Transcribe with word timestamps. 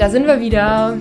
da 0.00 0.08
sind 0.08 0.26
wir 0.26 0.40
wieder. 0.40 0.96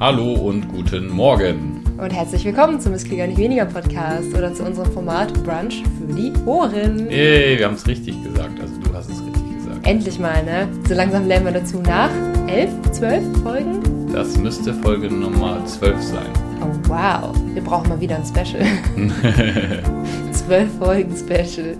Hallo 0.00 0.32
und 0.32 0.68
guten 0.68 1.08
Morgen. 1.08 1.84
Und 1.96 2.10
herzlich 2.10 2.44
willkommen 2.44 2.80
zum 2.80 2.92
Ist 2.92 3.06
Klingel 3.06 3.28
nicht 3.28 3.38
weniger 3.38 3.64
Podcast 3.64 4.34
oder 4.34 4.52
zu 4.52 4.64
unserem 4.64 4.90
Format 4.90 5.32
Brunch 5.44 5.84
für 6.00 6.12
die 6.12 6.32
Ohren. 6.44 7.08
Ey, 7.10 7.56
wir 7.56 7.66
haben 7.66 7.74
es 7.74 7.86
richtig 7.86 8.20
gesagt. 8.24 8.60
Also 8.60 8.74
du 8.80 8.92
hast 8.92 9.08
es 9.08 9.24
richtig 9.24 9.56
gesagt. 9.56 9.86
Endlich 9.86 10.18
mal, 10.18 10.42
ne? 10.42 10.66
So 10.88 10.94
langsam 10.94 11.28
lernen 11.28 11.46
wir 11.46 11.52
dazu 11.52 11.78
nach. 11.78 12.10
Elf, 12.48 12.72
zwölf 12.90 13.22
Folgen? 13.44 13.80
Das 14.12 14.36
müsste 14.36 14.74
Folge 14.74 15.08
Nummer 15.08 15.64
12 15.64 16.02
sein. 16.02 16.26
Oh 16.60 16.88
wow, 16.88 17.32
wir 17.52 17.62
brauchen 17.62 17.88
mal 17.88 18.00
wieder 18.00 18.16
ein 18.16 18.24
Special. 18.24 18.64
Zwölf 20.32 20.68
Folgen 20.80 21.14
Special. 21.16 21.76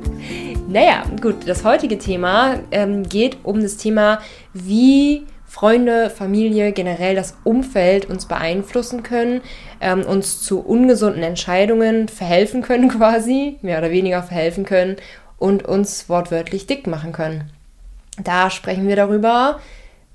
Naja, 0.69 1.03
gut, 1.21 1.49
das 1.49 1.65
heutige 1.65 1.99
Thema 1.99 2.61
ähm, 2.71 3.03
geht 3.03 3.39
um 3.43 3.61
das 3.61 3.77
Thema, 3.77 4.21
wie 4.53 5.25
Freunde, 5.55 6.11
Familie, 6.11 6.73
generell 6.73 7.15
das 7.15 7.37
Umfeld 7.45 8.11
uns 8.11 8.27
beeinflussen 8.27 9.05
können, 9.05 9.41
ähm, 9.81 10.03
uns 10.03 10.43
zu 10.43 10.59
ungesunden 10.59 11.23
Entscheidungen 11.23 12.09
verhelfen 12.09 12.61
können 12.61 12.89
quasi, 12.99 13.61
mehr 13.63 13.79
oder 13.79 13.93
weniger 13.93 14.25
verhelfen 14.25 14.65
können 14.65 14.97
und 15.39 15.65
uns 15.65 16.09
wortwörtlich 16.09 16.67
dick 16.67 16.89
machen 16.89 17.13
können. 17.13 17.53
Da 18.21 18.51
sprechen 18.51 18.89
wir 18.89 18.97
darüber, 18.97 19.61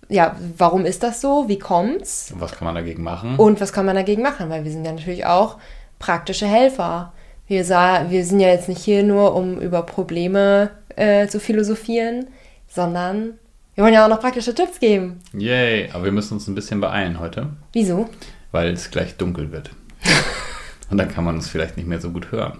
ja, 0.09 0.35
warum 0.57 0.83
ist 0.83 1.03
das 1.03 1.21
so? 1.21 1.47
Wie 1.47 1.57
kommt's? 1.57 2.33
Was 2.37 2.51
kann 2.51 2.65
man 2.65 2.75
dagegen 2.75 3.03
machen? 3.03 3.37
Und 3.37 3.61
was 3.61 3.71
kann 3.71 3.85
man 3.85 3.95
dagegen 3.95 4.21
machen? 4.21 4.49
Weil 4.49 4.65
wir 4.65 4.71
sind 4.71 4.83
ja 4.83 4.91
natürlich 4.91 5.25
auch 5.25 5.57
praktische 5.99 6.47
Helfer. 6.47 7.13
Wir, 7.47 7.63
sah, 7.63 8.09
wir 8.09 8.25
sind 8.25 8.41
ja 8.41 8.49
jetzt 8.49 8.67
nicht 8.67 8.83
hier 8.83 9.03
nur, 9.03 9.33
um 9.35 9.61
über 9.61 9.83
Probleme 9.83 10.71
äh, 10.97 11.27
zu 11.27 11.39
philosophieren, 11.39 12.27
sondern 12.67 13.38
wir 13.79 13.85
wollen 13.85 13.93
ja 13.93 14.03
auch 14.03 14.09
noch 14.09 14.19
praktische 14.19 14.53
Tipps 14.53 14.77
geben. 14.81 15.19
Yay, 15.31 15.89
aber 15.93 16.03
wir 16.03 16.11
müssen 16.11 16.33
uns 16.33 16.49
ein 16.49 16.53
bisschen 16.53 16.81
beeilen 16.81 17.17
heute, 17.17 17.51
Wieso? 17.71 18.09
weil 18.51 18.73
es 18.73 18.91
gleich 18.91 19.15
dunkel 19.15 19.53
wird. 19.53 19.69
und 20.91 20.97
dann 20.97 21.07
kann 21.07 21.23
man 21.23 21.35
uns 21.35 21.47
vielleicht 21.47 21.77
nicht 21.77 21.87
mehr 21.87 22.01
so 22.01 22.09
gut 22.09 22.29
hören. 22.33 22.59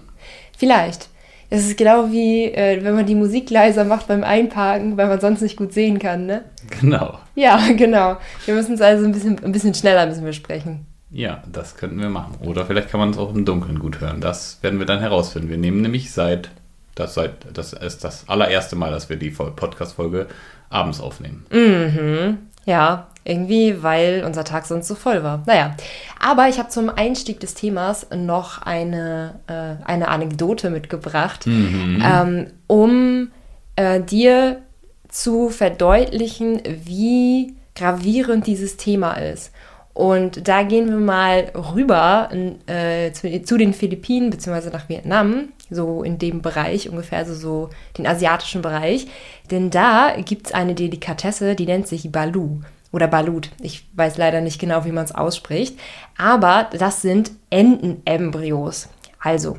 Vielleicht. 0.56 1.10
Es 1.50 1.66
ist 1.66 1.76
genau 1.76 2.10
wie, 2.10 2.44
äh, 2.44 2.82
wenn 2.82 2.94
man 2.94 3.04
die 3.04 3.14
Musik 3.14 3.50
leiser 3.50 3.84
macht 3.84 4.08
beim 4.08 4.24
Einparken, 4.24 4.96
weil 4.96 5.08
man 5.08 5.20
sonst 5.20 5.42
nicht 5.42 5.58
gut 5.58 5.74
sehen 5.74 5.98
kann, 5.98 6.24
ne? 6.24 6.46
Genau. 6.80 7.18
Ja, 7.34 7.60
genau. 7.76 8.16
Wir 8.46 8.54
müssen 8.54 8.76
es 8.76 8.80
also 8.80 9.04
ein 9.04 9.12
bisschen, 9.12 9.44
ein 9.44 9.52
bisschen 9.52 9.74
schneller 9.74 10.06
müssen 10.06 10.24
wir 10.24 10.32
sprechen. 10.32 10.86
Ja, 11.10 11.42
das 11.52 11.76
könnten 11.76 12.00
wir 12.00 12.08
machen. 12.08 12.38
Oder 12.46 12.64
vielleicht 12.64 12.88
kann 12.88 13.00
man 13.00 13.10
es 13.10 13.18
auch 13.18 13.34
im 13.34 13.44
Dunkeln 13.44 13.78
gut 13.78 14.00
hören. 14.00 14.22
Das 14.22 14.62
werden 14.62 14.78
wir 14.78 14.86
dann 14.86 15.00
herausfinden. 15.00 15.50
Wir 15.50 15.58
nehmen 15.58 15.82
nämlich 15.82 16.12
seit, 16.12 16.48
das, 16.94 17.12
seit, 17.12 17.34
das 17.52 17.74
ist 17.74 18.04
das 18.04 18.26
allererste 18.26 18.74
Mal, 18.74 18.90
dass 18.90 19.10
wir 19.10 19.18
die 19.18 19.28
Podcast-Folge 19.28 20.26
abends 20.70 21.00
aufnehmen. 21.00 21.44
Mhm. 21.50 22.38
Ja, 22.64 23.08
irgendwie, 23.24 23.82
weil 23.82 24.24
unser 24.24 24.44
Tag 24.44 24.66
sonst 24.66 24.88
so 24.88 24.94
voll 24.94 25.22
war. 25.22 25.42
Naja, 25.46 25.76
aber 26.18 26.48
ich 26.48 26.58
habe 26.58 26.68
zum 26.68 26.88
Einstieg 26.88 27.40
des 27.40 27.54
Themas 27.54 28.06
noch 28.14 28.62
eine, 28.62 29.40
äh, 29.46 29.84
eine 29.84 30.08
Anekdote 30.08 30.70
mitgebracht, 30.70 31.46
ähm, 31.46 32.46
um 32.66 33.30
äh, 33.76 34.00
dir 34.00 34.62
zu 35.08 35.50
verdeutlichen, 35.50 36.62
wie 36.84 37.56
gravierend 37.74 38.46
dieses 38.46 38.76
Thema 38.76 39.14
ist. 39.14 39.52
Und 39.92 40.48
da 40.48 40.62
gehen 40.62 40.88
wir 40.88 40.98
mal 40.98 41.50
rüber 41.54 42.30
äh, 42.66 43.12
zu, 43.12 43.42
zu 43.42 43.58
den 43.58 43.74
Philippinen 43.74 44.30
bzw. 44.30 44.70
nach 44.70 44.88
Vietnam, 44.88 45.48
so 45.70 46.02
in 46.02 46.18
dem 46.18 46.42
Bereich, 46.42 46.88
ungefähr 46.88 47.18
also 47.18 47.34
so 47.34 47.70
den 47.96 48.06
asiatischen 48.06 48.62
Bereich. 48.62 49.06
Denn 49.50 49.70
da 49.70 50.14
gibt 50.24 50.48
es 50.48 50.52
eine 50.52 50.74
Delikatesse, 50.74 51.54
die 51.54 51.66
nennt 51.66 51.88
sich 51.88 52.10
Balu 52.10 52.60
oder 52.92 53.06
Balut. 53.06 53.50
Ich 53.60 53.86
weiß 53.94 54.18
leider 54.18 54.40
nicht 54.40 54.60
genau, 54.60 54.84
wie 54.84 54.92
man 54.92 55.04
es 55.04 55.14
ausspricht. 55.14 55.78
Aber 56.18 56.68
das 56.76 57.02
sind 57.02 57.30
Entenembryos. 57.50 58.88
Also, 59.20 59.56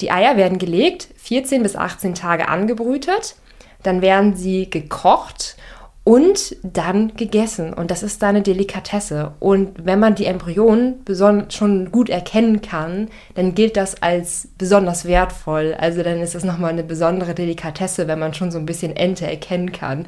die 0.00 0.10
Eier 0.10 0.36
werden 0.36 0.58
gelegt, 0.58 1.08
14 1.16 1.62
bis 1.62 1.76
18 1.76 2.14
Tage 2.14 2.48
angebrütet, 2.48 3.36
dann 3.82 4.00
werden 4.00 4.36
sie 4.36 4.70
gekocht 4.70 5.56
und 6.04 6.56
dann 6.62 7.14
gegessen. 7.14 7.72
Und 7.72 7.90
das 7.90 8.02
ist 8.02 8.22
da 8.22 8.28
eine 8.28 8.42
Delikatesse. 8.42 9.32
Und 9.38 9.86
wenn 9.86 10.00
man 10.00 10.16
die 10.16 10.26
Embryonen 10.26 11.04
schon 11.48 11.92
gut 11.92 12.10
erkennen 12.10 12.60
kann, 12.60 13.08
dann 13.34 13.54
gilt 13.54 13.76
das 13.76 14.02
als 14.02 14.48
besonders 14.58 15.04
wertvoll. 15.04 15.76
Also 15.78 16.02
dann 16.02 16.20
ist 16.20 16.34
das 16.34 16.44
nochmal 16.44 16.70
eine 16.70 16.82
besondere 16.82 17.34
Delikatesse, 17.34 18.08
wenn 18.08 18.18
man 18.18 18.34
schon 18.34 18.50
so 18.50 18.58
ein 18.58 18.66
bisschen 18.66 18.96
Ente 18.96 19.26
erkennen 19.26 19.70
kann. 19.70 20.06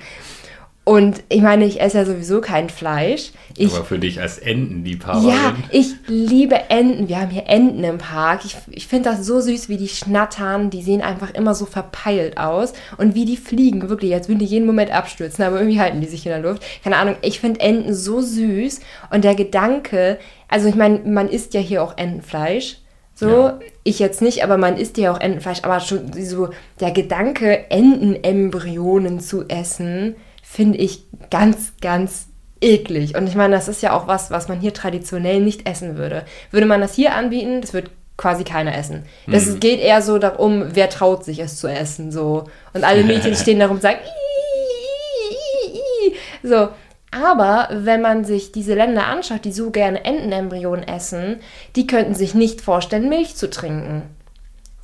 Und 0.86 1.22
ich 1.30 1.40
meine, 1.40 1.64
ich 1.64 1.80
esse 1.80 1.96
ja 1.96 2.04
sowieso 2.04 2.42
kein 2.42 2.68
Fleisch. 2.68 3.32
Ich, 3.56 3.74
aber 3.74 3.84
für 3.86 3.98
dich 3.98 4.20
als 4.20 4.36
Entenliebhaberin. 4.38 5.28
ja, 5.30 5.54
ich 5.70 5.94
liebe 6.08 6.56
Enten. 6.68 7.08
Wir 7.08 7.22
haben 7.22 7.30
hier 7.30 7.46
Enten 7.46 7.82
im 7.84 7.96
Park. 7.96 8.44
Ich, 8.44 8.54
ich 8.70 8.86
finde 8.86 9.08
das 9.08 9.24
so 9.24 9.40
süß, 9.40 9.70
wie 9.70 9.78
die 9.78 9.88
schnattern. 9.88 10.68
Die 10.68 10.82
sehen 10.82 11.00
einfach 11.00 11.32
immer 11.32 11.54
so 11.54 11.64
verpeilt 11.64 12.36
aus. 12.36 12.74
Und 12.98 13.14
wie 13.14 13.24
die 13.24 13.38
fliegen, 13.38 13.88
wirklich, 13.88 14.12
als 14.12 14.28
würden 14.28 14.40
die 14.40 14.44
jeden 14.44 14.66
Moment 14.66 14.90
abstürzen. 14.90 15.42
Aber 15.42 15.56
irgendwie 15.58 15.80
halten 15.80 16.02
die 16.02 16.06
sich 16.06 16.26
in 16.26 16.32
der 16.32 16.40
Luft. 16.40 16.62
Keine 16.82 16.96
Ahnung, 16.98 17.16
ich 17.22 17.40
finde 17.40 17.60
Enten 17.60 17.94
so 17.94 18.20
süß. 18.20 18.80
Und 19.10 19.24
der 19.24 19.34
Gedanke, 19.36 20.18
also 20.48 20.68
ich 20.68 20.74
meine, 20.74 20.98
man 21.06 21.30
isst 21.30 21.54
ja 21.54 21.60
hier 21.60 21.82
auch 21.82 21.96
Entenfleisch. 21.96 22.76
So, 23.14 23.28
Ja. 23.30 23.58
ich 23.84 24.00
jetzt 24.00 24.20
nicht, 24.20 24.42
aber 24.44 24.58
man 24.58 24.76
isst 24.76 24.98
ja 24.98 25.12
auch 25.12 25.20
Entenfleisch. 25.20 25.60
Aber 25.62 25.80
schon 25.80 26.12
so 26.12 26.50
der 26.80 26.90
Gedanke, 26.90 27.70
Entenembryonen 27.70 29.20
zu 29.20 29.44
essen, 29.48 30.16
finde 30.54 30.78
ich 30.78 31.02
ganz, 31.30 31.72
ganz 31.80 32.26
eklig. 32.60 33.16
Und 33.16 33.26
ich 33.26 33.34
meine, 33.34 33.56
das 33.56 33.66
ist 33.66 33.82
ja 33.82 33.92
auch 33.92 34.06
was, 34.06 34.30
was 34.30 34.46
man 34.48 34.60
hier 34.60 34.72
traditionell 34.72 35.40
nicht 35.40 35.68
essen 35.68 35.96
würde. 35.96 36.24
Würde 36.52 36.66
man 36.66 36.80
das 36.80 36.94
hier 36.94 37.14
anbieten, 37.14 37.60
das 37.60 37.72
wird 37.72 37.90
quasi 38.16 38.44
keiner 38.44 38.76
essen. 38.78 39.04
Das 39.26 39.46
Mhm. 39.46 39.58
geht 39.60 39.80
eher 39.80 40.00
so 40.00 40.18
darum, 40.18 40.66
wer 40.74 40.88
traut 40.88 41.24
sich 41.24 41.40
es 41.40 41.56
zu 41.56 41.66
essen, 41.66 42.12
so. 42.12 42.44
Und 42.72 42.84
alle 42.84 43.02
Mädchen 43.04 43.34
stehen 43.34 43.58
darum 43.58 43.76
und 43.76 43.82
sagen, 43.82 43.98
"Ii, 44.04 45.74
ii, 45.74 46.10
ii." 46.10 46.16
so. 46.48 46.68
Aber 47.10 47.68
wenn 47.72 48.00
man 48.00 48.24
sich 48.24 48.50
diese 48.52 48.74
Länder 48.74 49.06
anschaut, 49.06 49.44
die 49.44 49.52
so 49.52 49.70
gerne 49.70 50.04
Entenembryonen 50.04 50.86
essen, 50.86 51.40
die 51.76 51.86
könnten 51.86 52.14
sich 52.14 52.34
nicht 52.34 52.60
vorstellen, 52.60 53.08
Milch 53.08 53.36
zu 53.36 53.50
trinken. 53.50 54.02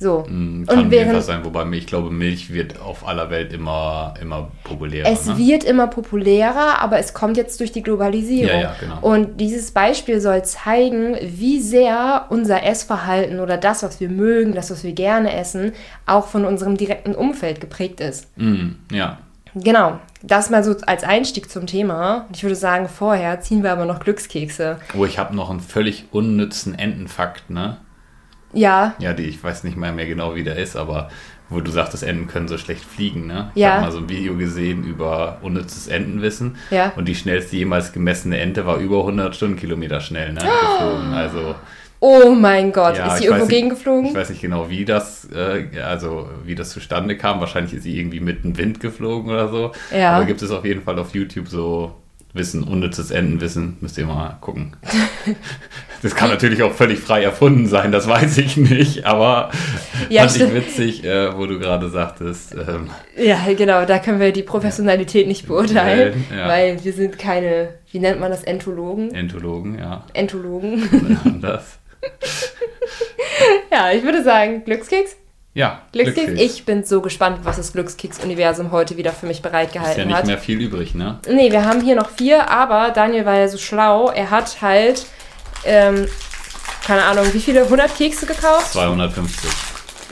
So. 0.01 0.25
Mm, 0.27 0.65
Kann 0.65 0.79
und 0.79 0.91
während 0.91 1.21
sein, 1.21 1.45
wobei 1.45 1.63
ich 1.73 1.85
glaube, 1.85 2.09
Milch 2.09 2.51
wird 2.51 2.81
auf 2.81 3.07
aller 3.07 3.29
Welt 3.29 3.53
immer, 3.53 4.15
immer 4.19 4.49
populärer. 4.63 5.07
Es 5.07 5.27
ne? 5.27 5.37
wird 5.37 5.63
immer 5.63 5.85
populärer, 5.85 6.81
aber 6.81 6.97
es 6.97 7.13
kommt 7.13 7.37
jetzt 7.37 7.59
durch 7.59 7.71
die 7.71 7.83
Globalisierung. 7.83 8.49
Ja, 8.49 8.61
ja, 8.61 8.75
genau. 8.79 8.97
Und 9.01 9.39
dieses 9.39 9.69
Beispiel 9.69 10.19
soll 10.19 10.43
zeigen, 10.43 11.17
wie 11.21 11.61
sehr 11.61 12.25
unser 12.29 12.63
Essverhalten 12.63 13.39
oder 13.39 13.57
das, 13.57 13.83
was 13.83 13.99
wir 13.99 14.09
mögen, 14.09 14.55
das, 14.55 14.71
was 14.71 14.83
wir 14.83 14.93
gerne 14.93 15.35
essen, 15.35 15.73
auch 16.07 16.25
von 16.25 16.45
unserem 16.45 16.77
direkten 16.77 17.13
Umfeld 17.13 17.61
geprägt 17.61 18.01
ist. 18.01 18.27
Mm, 18.39 18.69
ja. 18.91 19.19
Genau, 19.53 19.99
das 20.23 20.49
mal 20.49 20.63
so 20.63 20.75
als 20.87 21.03
Einstieg 21.03 21.51
zum 21.51 21.67
Thema. 21.67 22.25
Ich 22.33 22.41
würde 22.41 22.55
sagen, 22.55 22.89
vorher 22.89 23.39
ziehen 23.41 23.61
wir 23.61 23.71
aber 23.71 23.85
noch 23.85 23.99
Glückskekse. 23.99 24.79
Oh, 24.97 25.05
ich 25.05 25.19
habe 25.19 25.35
noch 25.35 25.51
einen 25.51 25.59
völlig 25.59 26.05
unnützen 26.11 26.73
Entenfakt, 26.73 27.51
ne? 27.51 27.77
Ja, 28.53 28.95
Ja, 28.99 29.13
die, 29.13 29.23
ich 29.23 29.43
weiß 29.43 29.63
nicht 29.63 29.77
mal 29.77 29.91
mehr 29.93 30.05
genau, 30.07 30.35
wie 30.35 30.43
der 30.43 30.57
ist, 30.57 30.75
aber 30.75 31.09
wo 31.49 31.59
du 31.59 31.69
sagtest, 31.69 32.03
Enten 32.03 32.27
können 32.27 32.47
so 32.47 32.57
schlecht 32.57 32.83
fliegen, 32.85 33.27
ne? 33.27 33.51
Ich 33.55 33.61
Ja. 33.61 33.73
habe 33.73 33.81
mal 33.81 33.91
so 33.91 33.97
ein 33.97 34.07
Video 34.09 34.35
gesehen 34.37 34.83
über 34.85 35.37
unnützes 35.41 35.87
Entenwissen. 35.89 36.55
Ja. 36.69 36.93
Und 36.95 37.07
die 37.07 37.15
schnellste 37.15 37.57
jemals 37.57 37.91
gemessene 37.91 38.39
Ente 38.39 38.65
war 38.65 38.77
über 38.77 38.99
100 38.99 39.35
Stundenkilometer 39.35 39.99
schnell, 39.99 40.31
ne? 40.31 40.39
Geflogen. 40.39 41.13
Also, 41.13 41.55
oh 41.99 42.31
mein 42.31 42.71
Gott, 42.71 42.97
ja, 42.97 43.07
ist 43.07 43.17
sie 43.17 43.25
irgendwo 43.25 43.47
gegengeflogen? 43.47 44.05
Ich 44.11 44.15
weiß 44.15 44.29
nicht 44.29 44.41
genau, 44.41 44.69
wie 44.69 44.85
das, 44.85 45.27
äh, 45.33 45.65
also 45.81 46.29
wie 46.45 46.55
das 46.55 46.69
zustande 46.69 47.17
kam. 47.17 47.41
Wahrscheinlich 47.41 47.73
ist 47.73 47.83
sie 47.83 47.99
irgendwie 47.99 48.21
mit 48.21 48.45
dem 48.45 48.57
Wind 48.57 48.79
geflogen 48.79 49.29
oder 49.29 49.49
so. 49.49 49.71
Ja. 49.93 50.11
Aber 50.15 50.25
gibt 50.25 50.41
es 50.41 50.51
auf 50.51 50.63
jeden 50.63 50.81
Fall 50.83 50.97
auf 50.99 51.13
YouTube 51.13 51.49
so 51.49 51.93
Wissen, 52.33 52.63
unnützes 52.63 53.11
Entenwissen. 53.11 53.77
Müsst 53.81 53.97
ihr 53.97 54.05
mal 54.05 54.37
gucken. 54.39 54.75
das 56.01 56.15
kann 56.15 56.29
natürlich 56.29 56.63
auch 56.63 56.71
völlig 56.73 56.99
frei 56.99 57.23
erfunden 57.23 57.67
sein, 57.67 57.91
das 57.91 58.07
weiß 58.07 58.37
ich 58.37 58.55
nicht. 58.57 59.05
Aber 59.05 59.51
Ja, 60.09 60.21
fand 60.21 60.31
ich 60.31 60.41
stimmt. 60.43 60.55
witzig, 60.55 61.03
äh, 61.03 61.37
wo 61.37 61.45
du 61.45 61.59
gerade 61.59 61.89
sagtest. 61.89 62.53
Ähm, 62.55 62.89
Ja, 63.17 63.39
genau, 63.57 63.85
da 63.85 63.99
können 63.99 64.19
wir 64.19 64.31
die 64.31 64.43
Professionalität 64.43 65.27
nicht 65.27 65.45
beurteilen, 65.47 66.25
Ja. 66.35 66.47
weil 66.47 66.83
wir 66.83 66.93
sind 66.93 67.19
keine, 67.19 67.69
wie 67.91 67.99
nennt 67.99 68.19
man 68.19 68.31
das, 68.31 68.43
Entologen? 68.43 69.13
Entologen, 69.13 69.77
ja. 69.77 70.05
Entologen. 70.13 71.39
das. 71.41 71.79
ja, 73.71 73.91
ich 73.91 74.03
würde 74.03 74.23
sagen, 74.23 74.63
Glückskeks. 74.63 75.17
Ja. 75.53 75.81
Glückskeks. 75.91 76.39
Ich 76.39 76.65
bin 76.65 76.85
so 76.85 77.01
gespannt, 77.01 77.39
was 77.43 77.57
das 77.57 77.73
Glückskeks-Universum 77.73 78.71
heute 78.71 78.95
wieder 78.95 79.11
für 79.11 79.25
mich 79.25 79.41
bereitgehalten 79.41 79.89
hat. 79.89 79.91
Ist 79.91 79.97
ja 79.97 80.05
nicht 80.05 80.15
hat. 80.15 80.25
mehr 80.25 80.37
viel 80.37 80.61
übrig, 80.61 80.95
ne? 80.95 81.19
Nee, 81.29 81.51
wir 81.51 81.65
haben 81.65 81.81
hier 81.81 81.95
noch 81.95 82.09
vier, 82.09 82.49
aber 82.49 82.91
Daniel 82.91 83.25
war 83.25 83.37
ja 83.37 83.47
so 83.49 83.57
schlau. 83.57 84.09
Er 84.09 84.29
hat 84.29 84.61
halt, 84.61 85.05
ähm, 85.65 86.07
keine 86.85 87.03
Ahnung, 87.03 87.25
wie 87.33 87.39
viele? 87.39 87.63
100 87.63 87.97
Kekse 87.97 88.25
gekauft? 88.25 88.71
250. 88.71 89.49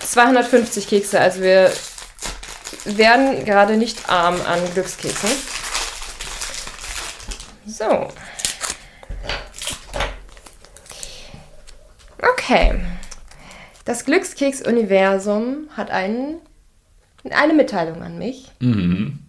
250 0.02 0.88
Kekse, 0.88 1.20
also 1.20 1.42
wir 1.42 1.72
werden 2.86 3.46
gerade 3.46 3.78
nicht 3.78 4.10
arm 4.10 4.36
an 4.46 4.60
Glückskeksen. 4.74 5.30
So. 7.66 8.08
Okay. 12.22 12.80
Das 13.86 14.06
Glückskeks-Universum 14.06 15.68
hat 15.76 15.90
einen, 15.92 16.38
eine 17.30 17.54
Mitteilung 17.54 18.04
an 18.04 18.18
mich. 18.18 18.52
Mhm. 18.60 19.20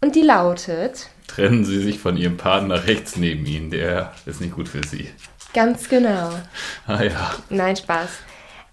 Und 0.00 0.14
die 0.14 0.22
lautet, 0.22 1.08
Trennen 1.26 1.64
Sie 1.64 1.80
sich 1.82 1.98
von 1.98 2.16
Ihrem 2.16 2.36
Partner 2.36 2.86
rechts 2.86 3.16
neben 3.16 3.46
Ihnen, 3.46 3.70
der 3.70 4.12
ist 4.26 4.40
nicht 4.40 4.54
gut 4.54 4.68
für 4.68 4.86
Sie. 4.86 5.08
ganz 5.54 5.88
genau. 5.88 6.30
Ah 6.86 7.02
ja. 7.02 7.34
Nein, 7.48 7.76
Spaß. 7.76 8.10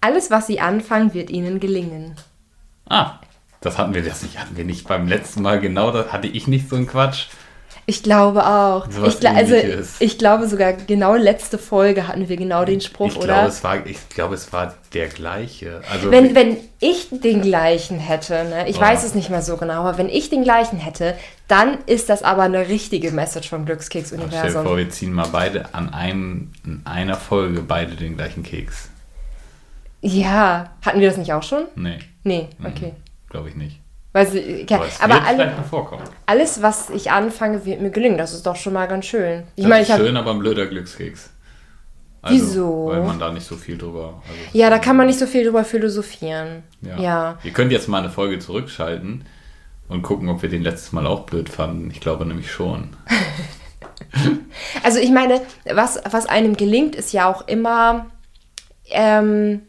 Alles, 0.02 0.30
was 0.32 0.48
Sie 0.48 0.60
anfangen, 0.60 1.14
wird 1.14 1.30
Ihnen 1.30 1.60
gelingen. 1.60 2.16
Ah, 2.90 3.20
das 3.62 3.78
hatten 3.78 3.94
wir 3.94 4.04
das 4.04 4.24
nicht, 4.24 4.38
hatten 4.40 4.58
wir 4.58 4.66
nicht 4.66 4.88
beim 4.88 5.08
letzten 5.08 5.44
Mal 5.44 5.60
genau, 5.62 5.92
das 5.92 6.12
hatte 6.12 6.28
ich 6.28 6.48
nicht 6.48 6.68
so 6.70 6.76
einen 6.76 6.88
Quatsch. 6.88 7.28
Ich 7.88 8.04
glaube 8.04 8.46
auch. 8.46 8.90
So 8.92 9.04
ich, 9.06 9.16
gla- 9.16 9.34
also, 9.36 9.56
ich 10.00 10.18
glaube 10.18 10.48
sogar, 10.48 10.74
genau 10.74 11.16
letzte 11.16 11.58
Folge 11.58 12.08
hatten 12.08 12.30
wir 12.30 12.38
genau 12.38 12.64
den 12.64 12.80
Spruch, 12.80 13.08
Ich 13.08 13.18
oder? 13.18 13.26
glaube, 13.26 13.48
es 13.50 13.64
war, 13.64 13.86
ich 13.86 14.10
glaube, 14.10 14.36
es 14.36 14.54
war 14.54 14.76
der 14.94 15.08
gleiche. 15.08 15.82
Also 15.92 16.12
Wenn, 16.12 16.36
wenn 16.36 16.58
ich 16.80 17.08
den 17.12 17.42
gleichen 17.42 17.98
hätte, 18.00 18.44
ne, 18.46 18.70
ich 18.70 18.78
Oh. 18.78 18.82
weiß 18.82 19.04
es 19.04 19.16
nicht 19.16 19.30
mehr 19.30 19.42
so 19.42 19.58
genau, 19.58 19.82
aber 19.82 19.98
wenn 19.98 20.10
ich 20.10 20.30
den 20.30 20.44
gleichen 20.44 20.78
hätte, 20.78 21.16
dann 21.48 21.80
ist 21.88 22.10
das 22.10 22.22
aber 22.24 22.44
eine 22.44 22.68
richtige 22.70 23.12
Message 23.12 23.50
vom 23.50 23.62
stell 23.64 23.66
dir 23.66 23.74
Glückskeks-Universum. 23.74 24.64
vor, 24.64 24.78
wir 24.78 24.90
ziehen 24.90 25.12
mal 25.14 25.28
beide 25.32 25.74
an 25.74 25.94
einem, 25.94 26.52
in 26.66 26.82
einer 26.86 27.16
Folge 27.18 27.62
beide 27.62 27.96
den 27.96 28.16
gleichen 28.16 28.44
Keks. 28.44 28.90
Ja, 30.02 30.72
hatten 30.84 31.00
wir 31.00 31.10
das 31.10 31.18
nicht 31.18 31.34
auch 31.34 31.44
schon? 31.44 31.64
Nee, 31.76 32.00
Nee, 32.24 32.48
okay. 32.64 32.94
glaube 33.30 33.50
ich 33.50 33.56
nicht. 33.56 33.80
Weil 34.14 34.28
sie, 34.28 34.64
okay. 34.64 34.76
Aber 35.02 35.16
aber 35.16 35.26
alle, 35.26 35.54
alles, 36.26 36.62
was 36.62 36.90
ich 36.90 37.12
anfange, 37.12 37.66
wird 37.66 37.82
mir 37.82 37.92
gelingen. 37.92 38.18
Das 38.18 38.34
ist 38.34 38.46
doch 38.46 38.58
schon 38.58 38.74
mal 38.74 38.88
ganz 38.88 39.06
schön. 39.06 39.44
Ich 39.56 39.64
Das 39.64 39.70
meine, 39.70 39.82
ist 39.84 39.96
schön, 39.96 40.18
aber 40.18 40.32
ein 40.32 40.40
blöder 40.40 40.68
Glückskeks. 40.68 41.30
Also, 42.22 42.36
Wieso? 42.36 42.88
Weil 42.88 43.04
man 43.04 43.20
da 43.20 43.32
nicht 43.32 43.48
so 43.48 43.56
viel 43.56 43.78
drüber. 43.78 44.22
Also 44.28 44.58
ja, 44.58 44.70
da 44.70 44.80
kann 44.80 44.96
man 44.96 45.08
nicht 45.08 45.18
so 45.18 45.26
viel 45.26 45.44
drüber 45.44 45.64
philosophieren. 45.64 46.64
Ja. 46.82 47.00
ja. 47.00 47.38
Ihr 47.44 47.52
könnt 47.52 47.72
jetzt 47.72 47.88
mal 47.88 48.00
eine 48.00 48.10
Folge 48.10 48.38
zurückschalten 48.38 49.24
und 49.88 50.04
gucken, 50.04 50.30
ob 50.30 50.42
wir 50.42 50.50
den 50.50 50.62
letztes 50.62 50.92
Mal 50.92 51.08
auch 51.08 51.22
blöd 51.22 51.50
fanden. 51.50 51.90
Ich 51.90 52.00
glaube 52.00 52.26
nämlich 52.26 52.52
schon. 52.52 52.90
Also 54.84 55.00
ich 55.00 55.12
meine, 55.12 55.42
was, 55.66 56.02
was 56.10 56.26
einem 56.26 56.58
gelingt, 56.58 56.96
ist 56.96 57.14
ja 57.14 57.32
auch 57.32 57.48
immer, 57.48 58.08
ähm, 58.90 59.62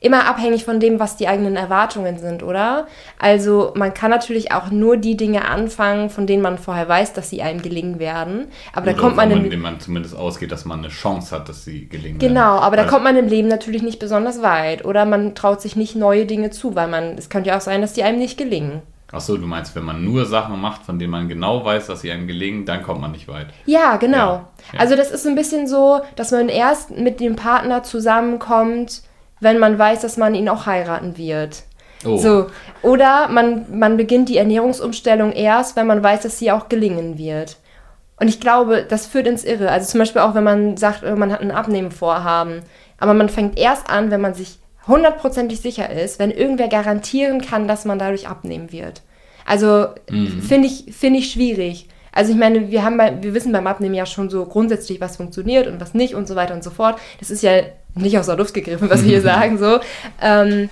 immer 0.00 0.26
abhängig 0.26 0.64
von 0.64 0.80
dem, 0.80 0.98
was 0.98 1.16
die 1.16 1.28
eigenen 1.28 1.56
Erwartungen 1.56 2.18
sind, 2.18 2.42
oder? 2.42 2.86
Also 3.18 3.72
man 3.76 3.92
kann 3.92 4.10
natürlich 4.10 4.50
auch 4.50 4.70
nur 4.70 4.96
die 4.96 5.16
Dinge 5.16 5.44
anfangen, 5.46 6.08
von 6.10 6.26
denen 6.26 6.42
man 6.42 6.56
vorher 6.58 6.88
weiß, 6.88 7.12
dass 7.12 7.28
sie 7.30 7.42
einem 7.42 7.60
gelingen 7.60 7.98
werden. 7.98 8.48
Aber 8.72 8.86
da 8.86 8.92
Oder 8.92 9.00
kommt 9.00 9.16
man 9.16 9.30
von 9.30 9.50
dem 9.50 9.60
man 9.60 9.78
zumindest 9.78 10.16
ausgeht, 10.16 10.52
dass 10.52 10.64
man 10.64 10.78
eine 10.80 10.88
Chance 10.88 11.34
hat, 11.36 11.48
dass 11.48 11.64
sie 11.64 11.86
gelingen. 11.88 12.18
Genau, 12.18 12.54
werden. 12.54 12.62
aber 12.64 12.76
da 12.76 12.82
Weil- 12.84 12.88
kommt 12.90 13.04
man 13.04 13.16
im 13.16 13.28
Leben 13.28 13.48
natürlich 13.48 13.82
nicht 13.82 13.98
besonders 13.98 14.40
weit. 14.42 14.84
Oder 14.84 15.04
man 15.04 15.34
traut 15.34 15.60
sich 15.60 15.76
nicht 15.76 15.96
neue 15.96 16.24
Dinge 16.24 16.50
zu, 16.50 16.74
weil 16.74 16.88
man, 16.88 17.18
es 17.18 17.28
könnte 17.28 17.50
ja 17.50 17.58
auch 17.58 17.60
sein, 17.62 17.82
dass 17.82 17.92
die 17.92 18.02
einem 18.02 18.18
nicht 18.18 18.38
gelingen. 18.38 18.82
Ach 19.12 19.20
so, 19.20 19.36
du 19.36 19.44
meinst, 19.46 19.74
wenn 19.74 19.84
man 19.84 20.04
nur 20.04 20.24
Sachen 20.24 20.60
macht, 20.60 20.84
von 20.84 21.00
denen 21.00 21.10
man 21.10 21.28
genau 21.28 21.64
weiß, 21.64 21.88
dass 21.88 22.00
sie 22.02 22.12
einem 22.12 22.28
gelingen, 22.28 22.64
dann 22.64 22.82
kommt 22.84 23.00
man 23.00 23.10
nicht 23.10 23.26
weit. 23.26 23.48
Ja, 23.66 23.96
genau. 23.96 24.16
Ja, 24.16 24.48
ja. 24.74 24.78
Also 24.80 24.94
das 24.94 25.10
ist 25.10 25.26
ein 25.26 25.34
bisschen 25.34 25.66
so, 25.66 26.00
dass 26.14 26.30
man 26.30 26.48
erst 26.48 26.92
mit 26.96 27.18
dem 27.18 27.34
Partner 27.34 27.82
zusammenkommt, 27.82 29.02
wenn 29.40 29.58
man 29.58 29.78
weiß, 29.78 30.00
dass 30.00 30.16
man 30.16 30.34
ihn 30.34 30.48
auch 30.48 30.66
heiraten 30.66 31.16
wird. 31.16 31.64
Oh, 32.04 32.16
So. 32.16 32.46
Oder 32.82 33.28
man, 33.28 33.78
man 33.78 33.96
beginnt 33.96 34.28
die 34.28 34.38
Ernährungsumstellung 34.38 35.32
erst, 35.32 35.76
wenn 35.76 35.86
man 35.86 36.02
weiß, 36.02 36.22
dass 36.22 36.38
sie 36.38 36.50
auch 36.50 36.68
gelingen 36.68 37.18
wird. 37.18 37.56
Und 38.18 38.28
ich 38.28 38.40
glaube, 38.40 38.84
das 38.88 39.06
führt 39.06 39.26
ins 39.26 39.44
Irre. 39.44 39.70
Also 39.70 39.90
zum 39.90 40.00
Beispiel 40.00 40.22
auch, 40.22 40.34
wenn 40.34 40.44
man 40.44 40.76
sagt, 40.76 41.02
äh, 41.02 41.14
man 41.14 41.32
hat 41.32 41.40
ein 41.40 41.50
Abnehmenvorhaben. 41.50 42.62
Aber 42.98 43.14
man 43.14 43.28
fängt 43.28 43.58
erst 43.58 43.88
an, 43.88 44.10
wenn 44.10 44.20
man 44.20 44.34
sich 44.34 44.58
hundertprozentig 44.86 45.60
sicher 45.60 45.90
ist, 45.90 46.18
wenn 46.18 46.30
irgendwer 46.30 46.68
garantieren 46.68 47.40
kann, 47.40 47.68
dass 47.68 47.84
man 47.84 47.98
dadurch 47.98 48.28
abnehmen 48.28 48.72
wird. 48.72 49.02
Also 49.46 49.88
finde 50.46 50.68
ich, 50.68 50.94
finde 50.94 51.18
ich 51.18 51.32
schwierig. 51.32 51.88
Also 52.12 52.32
ich 52.32 52.38
meine, 52.38 52.70
wir 52.70 52.84
haben 52.84 52.96
bei, 52.96 53.22
wir 53.22 53.34
wissen 53.34 53.52
beim 53.52 53.66
Abnehmen 53.66 53.94
ja 53.94 54.04
schon 54.04 54.30
so 54.30 54.44
grundsätzlich, 54.44 55.00
was 55.00 55.16
funktioniert 55.16 55.66
und 55.66 55.80
was 55.80 55.94
nicht 55.94 56.14
und 56.14 56.26
so 56.26 56.34
weiter 56.34 56.54
und 56.54 56.64
so 56.64 56.70
fort. 56.70 56.98
Das 57.20 57.30
ist 57.30 57.42
ja 57.42 57.62
nicht 57.94 58.18
aus 58.18 58.26
der 58.26 58.36
Luft 58.36 58.54
gegriffen, 58.54 58.90
was 58.90 59.02
wir 59.02 59.10
hier 59.10 59.22
sagen, 59.22 59.58
so. 59.58 59.80
Ähm, 60.20 60.70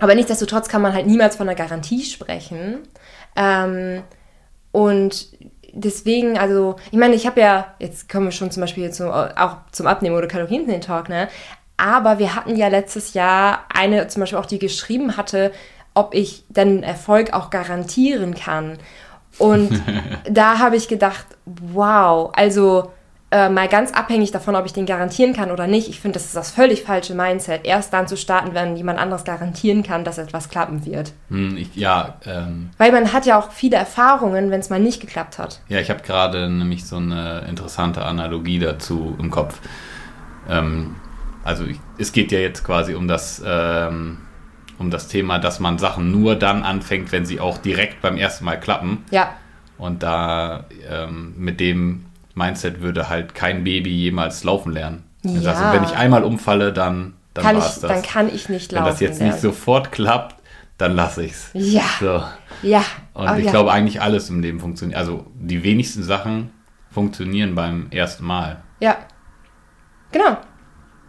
aber 0.00 0.14
nichtsdestotrotz 0.14 0.68
kann 0.68 0.82
man 0.82 0.92
halt 0.94 1.06
niemals 1.06 1.36
von 1.36 1.48
einer 1.48 1.56
Garantie 1.56 2.04
sprechen. 2.04 2.78
Ähm, 3.36 4.02
und 4.72 5.28
deswegen, 5.72 6.38
also, 6.38 6.76
ich 6.90 6.98
meine, 6.98 7.14
ich 7.14 7.26
habe 7.26 7.40
ja, 7.40 7.74
jetzt 7.78 8.08
kommen 8.08 8.26
wir 8.26 8.32
schon 8.32 8.50
zum 8.50 8.62
Beispiel 8.62 8.90
zum, 8.90 9.08
auch 9.10 9.56
zum 9.70 9.86
Abnehmen 9.86 10.16
oder 10.16 10.26
Kalorien-Talk, 10.26 11.08
ne? 11.08 11.28
Aber 11.76 12.18
wir 12.18 12.36
hatten 12.36 12.56
ja 12.56 12.68
letztes 12.68 13.14
Jahr 13.14 13.64
eine 13.72 14.06
zum 14.08 14.20
Beispiel 14.20 14.38
auch, 14.38 14.46
die 14.46 14.58
geschrieben 14.58 15.16
hatte, 15.16 15.52
ob 15.94 16.14
ich 16.14 16.44
dann 16.48 16.82
Erfolg 16.82 17.32
auch 17.32 17.50
garantieren 17.50 18.34
kann. 18.34 18.78
Und 19.38 19.82
da 20.30 20.58
habe 20.58 20.76
ich 20.76 20.88
gedacht, 20.88 21.26
wow, 21.44 22.30
also 22.34 22.92
äh, 23.32 23.48
mal 23.48 23.66
ganz 23.66 23.90
abhängig 23.92 24.30
davon, 24.30 24.54
ob 24.54 24.66
ich 24.66 24.72
den 24.72 24.86
garantieren 24.86 25.32
kann 25.32 25.50
oder 25.50 25.66
nicht. 25.66 25.88
Ich 25.88 26.00
finde, 26.00 26.14
das 26.18 26.26
ist 26.26 26.36
das 26.36 26.50
völlig 26.50 26.82
falsche 26.82 27.14
Mindset, 27.14 27.64
erst 27.64 27.92
dann 27.92 28.06
zu 28.06 28.16
starten, 28.16 28.54
wenn 28.54 28.76
jemand 28.76 28.98
anderes 29.00 29.24
garantieren 29.24 29.82
kann, 29.82 30.04
dass 30.04 30.18
etwas 30.18 30.48
klappen 30.50 30.84
wird. 30.86 31.12
hm, 31.28 31.56
ich, 31.56 31.74
ja, 31.74 32.14
ähm, 32.26 32.70
Weil 32.78 32.92
man 32.92 33.12
hat 33.12 33.26
ja 33.26 33.38
auch 33.38 33.50
viele 33.50 33.76
Erfahrungen, 33.76 34.50
wenn 34.50 34.60
es 34.60 34.70
mal 34.70 34.78
nicht 34.78 35.00
geklappt 35.00 35.38
hat. 35.38 35.60
ja, 35.68 35.80
ich 35.80 35.90
habe 35.90 36.02
gerade 36.02 36.48
nämlich 36.48 36.84
so 36.86 36.96
eine 36.96 37.46
interessante 37.48 38.04
Analogie 38.04 38.58
dazu 38.58 39.16
im 39.18 39.30
Kopf. 39.30 39.58
Ähm, 40.48 40.96
also 41.44 41.64
ich, 41.64 41.80
es 41.98 42.12
geht 42.12 42.30
ja 42.32 42.38
jetzt 42.38 42.62
quasi 42.64 42.94
um 42.94 43.08
das, 43.08 43.42
ähm, 43.44 44.18
um 44.78 44.90
das 44.90 45.08
Thema, 45.08 45.38
dass 45.38 45.58
man 45.58 45.78
Sachen 45.78 46.10
nur 46.10 46.36
dann 46.36 46.62
anfängt, 46.64 47.12
wenn 47.12 47.24
sie 47.24 47.40
auch 47.40 47.58
direkt 47.58 48.00
beim 48.02 48.16
ersten 48.16 48.44
Mal 48.44 48.60
klappen. 48.60 49.04
Ja, 49.10 49.30
Und 49.78 50.02
da 50.02 50.64
ähm, 50.88 51.34
mit 51.36 51.58
dem 51.60 52.04
Mindset 52.34 52.80
würde 52.80 53.08
halt 53.08 53.34
kein 53.34 53.64
Baby 53.64 53.90
jemals 53.90 54.44
laufen 54.44 54.72
lernen. 54.72 55.04
Ja. 55.22 55.50
Also 55.52 55.72
wenn 55.72 55.84
ich 55.84 55.96
einmal 55.96 56.24
umfalle, 56.24 56.72
dann, 56.72 57.14
dann 57.34 57.44
kann 57.44 57.56
war 57.56 57.62
ich, 57.62 57.70
es 57.70 57.80
das. 57.80 57.90
dann 57.90 58.02
kann 58.02 58.34
ich 58.34 58.48
nicht 58.48 58.72
wenn 58.72 58.78
laufen. 58.78 58.90
das 58.90 59.00
jetzt 59.00 59.18
lernen. 59.18 59.32
nicht 59.34 59.42
sofort 59.42 59.92
klappt, 59.92 60.36
dann 60.78 60.96
lasse 60.96 61.24
ich's. 61.24 61.50
Ja. 61.52 61.84
So. 62.00 62.22
Ja. 62.66 62.84
Und 63.14 63.28
Oh, 63.28 63.34
ich 63.36 63.44
ja. 63.44 63.50
glaube 63.50 63.72
eigentlich 63.72 64.00
alles 64.00 64.28
im 64.30 64.40
Leben 64.40 64.58
funktioniert. 64.60 64.98
Also 64.98 65.26
die 65.34 65.62
wenigsten 65.62 66.02
Sachen 66.02 66.50
funktionieren 66.90 67.54
beim 67.54 67.86
ersten 67.90 68.24
Mal. 68.24 68.62
Ja. 68.80 68.96
Genau. 70.10 70.36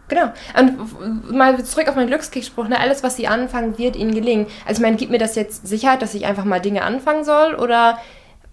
Genau. 0.08 0.32
Und 0.58 1.32
mal 1.32 1.64
zurück 1.64 1.88
auf 1.88 1.96
meinen 1.96 2.08
Glückskickspruch, 2.08 2.68
ne? 2.68 2.78
alles, 2.78 3.02
was 3.02 3.16
sie 3.16 3.26
anfangen, 3.26 3.78
wird 3.78 3.96
ihnen 3.96 4.14
gelingen. 4.14 4.46
Also 4.66 4.80
ich 4.80 4.82
meine, 4.82 4.96
gibt 4.96 5.10
mir 5.10 5.18
das 5.18 5.34
jetzt 5.34 5.66
Sicherheit, 5.66 6.02
dass 6.02 6.14
ich 6.14 6.26
einfach 6.26 6.44
mal 6.44 6.60
Dinge 6.60 6.82
anfangen 6.82 7.24
soll? 7.24 7.54
Oder, 7.54 7.98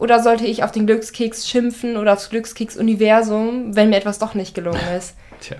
oder 0.01 0.22
sollte 0.22 0.46
ich 0.46 0.63
auf 0.63 0.72
den 0.72 0.88
Glückskeks 0.88 1.48
schimpfen 1.48 1.96
oder 1.96 2.13
aufs 2.13 2.29
Glückskeks-Universum, 2.31 3.75
wenn 3.75 3.89
mir 3.91 3.98
etwas 3.98 4.17
doch 4.17 4.34
nicht 4.34 4.55
gelungen 4.55 4.81
ist? 4.98 5.15
Tja, 5.39 5.58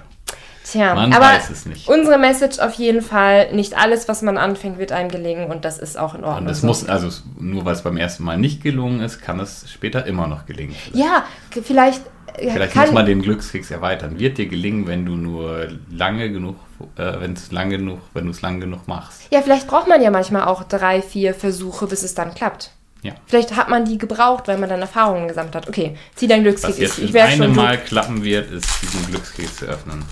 Tja, 0.64 0.96
man 0.96 1.14
aber 1.14 1.26
weiß 1.26 1.50
es 1.52 1.66
nicht. 1.68 1.88
unsere 1.88 2.18
Message 2.18 2.58
auf 2.60 2.74
jeden 2.74 3.02
Fall, 3.04 3.54
nicht 3.54 3.78
alles, 3.78 4.08
was 4.08 4.24
man 4.24 4.38
anfängt, 4.38 4.80
wird 4.80 4.92
einem 4.92 5.10
gelingen 5.10 5.52
und 5.52 5.64
das 5.64 5.78
ist 5.78 5.98
auch 5.98 6.16
in 6.16 6.24
Ordnung. 6.24 6.46
Und 6.46 6.52
es 6.52 6.62
so. 6.62 6.68
muss, 6.68 6.88
also 6.90 7.10
nur 7.40 7.66
weil 7.66 7.74
es 7.74 7.84
beim 7.84 7.98
ersten 7.98 8.24
Mal 8.24 8.38
nicht 8.38 8.64
gelungen 8.64 9.02
ist, 9.02 9.22
kann 9.22 9.40
es 9.40 9.70
später 9.72 10.06
immer 10.08 10.26
noch 10.28 10.48
gelingen. 10.48 10.76
Ja, 10.94 11.26
vielleicht, 11.64 12.02
äh, 12.38 12.50
Vielleicht 12.52 12.74
kann, 12.74 12.86
muss 12.86 12.94
man 12.94 13.06
den 13.06 13.22
Glückskeks 13.22 13.70
erweitern. 13.70 14.18
Wird 14.18 14.40
dir 14.40 14.48
gelingen, 14.48 14.88
wenn 14.88 15.06
du 15.06 15.16
nur 15.18 15.68
lange 15.92 16.32
genug, 16.32 16.56
äh, 16.96 17.20
wenn 17.20 17.34
es 17.34 17.52
lang 17.52 17.70
genug, 17.70 18.00
wenn 18.14 18.26
du 18.26 18.32
es 18.32 18.42
lang 18.42 18.60
genug 18.60 18.88
machst. 18.88 19.22
Ja, 19.32 19.42
vielleicht 19.42 19.68
braucht 19.68 19.88
man 19.88 20.02
ja 20.02 20.10
manchmal 20.10 20.46
auch 20.46 20.64
drei, 20.64 21.02
vier 21.04 21.36
Versuche, 21.36 21.86
bis 21.86 22.02
es 22.02 22.16
dann 22.16 22.34
klappt. 22.34 22.72
Ja. 23.04 23.14
Vielleicht 23.26 23.56
hat 23.56 23.70
man 23.70 23.86
die 23.86 23.98
gebraucht, 23.98 24.48
weil 24.48 24.58
man 24.58 24.70
dann 24.70 24.82
Erfahrungen 24.82 25.28
gesammelt 25.28 25.56
hat. 25.56 25.68
Okay, 25.68 25.98
zieh 26.16 26.28
dein 26.28 26.46
Was 26.46 26.62
Glückskeks. 26.62 26.78
jetzt 26.78 27.00
Ich, 27.00 27.10
in 27.16 27.22
einem. 27.22 27.56
Mal 27.56 27.78
klappen 27.80 28.24
wird, 28.24 28.52
ist 28.52 28.68
diesen 28.82 29.08
Glückskeks 29.08 29.58
zu 29.58 29.66
öffnen. 29.66 30.06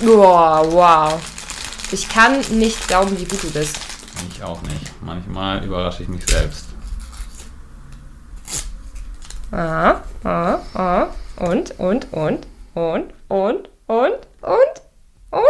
Boah, 0.00 0.64
wow. 0.70 1.20
Ich 1.92 2.08
kann 2.08 2.40
nicht 2.50 2.88
glauben, 2.88 3.16
wie 3.18 3.24
gut 3.24 3.42
du 3.42 3.50
bist. 3.50 3.78
Ich 4.30 4.42
auch 4.42 4.60
nicht. 4.62 5.02
Manchmal 5.02 5.64
überrasche 5.64 6.02
ich 6.02 6.08
mich 6.08 6.24
selbst. 6.26 6.66
Ah, 9.52 10.00
ah, 10.24 10.58
ah. 10.74 11.06
Und, 11.36 11.78
und, 11.78 12.12
und, 12.12 12.46
und, 12.74 13.12
und, 13.28 13.68
und, 13.86 14.18
und, 14.40 14.82
und. 15.30 15.42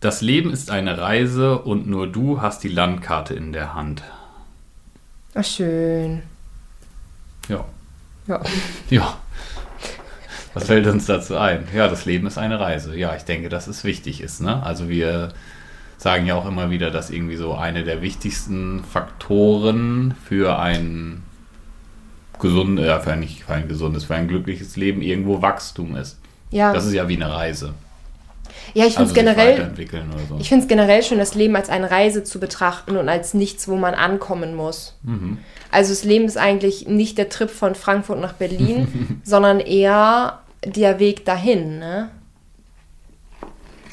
Das 0.00 0.22
Leben 0.22 0.52
ist 0.52 0.70
eine 0.70 0.98
Reise 0.98 1.58
und 1.58 1.86
nur 1.86 2.06
du 2.06 2.40
hast 2.40 2.64
die 2.64 2.68
Landkarte 2.68 3.34
in 3.34 3.52
der 3.52 3.74
Hand. 3.74 4.02
Ach, 5.34 5.44
schön. 5.44 6.22
Ja. 7.48 7.64
Ja. 8.26 8.40
Ja. 8.90 9.18
Was 10.52 10.64
fällt 10.64 10.88
uns 10.88 11.06
dazu 11.06 11.36
ein? 11.36 11.68
Ja, 11.72 11.86
das 11.86 12.06
Leben 12.06 12.26
ist 12.26 12.36
eine 12.36 12.58
Reise. 12.58 12.96
Ja, 12.96 13.14
ich 13.14 13.22
denke, 13.22 13.48
dass 13.48 13.68
es 13.68 13.84
wichtig 13.84 14.20
ist. 14.20 14.40
Ne? 14.40 14.60
Also 14.64 14.88
wir 14.88 15.32
sagen 15.96 16.26
ja 16.26 16.34
auch 16.34 16.46
immer 16.46 16.70
wieder, 16.70 16.90
dass 16.90 17.10
irgendwie 17.10 17.36
so 17.36 17.54
eine 17.54 17.84
der 17.84 18.02
wichtigsten 18.02 18.82
Faktoren 18.82 20.14
für 20.24 20.58
ein 20.58 21.22
gesundes, 22.40 22.86
äh, 22.86 22.98
für 22.98 23.12
ein, 23.12 23.20
nicht 23.20 23.44
für 23.44 23.52
ein 23.52 23.68
gesundes, 23.68 24.04
für 24.04 24.16
ein 24.16 24.26
glückliches 24.26 24.76
Leben 24.76 25.02
irgendwo 25.02 25.40
Wachstum 25.40 25.94
ist. 25.96 26.18
Ja. 26.50 26.72
Das 26.72 26.84
ist 26.84 26.94
ja 26.94 27.06
wie 27.08 27.16
eine 27.16 27.32
Reise. 27.32 27.74
Ja, 28.74 28.86
ich 28.86 28.94
finde 28.94 29.10
es 29.10 29.16
Also 29.16 29.20
generell, 29.20 29.72
so. 30.28 30.38
ich 30.38 30.68
generell 30.68 31.02
schön, 31.02 31.18
das 31.18 31.34
Leben 31.34 31.56
als 31.56 31.68
eine 31.68 31.90
Reise 31.90 32.24
zu 32.24 32.40
betrachten 32.40 32.96
und 32.96 33.08
als 33.08 33.34
nichts, 33.34 33.68
wo 33.68 33.76
man 33.76 33.94
ankommen 33.94 34.54
muss. 34.54 34.96
Mhm. 35.02 35.38
Also 35.70 35.90
das 35.92 36.04
Leben 36.04 36.24
ist 36.24 36.36
eigentlich 36.36 36.88
nicht 36.88 37.18
der 37.18 37.28
Trip 37.28 37.50
von 37.50 37.74
Frankfurt 37.74 38.20
nach 38.20 38.34
Berlin, 38.34 39.20
sondern 39.24 39.60
eher 39.60 40.40
der 40.64 40.98
Weg 40.98 41.24
dahin, 41.24 41.78
ne? 41.78 42.10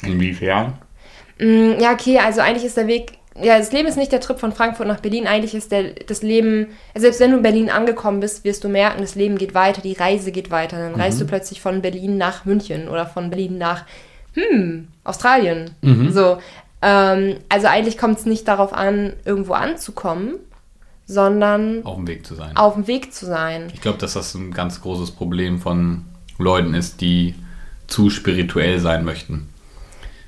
Inwiefern? 0.02 0.74
Mm, 1.38 1.72
Ja, 1.80 1.92
okay, 1.92 2.18
also 2.18 2.40
eigentlich 2.40 2.64
ist 2.64 2.76
der 2.76 2.86
Weg, 2.86 3.12
ja, 3.40 3.58
das 3.58 3.72
Leben 3.72 3.88
ist 3.88 3.96
nicht 3.96 4.12
der 4.12 4.20
Trip 4.20 4.38
von 4.38 4.52
Frankfurt 4.52 4.86
nach 4.88 5.00
Berlin, 5.00 5.26
eigentlich 5.26 5.54
ist 5.54 5.70
der, 5.70 5.92
das 6.06 6.22
Leben, 6.22 6.68
selbst 6.96 7.20
wenn 7.20 7.30
du 7.30 7.36
in 7.36 7.42
Berlin 7.42 7.70
angekommen 7.70 8.20
bist, 8.20 8.44
wirst 8.44 8.64
du 8.64 8.68
merken, 8.68 9.00
das 9.00 9.14
Leben 9.14 9.38
geht 9.38 9.54
weiter, 9.54 9.80
die 9.80 9.92
Reise 9.92 10.32
geht 10.32 10.50
weiter. 10.50 10.78
Dann 10.78 11.00
reist 11.00 11.20
du 11.20 11.24
plötzlich 11.26 11.60
von 11.60 11.80
Berlin 11.82 12.16
nach 12.16 12.44
München 12.44 12.88
oder 12.88 13.06
von 13.06 13.30
Berlin 13.30 13.58
nach, 13.58 13.84
hm, 14.50 14.88
Australien. 15.04 15.70
So, 16.10 16.38
ähm, 16.82 17.36
also 17.48 17.66
eigentlich 17.66 17.98
kommt 17.98 18.18
es 18.18 18.26
nicht 18.26 18.46
darauf 18.46 18.72
an, 18.72 19.14
irgendwo 19.24 19.54
anzukommen, 19.54 20.34
sondern 21.06 21.84
Auf 21.84 21.96
dem 21.96 22.06
Weg 22.06 22.26
zu 22.26 22.34
sein. 22.34 22.56
auf 22.56 22.74
dem 22.74 22.86
Weg 22.86 23.12
zu 23.14 23.26
sein. 23.26 23.68
Ich 23.72 23.80
glaube, 23.80 23.98
dass 23.98 24.12
das 24.12 24.34
ein 24.34 24.52
ganz 24.52 24.80
großes 24.82 25.12
Problem 25.12 25.58
von 25.60 26.04
Leuten 26.38 26.74
ist, 26.74 27.00
die 27.00 27.34
zu 27.86 28.10
spirituell 28.10 28.78
sein 28.78 29.04
möchten. 29.04 29.48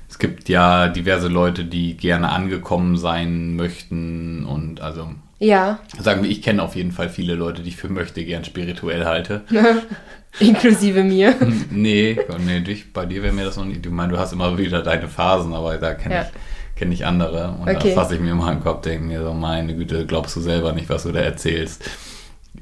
Es 0.09 0.19
gibt 0.19 0.49
ja 0.49 0.87
diverse 0.89 1.27
Leute, 1.29 1.63
die 1.63 1.95
gerne 1.95 2.29
angekommen 2.29 2.97
sein 2.97 3.55
möchten 3.55 4.45
und 4.45 4.81
also 4.81 5.09
Ja, 5.43 5.79
sagen 5.99 6.21
wir, 6.21 6.29
ich 6.29 6.43
kenne 6.43 6.61
auf 6.61 6.75
jeden 6.75 6.91
Fall 6.91 7.09
viele 7.09 7.33
Leute, 7.33 7.63
die 7.63 7.69
ich 7.69 7.75
für 7.75 7.89
möchte 7.89 8.23
gern 8.23 8.45
spirituell 8.45 9.05
halte. 9.05 9.41
inklusive 10.39 11.03
mir. 11.03 11.33
nee, 11.71 12.15
nee, 12.45 12.59
dich, 12.59 12.93
bei 12.93 13.07
dir 13.07 13.23
wäre 13.23 13.33
mir 13.33 13.45
das 13.45 13.57
noch 13.57 13.65
nicht. 13.65 13.83
Du 13.83 13.89
meinst, 13.89 14.13
du 14.13 14.19
hast 14.19 14.33
immer 14.33 14.55
wieder 14.59 14.83
deine 14.83 15.07
Phasen, 15.07 15.53
aber 15.55 15.77
da 15.77 15.95
kenne 15.95 16.13
Ja. 16.15 16.21
ich, 16.21 16.75
kenn 16.79 16.91
ich 16.91 17.07
andere. 17.07 17.55
Und 17.59 17.67
Okay. 17.67 17.89
da 17.89 18.01
fasse 18.01 18.13
ich 18.15 18.21
mir 18.21 18.31
immer 18.33 18.51
im 18.51 18.61
Kopf, 18.61 18.81
denke 18.83 19.03
mir 19.03 19.23
so, 19.23 19.33
meine 19.33 19.75
Güte, 19.75 20.05
glaubst 20.05 20.35
du 20.35 20.41
selber 20.41 20.73
nicht, 20.73 20.89
was 20.89 21.03
du 21.03 21.11
da 21.11 21.21
erzählst. 21.21 21.89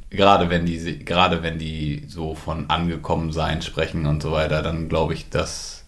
Gerade 0.09 0.49
wenn 0.49 0.65
die, 0.65 1.03
gerade 1.03 1.43
wenn 1.43 1.59
die 1.59 2.05
so 2.07 2.33
von 2.33 2.69
angekommen 2.69 3.33
sein 3.33 3.61
sprechen 3.61 4.05
und 4.05 4.23
so 4.23 4.31
weiter, 4.31 4.61
dann 4.63 4.87
glaube 4.87 5.13
ich, 5.15 5.29
dass 5.29 5.83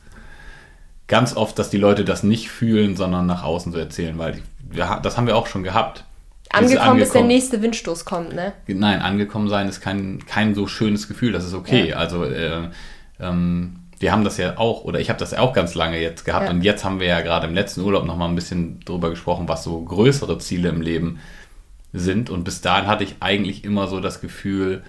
ganz 1.08 1.38
oft, 1.38 1.58
dass 1.58 1.70
die 1.70 1.78
Leute 1.78 2.04
das 2.04 2.22
nicht 2.24 2.50
fühlen, 2.50 2.98
sondern 2.98 3.26
nach 3.28 3.44
außen 3.44 3.72
so 3.72 3.78
erzählen, 3.80 4.18
weil 4.18 4.34
die, 4.34 4.78
das 5.02 5.16
haben 5.18 5.28
wir 5.28 5.38
auch 5.38 5.48
schon 5.48 5.64
gehabt. 5.64 6.04
Angekommen, 6.52 7.00
bis 7.00 7.12
der 7.12 7.24
nächste 7.24 7.62
Windstoß 7.62 8.06
kommt, 8.06 8.34
ne? 8.34 8.54
Nein, 8.68 9.00
angekommen 9.02 9.48
sein 9.50 9.68
ist 9.70 9.82
kein, 9.82 10.26
kein 10.26 10.54
so 10.56 10.68
schönes 10.68 11.08
Gefühl, 11.08 11.32
das 11.32 11.46
ist 11.46 11.54
okay. 11.54 11.90
Ja. 11.90 11.98
Also 11.98 12.26
äh, 12.26 12.70
ähm, 13.20 13.76
wir 14.00 14.12
haben 14.12 14.24
das 14.24 14.38
ja 14.38 14.58
auch, 14.58 14.84
oder 14.84 15.00
ich 15.00 15.10
habe 15.10 15.20
das 15.20 15.32
ja 15.32 15.40
auch 15.40 15.54
ganz 15.54 15.76
lange 15.76 16.00
jetzt 16.02 16.26
gehabt 16.26 16.46
Ja. 16.48 16.52
und 16.52 16.64
jetzt 16.64 16.84
haben 16.84 17.00
wir 17.00 17.08
ja 17.08 17.22
gerade 17.22 17.48
im 17.48 17.54
letzten 17.54 17.82
Urlaub 17.82 18.06
nochmal 18.06 18.30
ein 18.30 18.36
bisschen 18.36 18.80
drüber 18.82 19.10
gesprochen, 19.12 19.48
was 19.48 19.64
so 19.64 19.80
größere 19.82 20.40
Ziele 20.40 20.70
im 20.70 20.82
Leben 20.82 21.20
sind. 21.94 22.30
Und 22.30 22.44
bis 22.44 22.62
dahin 22.62 22.88
hatte 22.88 23.04
ich 23.04 23.16
eigentlich 23.20 23.64
immer 23.64 23.88
so 23.88 24.00
das 24.00 24.22
Gefühl, 24.22 24.82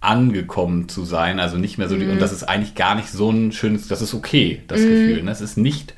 angekommen 0.00 0.88
zu 0.88 1.04
sein, 1.04 1.40
also 1.40 1.56
nicht 1.56 1.76
mehr 1.76 1.88
so 1.88 1.96
die, 1.96 2.04
Mhm. 2.04 2.12
und 2.12 2.22
das 2.22 2.32
ist 2.32 2.44
eigentlich 2.44 2.74
gar 2.76 2.94
nicht 2.94 3.10
so 3.10 3.30
ein 3.30 3.50
schönes, 3.52 3.88
das 3.88 4.00
ist 4.00 4.14
okay, 4.14 4.62
das 4.68 4.80
Gefühl. 4.80 5.22
Ne? 5.24 5.30
Es 5.30 5.40
ist 5.40 5.56
nicht, 5.56 5.94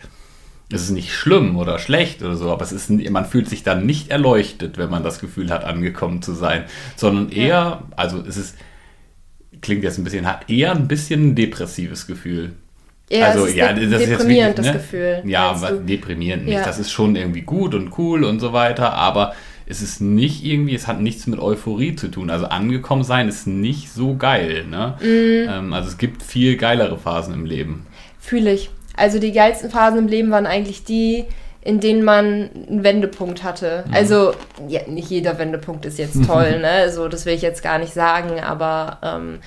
es 0.72 0.82
ist 0.82 0.90
nicht 0.90 1.12
schlimm 1.12 1.56
oder 1.56 1.78
schlecht 1.78 2.22
oder 2.22 2.36
so, 2.36 2.50
aber 2.50 2.62
es 2.62 2.72
ist, 2.72 2.90
man 2.90 3.24
fühlt 3.24 3.48
sich 3.48 3.62
dann 3.62 3.86
nicht 3.86 4.10
erleuchtet, 4.10 4.78
wenn 4.78 4.90
man 4.90 5.02
das 5.02 5.18
Gefühl 5.18 5.50
hat, 5.50 5.64
angekommen 5.64 6.22
zu 6.22 6.32
sein, 6.32 6.64
sondern 6.96 7.30
eher, 7.30 7.82
also 7.96 8.22
es 8.26 8.36
ist, 8.36 8.56
klingt 9.60 9.82
jetzt 9.82 9.98
ein 9.98 10.04
bisschen 10.04 10.26
hart, 10.26 10.48
eher 10.48 10.72
ein 10.72 10.86
bisschen 10.86 11.30
ein 11.30 11.34
depressives 11.34 12.06
Gefühl. 12.06 12.52
Ja, 13.10 13.26
also 13.26 13.44
es 13.44 13.50
ist 13.50 13.56
ja, 13.56 13.72
das 13.72 13.82
ist 13.82 13.90
jetzt 13.90 14.10
deprimierend, 14.10 14.58
wirklich, 14.58 14.72
das 14.72 14.82
Gefühl, 14.82 15.22
Ja, 15.24 15.50
aber 15.50 15.72
deprimierend 15.72 16.44
nicht. 16.44 16.54
Ja. 16.54 16.64
Das 16.64 16.78
ist 16.78 16.92
schon 16.92 17.16
irgendwie 17.16 17.42
gut 17.42 17.74
und 17.74 17.98
cool 17.98 18.22
und 18.22 18.38
so 18.38 18.52
weiter, 18.52 18.92
aber 18.92 19.34
es 19.66 19.82
ist 19.82 20.00
nicht 20.00 20.44
irgendwie, 20.44 20.76
es 20.76 20.86
hat 20.86 21.00
nichts 21.00 21.26
mit 21.26 21.40
Euphorie 21.40 21.96
zu 21.96 22.08
tun. 22.08 22.30
Also 22.30 22.46
angekommen 22.46 23.02
sein 23.02 23.28
ist 23.28 23.48
nicht 23.48 23.90
so 23.90 24.16
geil. 24.16 24.64
Ne? 24.68 24.96
Ähm, 25.02 25.72
also 25.72 25.88
es 25.88 25.98
gibt 25.98 26.22
viel 26.22 26.56
geilere 26.56 26.98
Phasen 26.98 27.34
im 27.34 27.44
Leben. 27.44 27.86
Fühle 28.20 28.52
ich. 28.52 28.70
Also 29.00 29.18
die 29.18 29.32
geilsten 29.32 29.70
Phasen 29.70 29.98
im 29.98 30.08
Leben 30.08 30.30
waren 30.30 30.46
eigentlich 30.46 30.84
die, 30.84 31.24
in 31.62 31.80
denen 31.80 32.04
man 32.04 32.50
einen 32.68 32.84
Wendepunkt 32.84 33.42
hatte. 33.42 33.84
Mhm. 33.86 33.94
Also, 33.94 34.32
ja, 34.68 34.80
nicht 34.86 35.10
jeder 35.10 35.38
Wendepunkt 35.38 35.86
ist 35.86 35.98
jetzt 35.98 36.24
toll, 36.26 36.58
ne? 36.60 36.90
So, 36.90 37.08
das 37.08 37.26
will 37.26 37.34
ich 37.34 37.42
jetzt 37.42 37.62
gar 37.62 37.78
nicht 37.78 37.92
sagen, 37.94 38.40
aber 38.40 38.98
ähm, 39.02 39.40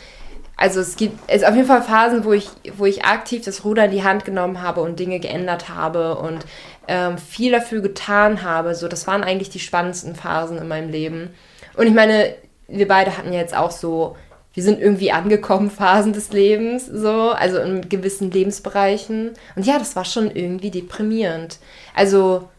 also 0.56 0.80
es 0.80 0.96
gibt 0.96 1.20
es 1.28 1.44
auf 1.44 1.56
jeden 1.56 1.68
Fall 1.68 1.82
Phasen, 1.82 2.24
wo 2.26 2.34
ich, 2.34 2.50
wo 2.78 2.86
ich 2.86 3.06
aktiv 3.06 3.44
das 3.44 3.66
Ruder 3.66 3.86
in 3.86 3.92
die 3.92 4.04
Hand 4.04 4.24
genommen 4.24 4.62
habe 4.62 4.82
und 4.82 5.00
Dinge 5.00 5.20
geändert 5.20 5.70
habe 5.70 6.16
und 6.16 6.46
ähm, 6.88 7.18
viel 7.18 7.52
dafür 7.52 7.82
getan 7.82 8.44
habe. 8.44 8.76
So, 8.76 8.88
das 8.88 9.08
waren 9.08 9.24
eigentlich 9.24 9.50
die 9.50 9.60
spannendsten 9.60 10.16
Phasen 10.16 10.58
in 10.58 10.68
meinem 10.68 10.90
Leben. 10.90 11.32
Und 11.76 11.88
ich 11.88 11.94
meine, 11.94 12.36
wir 12.68 12.88
beide 12.88 13.18
hatten 13.18 13.34
ja 13.34 13.40
jetzt 13.40 13.56
auch 13.56 13.72
so, 13.72 14.16
wir 14.54 14.62
sind 14.64 14.80
irgendwie 14.80 15.12
angekommen, 15.12 15.72
Phasen 15.72 16.14
des 16.14 16.32
Lebens, 16.32 16.86
so, 16.86 17.32
also 17.32 17.58
in 17.58 17.90
gewissen 17.90 18.30
Lebensbereichen. 18.32 19.32
Und 19.56 19.66
ja, 19.66 19.80
das 19.80 19.96
war 19.96 20.06
schon 20.06 20.30
irgendwie 20.30 20.70
deprimierend. 20.72 21.58
Also, 21.96 22.50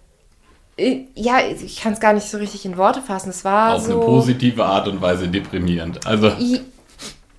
äh, 0.76 1.02
ja, 1.14 1.38
ich 1.40 1.80
kann 1.80 1.92
es 1.92 2.00
gar 2.00 2.12
nicht 2.12 2.28
so 2.28 2.38
richtig 2.38 2.64
in 2.64 2.76
Worte 2.76 3.00
fassen. 3.00 3.30
Es 3.30 3.44
war 3.44 3.74
Auf 3.76 3.82
so. 3.84 3.92
eine 3.92 4.00
positive 4.00 4.64
Art 4.64 4.88
und 4.88 5.00
Weise 5.00 5.28
deprimierend. 5.28 6.04
Also 6.06 6.32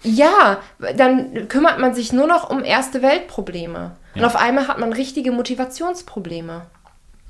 Ja, 0.03 0.59
dann 0.95 1.47
kümmert 1.47 1.79
man 1.79 1.95
sich 1.95 2.13
nur 2.13 2.27
noch 2.27 2.49
um 2.49 2.63
erste 2.63 3.01
Weltprobleme. 3.01 3.95
Und 4.13 4.21
Ja. 4.21 4.27
auf 4.27 4.35
einmal 4.35 4.67
hat 4.67 4.79
man 4.79 4.93
richtige 4.93 5.31
Motivationsprobleme. 5.31 6.61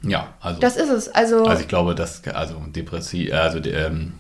ja, 0.03 0.27
also, 0.41 0.59
Das 0.59 0.75
ist 0.75 0.89
es. 0.89 1.07
Also, 1.09 1.45
also 1.45 1.61
ich 1.61 1.67
glaube, 1.67 1.95
dass 1.95 2.21
also 2.27 2.55
depressiv, 2.67 3.33
also 3.33 3.57
ähm, 3.69 4.13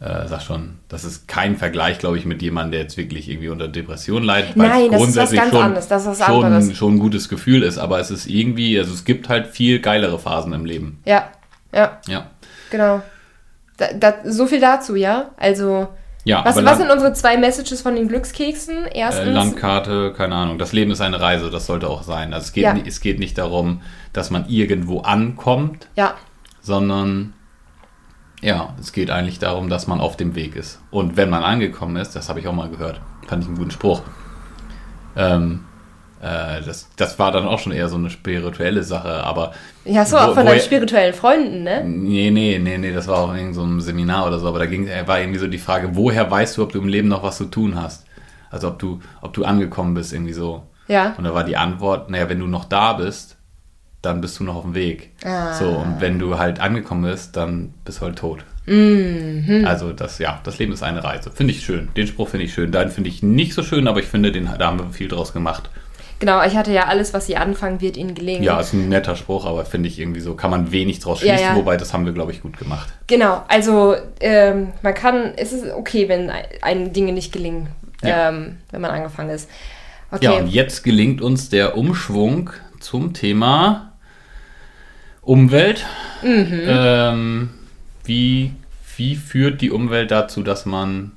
äh, 0.00 0.26
sag 0.26 0.40
schon, 0.42 0.78
das 0.88 1.04
ist 1.04 1.28
kein 1.28 1.56
Vergleich, 1.56 1.98
glaube 1.98 2.16
ich, 2.18 2.24
mit 2.24 2.40
jemandem, 2.42 2.72
der 2.72 2.80
jetzt 2.80 2.96
wirklich 2.96 3.28
irgendwie 3.28 3.48
unter 3.50 3.68
Depression 3.68 4.22
leidet. 4.22 4.56
weil 4.56 4.66
es 4.66 4.72
Nein, 4.72 4.90
das 4.90 5.02
ist 5.08 5.16
was 5.16 5.32
ganz 5.32 5.50
schon, 5.50 5.62
anderes, 5.62 5.88
das 5.88 6.02
ist 6.02 6.08
was 6.20 6.26
schon, 6.26 6.44
anderes. 6.44 6.76
schon 6.76 6.94
ein 6.94 6.98
gutes 6.98 7.28
Gefühl 7.28 7.62
ist, 7.62 7.78
aber 7.78 8.00
es 8.00 8.10
ist 8.10 8.26
irgendwie, 8.26 8.78
also 8.78 8.92
es 8.94 9.04
gibt 9.04 9.28
halt 9.28 9.48
viel 9.48 9.80
geilere 9.80 10.18
Phasen 10.18 10.52
im 10.54 10.64
Leben. 10.64 11.00
ja, 11.04 11.30
ja, 11.72 12.00
Ja. 12.08 12.26
genau. 12.70 13.02
Da, 13.76 13.92
da, 13.94 14.14
so 14.24 14.46
viel 14.46 14.60
dazu, 14.60 14.94
ja? 14.96 15.30
Also, 15.36 15.88
Ja, 16.24 16.44
was, 16.44 16.56
was 16.64 16.78
sind 16.78 16.90
unsere 16.90 17.12
zwei 17.14 17.36
Messages 17.38 17.80
von 17.80 17.94
den 17.94 18.08
Glückskeksen? 18.08 18.86
Äh, 18.86 18.98
Erstens, 18.98 19.32
Landkarte, 19.34 20.12
keine 20.16 20.34
Ahnung. 20.34 20.58
Das 20.58 20.72
Leben 20.72 20.90
ist 20.90 21.00
eine 21.00 21.20
Reise, 21.20 21.48
das 21.50 21.64
sollte 21.66 21.88
auch 21.88 22.02
sein. 22.02 22.34
Also 22.34 22.46
es 22.46 22.52
geht, 22.52 22.64
Ja. 22.64 22.76
es 22.86 23.00
geht 23.00 23.18
nicht 23.18 23.38
darum, 23.38 23.80
dass 24.12 24.30
man 24.30 24.46
irgendwo 24.48 25.00
ankommt, 25.00 25.88
ja, 25.96 26.14
sondern 26.60 27.32
ja, 28.40 28.74
es 28.80 28.92
geht 28.92 29.10
eigentlich 29.10 29.38
darum, 29.38 29.68
dass 29.68 29.86
man 29.86 30.00
auf 30.00 30.16
dem 30.16 30.34
Weg 30.34 30.56
ist. 30.56 30.80
Und 30.90 31.16
wenn 31.16 31.30
man 31.30 31.42
angekommen 31.42 31.96
ist, 31.96 32.16
das 32.16 32.28
habe 32.28 32.40
ich 32.40 32.48
auch 32.48 32.52
mal 32.52 32.70
gehört, 32.70 33.00
fand 33.26 33.42
ich 33.42 33.48
einen 33.48 33.58
guten 33.58 33.70
Spruch. 33.70 34.02
Ähm, 35.16 35.64
äh, 36.20 36.62
das, 36.62 36.88
das 36.96 37.18
war 37.18 37.32
dann 37.32 37.46
auch 37.46 37.58
schon 37.58 37.72
eher 37.72 37.88
so 37.88 37.96
eine 37.96 38.10
spirituelle 38.10 38.82
Sache, 38.82 39.24
aber 39.24 39.52
ja, 39.84 40.04
so, 40.04 40.18
auch 40.18 40.34
von 40.34 40.44
deinen 40.44 40.60
spirituellen 40.60 41.14
Freunden, 41.14 41.62
ne? 41.62 41.82
Nee, 41.84 42.30
nee, 42.30 42.58
nee, 42.58 42.76
nee, 42.76 42.92
das 42.92 43.08
war 43.08 43.18
auch 43.18 43.34
in 43.34 43.54
so 43.54 43.62
einem 43.62 43.80
Seminar 43.80 44.26
oder 44.26 44.38
so, 44.38 44.48
aber 44.48 44.58
da 44.58 44.66
ging, 44.66 44.86
äh, 44.86 45.06
war 45.06 45.20
irgendwie 45.20 45.38
so 45.38 45.46
die 45.46 45.58
Frage, 45.58 45.96
woher 45.96 46.30
weißt 46.30 46.58
du, 46.58 46.62
ob 46.62 46.72
du 46.72 46.80
im 46.80 46.88
Leben 46.88 47.08
noch 47.08 47.22
was 47.22 47.38
zu 47.38 47.46
tun 47.46 47.74
hast? 47.74 48.06
Also 48.50 48.68
ob 48.68 48.78
du, 48.78 49.00
ob 49.22 49.32
du 49.32 49.44
angekommen 49.44 49.94
bist, 49.94 50.12
irgendwie 50.12 50.32
so. 50.32 50.64
Ja. 50.88 51.14
Und 51.16 51.24
da 51.24 51.34
war 51.34 51.44
die 51.44 51.56
Antwort, 51.56 52.10
naja, 52.10 52.28
wenn 52.28 52.40
du 52.40 52.46
noch 52.46 52.64
da 52.64 52.94
bist, 52.94 53.36
dann 54.02 54.20
bist 54.20 54.38
du 54.40 54.44
noch 54.44 54.56
auf 54.56 54.62
dem 54.62 54.74
Weg. 54.74 55.10
Ah. 55.24 55.52
So, 55.54 55.68
und 55.68 56.00
wenn 56.00 56.18
du 56.18 56.38
halt 56.38 56.60
angekommen 56.60 57.02
bist, 57.10 57.36
dann 57.36 57.74
bist 57.84 58.00
du 58.00 58.06
halt 58.06 58.16
tot. 58.18 58.44
Mhm. 58.66 59.64
Also 59.66 59.92
das, 59.92 60.18
ja, 60.18 60.40
das 60.44 60.58
Leben 60.58 60.72
ist 60.72 60.82
eine 60.82 61.02
Reise. 61.04 61.30
Finde 61.30 61.52
ich 61.52 61.62
schön. 61.64 61.88
Den 61.96 62.06
Spruch 62.06 62.28
finde 62.28 62.46
ich 62.46 62.54
schön. 62.54 62.72
Den 62.72 62.88
finde 62.90 63.10
ich 63.10 63.22
nicht 63.22 63.52
so 63.54 63.62
schön, 63.62 63.88
aber 63.88 64.00
ich 64.00 64.06
finde, 64.06 64.32
den, 64.32 64.48
da 64.58 64.66
haben 64.66 64.78
wir 64.78 64.90
viel 64.90 65.08
draus 65.08 65.32
gemacht. 65.32 65.68
Genau, 66.18 66.42
ich 66.44 66.54
hatte 66.54 66.70
ja 66.70 66.84
alles, 66.84 67.14
was 67.14 67.26
sie 67.26 67.36
anfangen, 67.38 67.80
wird 67.80 67.96
ihnen 67.96 68.14
gelingen. 68.14 68.42
Ja, 68.42 68.60
ist 68.60 68.74
ein 68.74 68.90
netter 68.90 69.16
Spruch, 69.16 69.46
aber 69.46 69.64
finde 69.64 69.88
ich 69.88 69.98
irgendwie 69.98 70.20
so, 70.20 70.34
kann 70.34 70.50
man 70.50 70.70
wenig 70.70 70.98
draus 71.00 71.22
Ja, 71.22 71.34
schließen, 71.34 71.52
ja. 71.52 71.56
wobei 71.56 71.78
das 71.78 71.94
haben 71.94 72.04
wir, 72.04 72.12
glaube 72.12 72.30
ich, 72.32 72.42
gut 72.42 72.58
gemacht. 72.58 72.92
Genau, 73.06 73.42
also 73.48 73.96
ähm, 74.20 74.68
man 74.82 74.92
kann, 74.92 75.32
es 75.36 75.52
ist 75.54 75.72
okay, 75.72 76.10
wenn 76.10 76.28
ein- 76.28 76.44
einem 76.60 76.92
Dinge 76.92 77.12
nicht 77.12 77.32
gelingen, 77.32 77.68
Ja. 78.02 78.28
ähm, 78.28 78.58
wenn 78.70 78.82
man 78.82 78.90
angefangen 78.90 79.30
ist. 79.30 79.48
Okay. 80.10 80.24
Ja, 80.26 80.32
und 80.32 80.48
jetzt 80.48 80.84
gelingt 80.84 81.22
uns 81.22 81.48
der 81.48 81.78
Umschwung 81.78 82.50
zum 82.80 83.14
Thema 83.14 83.89
Umwelt. 85.22 85.84
Mhm. 86.22 86.62
Ähm, 86.66 87.50
wie, 88.04 88.52
wie 88.96 89.16
führt 89.16 89.60
die 89.60 89.70
Umwelt 89.70 90.10
dazu, 90.10 90.42
dass 90.42 90.66
man 90.66 91.12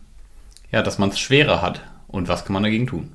ja, 0.74 0.82
dass 0.82 0.98
man 0.98 1.10
es 1.10 1.20
schwerer 1.20 1.62
hat? 1.62 1.82
Und 2.08 2.28
was 2.28 2.44
kann 2.44 2.54
man 2.54 2.64
dagegen 2.64 2.88
tun? 2.88 3.14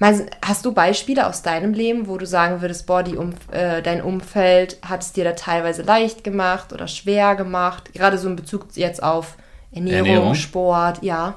Hast 0.00 0.66
du 0.66 0.72
Beispiele 0.72 1.26
aus 1.26 1.42
deinem 1.42 1.72
Leben, 1.72 2.08
wo 2.08 2.18
du 2.18 2.26
sagen 2.26 2.60
würdest, 2.60 2.86
boah, 2.86 3.02
die 3.02 3.16
um, 3.16 3.32
äh, 3.52 3.80
dein 3.80 4.02
Umfeld 4.02 4.78
hat 4.82 5.02
es 5.02 5.12
dir 5.12 5.24
da 5.24 5.32
teilweise 5.32 5.82
leicht 5.82 6.24
gemacht 6.24 6.72
oder 6.72 6.88
schwer 6.88 7.36
gemacht? 7.36 7.94
Gerade 7.94 8.18
so 8.18 8.28
in 8.28 8.36
Bezug 8.36 8.66
jetzt 8.74 9.02
auf 9.02 9.36
Ernährung, 9.72 10.06
Ernährung? 10.06 10.34
Sport, 10.34 11.02
ja. 11.02 11.36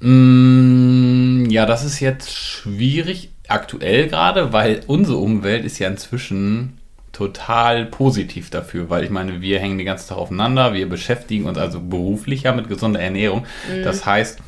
Mm, 0.00 1.46
ja, 1.48 1.64
das 1.64 1.84
ist 1.84 2.00
jetzt 2.00 2.34
schwierig. 2.34 3.30
aktuell 3.48 4.08
gerade, 4.08 4.52
weil 4.52 4.80
unsere 4.86 5.18
Umwelt 5.18 5.64
ist 5.64 5.78
ja 5.78 5.88
inzwischen 5.88 6.78
total 7.16 7.86
positiv 7.86 8.50
dafür, 8.50 8.90
weil 8.90 9.02
ich 9.02 9.08
meine, 9.08 9.40
wir 9.40 9.58
hängen 9.58 9.78
den 9.78 9.86
ganzen 9.86 10.10
Tag 10.10 10.18
aufeinander, 10.18 10.74
wir 10.74 10.86
beschäftigen 10.86 11.46
uns 11.46 11.56
also 11.56 11.80
beruflicher 11.80 12.52
mit 12.54 12.68
gesunder 12.68 13.00
Ernährung. 13.00 13.46
Mhm. 13.72 13.84
Das 13.84 14.04
heißt, 14.04 14.38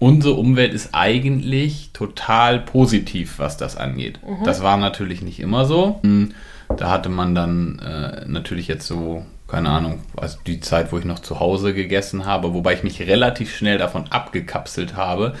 unsere 0.00 0.34
Umwelt 0.34 0.74
ist 0.74 0.88
eigentlich 0.92 1.90
total 1.92 2.58
positiv, 2.58 3.38
was 3.38 3.56
das 3.58 3.76
angeht. 3.76 4.18
Mhm. 4.26 4.44
Das 4.44 4.60
war 4.60 4.76
natürlich 4.76 5.22
nicht 5.22 5.38
immer 5.38 5.66
so. 5.66 6.00
Hm, 6.02 6.34
da 6.76 6.90
hatte 6.90 7.10
man 7.10 7.36
dann 7.36 7.78
äh, 7.78 8.24
natürlich 8.26 8.66
jetzt 8.66 8.88
so, 8.88 9.24
keine 9.46 9.68
Ahnung, 9.68 10.00
also 10.16 10.36
die 10.44 10.58
Zeit, 10.58 10.90
wo 10.90 10.98
ich 10.98 11.04
noch 11.04 11.20
zu 11.20 11.38
Hause 11.38 11.74
gegessen 11.74 12.26
habe, 12.26 12.54
wobei 12.54 12.74
ich 12.74 12.82
mich 12.82 13.00
relativ 13.02 13.54
schnell 13.54 13.78
davon 13.78 14.06
abgekapselt 14.10 14.96
habe, 14.96 15.34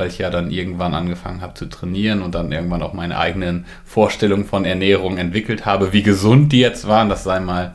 weil 0.00 0.08
ich 0.08 0.16
ja 0.16 0.30
dann 0.30 0.50
irgendwann 0.50 0.94
angefangen 0.94 1.42
habe 1.42 1.52
zu 1.52 1.66
trainieren 1.66 2.22
und 2.22 2.34
dann 2.34 2.50
irgendwann 2.50 2.82
auch 2.82 2.94
meine 2.94 3.18
eigenen 3.18 3.66
Vorstellungen 3.84 4.46
von 4.46 4.64
Ernährung 4.64 5.18
entwickelt 5.18 5.66
habe. 5.66 5.92
Wie 5.92 6.02
gesund 6.02 6.52
die 6.52 6.60
jetzt 6.60 6.88
waren, 6.88 7.10
das 7.10 7.22
sei 7.22 7.38
mal, 7.38 7.74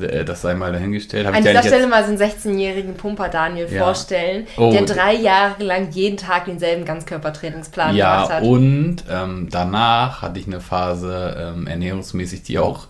äh, 0.00 0.24
das 0.24 0.42
sei 0.42 0.54
mal 0.54 0.72
dahingestellt. 0.72 1.26
Hab 1.26 1.34
An 1.34 1.42
dieser 1.42 1.64
Stelle 1.64 1.88
mal 1.88 2.04
so 2.04 2.10
einen 2.10 2.20
16-jährigen 2.20 2.94
Pumper 2.94 3.28
Daniel 3.28 3.66
ja. 3.68 3.82
vorstellen, 3.82 4.46
oh. 4.58 4.70
der 4.70 4.82
drei 4.82 5.14
Jahre 5.14 5.64
lang 5.64 5.90
jeden 5.90 6.16
Tag 6.16 6.44
denselben 6.44 6.84
Ganzkörpertrainingsplan 6.84 7.96
ja, 7.96 8.14
gemacht 8.14 8.32
hat. 8.32 8.44
Ja, 8.44 8.48
und 8.48 8.96
ähm, 9.10 9.48
danach 9.50 10.22
hatte 10.22 10.38
ich 10.38 10.46
eine 10.46 10.60
Phase 10.60 11.52
ähm, 11.56 11.66
ernährungsmäßig, 11.66 12.44
die 12.44 12.60
auch 12.60 12.86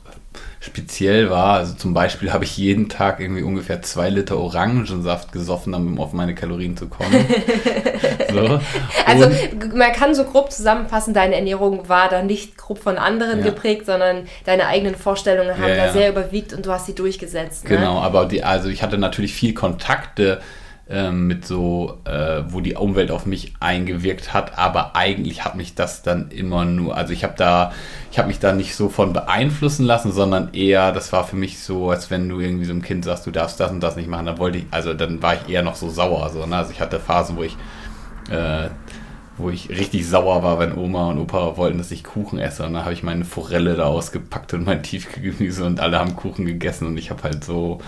speziell 0.62 1.30
war. 1.30 1.54
Also 1.54 1.74
zum 1.74 1.94
Beispiel 1.94 2.32
habe 2.34 2.44
ich 2.44 2.56
jeden 2.58 2.90
Tag 2.90 3.18
irgendwie 3.18 3.42
ungefähr 3.42 3.80
zwei 3.80 4.10
Liter 4.10 4.38
Orangensaft 4.38 5.32
gesoffen, 5.32 5.72
um 5.72 5.98
auf 5.98 6.12
meine 6.12 6.34
Kalorien 6.34 6.76
zu 6.76 6.86
kommen. 6.86 7.24
so. 8.32 8.60
Also 9.06 9.30
man 9.74 9.92
kann 9.92 10.14
so 10.14 10.24
grob 10.24 10.52
zusammenfassen, 10.52 11.14
deine 11.14 11.36
Ernährung 11.36 11.88
war 11.88 12.10
da 12.10 12.22
nicht 12.22 12.58
grob 12.58 12.78
von 12.78 12.98
anderen 12.98 13.38
ja. 13.38 13.46
geprägt, 13.46 13.86
sondern 13.86 14.26
deine 14.44 14.66
eigenen 14.66 14.96
Vorstellungen 14.96 15.56
haben 15.56 15.70
ja, 15.70 15.86
da 15.86 15.92
sehr 15.94 16.10
überwiegt 16.10 16.52
und 16.52 16.66
du 16.66 16.70
hast 16.70 16.84
sie 16.84 16.94
durchgesetzt. 16.94 17.64
Ne? 17.64 17.76
Genau, 17.76 17.98
aber 17.98 18.26
die, 18.26 18.44
also 18.44 18.68
ich 18.68 18.82
hatte 18.82 18.98
natürlich 18.98 19.32
viel 19.32 19.54
Kontakte 19.54 20.42
ähm, 20.90 21.26
mit 21.28 21.46
so, 21.46 21.98
äh, 22.04 22.42
wo 22.48 22.60
die 22.60 22.74
Umwelt 22.74 23.10
auf 23.10 23.24
mich 23.24 23.54
eingewirkt 23.60 24.34
hat, 24.34 24.58
aber 24.58 24.96
eigentlich 24.96 25.44
hat 25.44 25.54
mich 25.54 25.74
das 25.74 26.02
dann 26.02 26.30
immer 26.30 26.64
nur, 26.64 26.96
also 26.96 27.12
ich 27.12 27.22
habe 27.22 27.34
da, 27.36 27.72
ich 28.10 28.18
habe 28.18 28.28
mich 28.28 28.40
da 28.40 28.52
nicht 28.52 28.74
so 28.74 28.88
von 28.88 29.12
beeinflussen 29.12 29.86
lassen, 29.86 30.12
sondern 30.12 30.52
eher, 30.52 30.92
das 30.92 31.12
war 31.12 31.24
für 31.24 31.36
mich 31.36 31.60
so, 31.60 31.90
als 31.90 32.10
wenn 32.10 32.28
du 32.28 32.40
irgendwie 32.40 32.64
so 32.64 32.72
einem 32.72 32.82
Kind 32.82 33.04
sagst, 33.04 33.26
du 33.26 33.30
darfst 33.30 33.60
das 33.60 33.70
und 33.70 33.80
das 33.80 33.96
nicht 33.96 34.08
machen, 34.08 34.26
dann 34.26 34.38
wollte 34.38 34.58
ich, 34.58 34.64
also 34.70 34.92
dann 34.92 35.22
war 35.22 35.34
ich 35.34 35.48
eher 35.48 35.62
noch 35.62 35.76
so 35.76 35.88
sauer, 35.88 36.28
so, 36.30 36.44
ne? 36.44 36.56
also 36.56 36.72
ich 36.72 36.80
hatte 36.80 36.98
Phasen, 36.98 37.36
wo 37.36 37.42
ich 37.44 37.56
äh, 38.30 38.68
wo 39.40 39.50
ich 39.50 39.70
richtig 39.70 40.06
sauer 40.06 40.42
war, 40.42 40.58
wenn 40.58 40.76
Oma 40.76 41.08
und 41.10 41.18
Opa 41.18 41.56
wollten, 41.56 41.78
dass 41.78 41.90
ich 41.90 42.04
Kuchen 42.04 42.38
esse. 42.38 42.64
Und 42.64 42.74
dann 42.74 42.82
habe 42.84 42.92
ich 42.92 43.02
meine 43.02 43.24
Forelle 43.24 43.74
da 43.74 43.86
ausgepackt 43.86 44.52
und 44.54 44.66
mein 44.66 44.82
Tiefkühlgemüse 44.82 45.64
und 45.64 45.80
alle 45.80 45.98
haben 45.98 46.14
Kuchen 46.14 46.44
gegessen 46.44 46.86
und 46.86 46.98
ich 46.98 47.10
habe 47.10 47.22
halt 47.22 47.42
so 47.42 47.80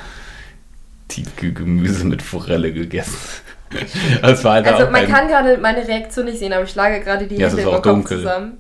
Tiefkühlgemüse 1.13 2.05
mit 2.07 2.23
Forelle 2.23 2.73
gegessen. 2.73 3.17
Das 4.21 4.45
war 4.45 4.53
halt 4.53 4.67
also 4.67 4.91
man 4.91 5.07
kann 5.07 5.29
gerade 5.29 5.57
meine 5.57 5.89
Reaktion 5.89 6.27
nicht 6.27 6.39
sehen, 6.39 6.53
aber 6.53 6.65
ich 6.65 6.71
schlage 6.71 7.01
gerade 7.01 7.27
die 7.27 7.37
ja, 7.37 7.49
Hände 7.49 7.63
im 7.63 7.81
Kopf 7.81 8.07
zusammen. 8.07 8.59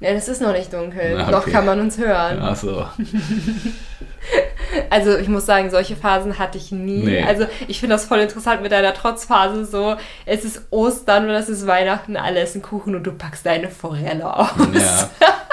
Ja, 0.00 0.14
das 0.14 0.28
ist 0.28 0.40
noch 0.40 0.52
nicht 0.54 0.72
dunkel. 0.72 1.14
Na, 1.14 1.24
okay. 1.24 1.30
Noch 1.30 1.46
kann 1.46 1.66
man 1.66 1.78
uns 1.78 1.98
hören. 1.98 2.38
Ach 2.40 2.56
so. 2.56 2.86
Also 4.90 5.16
ich 5.16 5.28
muss 5.28 5.46
sagen, 5.46 5.70
solche 5.70 5.96
Phasen 5.96 6.38
hatte 6.38 6.58
ich 6.58 6.70
nie. 6.70 7.02
Nee. 7.02 7.22
Also 7.22 7.46
ich 7.66 7.80
finde 7.80 7.94
das 7.94 8.04
voll 8.04 8.18
interessant 8.18 8.62
mit 8.62 8.72
deiner 8.72 8.92
Trotzphase. 8.92 9.64
So, 9.64 9.96
es 10.26 10.44
ist 10.44 10.66
Ostern 10.70 11.24
oder 11.24 11.38
es 11.38 11.48
ist 11.48 11.66
Weihnachten, 11.66 12.16
alle 12.16 12.40
essen 12.40 12.62
Kuchen 12.62 12.94
und 12.94 13.04
du 13.04 13.12
packst 13.12 13.46
deine 13.46 13.68
Forelle 13.68 14.36
aus. 14.36 14.50
Ja. 14.74 15.10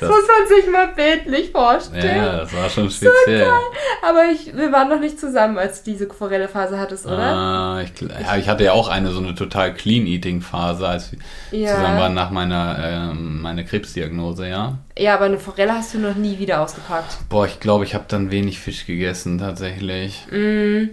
Das, 0.00 0.08
muss 0.08 0.24
man 0.28 0.48
sich 0.48 0.70
mal 0.70 0.88
bildlich 0.88 1.50
vorstellen. 1.50 2.16
Ja, 2.16 2.36
das 2.38 2.54
war 2.54 2.70
schon 2.70 2.90
speziell. 2.90 3.44
So 3.44 4.06
Aber 4.06 4.26
ich, 4.32 4.56
wir 4.56 4.70
waren 4.70 4.88
noch 4.88 5.00
nicht 5.00 5.18
zusammen, 5.18 5.58
als 5.58 5.82
du 5.82 5.90
diese 5.90 6.08
Forelle-Phase 6.08 6.78
hattest, 6.78 7.06
oder? 7.06 7.18
Ah, 7.18 7.82
ich, 7.82 7.92
ja, 8.00 8.36
ich 8.36 8.48
hatte 8.48 8.64
ja 8.64 8.72
auch 8.72 8.88
eine 8.88 9.10
so 9.10 9.18
eine 9.18 9.34
total 9.34 9.74
Clean-Eating-Phase, 9.74 10.86
als 10.86 11.12
wir 11.12 11.58
ja. 11.58 11.74
zusammen 11.74 11.98
waren 11.98 12.14
nach 12.14 12.30
meiner 12.30 12.78
ähm, 12.80 13.40
meine 13.42 13.64
Krebsdiagnose, 13.64 14.48
ja. 14.48 14.78
Ja, 14.98 15.14
aber 15.14 15.26
eine 15.26 15.38
Forelle 15.38 15.74
hast 15.74 15.94
du 15.94 15.98
noch 15.98 16.16
nie 16.16 16.38
wieder 16.38 16.60
ausgepackt. 16.60 17.18
Boah, 17.28 17.46
ich 17.46 17.60
glaube, 17.60 17.84
ich 17.84 17.94
habe 17.94 18.04
dann 18.08 18.30
wenig 18.30 18.58
Fisch 18.58 18.84
gegessen, 18.84 19.38
tatsächlich. 19.38 20.26
Mm. 20.30 20.90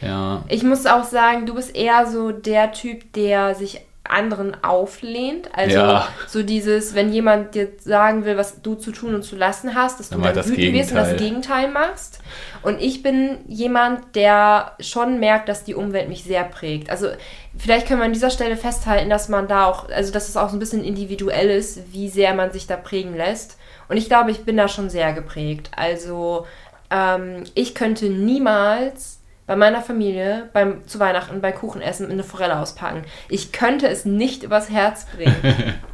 Ja. 0.00 0.44
Ich 0.48 0.62
muss 0.62 0.86
auch 0.86 1.04
sagen, 1.04 1.46
du 1.46 1.54
bist 1.54 1.76
eher 1.76 2.06
so 2.10 2.32
der 2.32 2.72
Typ, 2.72 3.12
der 3.12 3.54
sich 3.54 3.80
anderen 4.04 4.62
auflehnt. 4.62 5.48
Also 5.54 5.76
ja. 5.76 6.08
so 6.26 6.42
dieses, 6.42 6.94
wenn 6.94 7.12
jemand 7.12 7.54
dir 7.54 7.68
sagen 7.80 8.24
will, 8.24 8.36
was 8.36 8.60
du 8.60 8.74
zu 8.74 8.92
tun 8.92 9.14
und 9.14 9.22
zu 9.22 9.34
lassen 9.34 9.74
hast, 9.74 9.98
dass 9.98 10.10
du 10.10 10.18
dann, 10.18 10.34
dann 10.34 10.48
wütend 10.48 10.74
wirst 10.74 10.90
und 10.90 10.96
das 10.98 11.16
Gegenteil 11.16 11.70
machst. 11.70 12.20
Und 12.62 12.80
ich 12.80 13.02
bin 13.02 13.38
jemand, 13.46 14.14
der 14.14 14.72
schon 14.78 15.20
merkt, 15.20 15.48
dass 15.48 15.64
die 15.64 15.74
Umwelt 15.74 16.08
mich 16.08 16.22
sehr 16.22 16.44
prägt. 16.44 16.90
Also 16.90 17.08
vielleicht 17.56 17.88
können 17.88 18.00
wir 18.00 18.06
an 18.06 18.12
dieser 18.12 18.30
Stelle 18.30 18.56
festhalten, 18.56 19.08
dass 19.08 19.28
man 19.28 19.48
da 19.48 19.64
auch, 19.66 19.88
also 19.88 20.12
dass 20.12 20.28
es 20.28 20.36
auch 20.36 20.50
so 20.50 20.56
ein 20.56 20.60
bisschen 20.60 20.84
individuell 20.84 21.48
ist, 21.48 21.92
wie 21.92 22.10
sehr 22.10 22.34
man 22.34 22.52
sich 22.52 22.66
da 22.66 22.76
prägen 22.76 23.16
lässt. 23.16 23.56
Und 23.88 23.96
ich 23.96 24.06
glaube, 24.06 24.30
ich 24.30 24.44
bin 24.44 24.56
da 24.56 24.68
schon 24.68 24.90
sehr 24.90 25.12
geprägt. 25.14 25.70
Also 25.76 26.46
ähm, 26.90 27.44
ich 27.54 27.74
könnte 27.74 28.06
niemals 28.06 29.20
bei 29.46 29.56
meiner 29.56 29.82
Familie 29.82 30.48
beim, 30.52 30.86
zu 30.86 30.98
Weihnachten 30.98 31.40
bei 31.40 31.52
Kuchenessen 31.52 32.10
eine 32.10 32.24
Forelle 32.24 32.58
auspacken. 32.58 33.02
Ich 33.28 33.52
könnte 33.52 33.88
es 33.88 34.04
nicht 34.04 34.42
übers 34.42 34.70
Herz 34.70 35.06
bringen. 35.06 35.34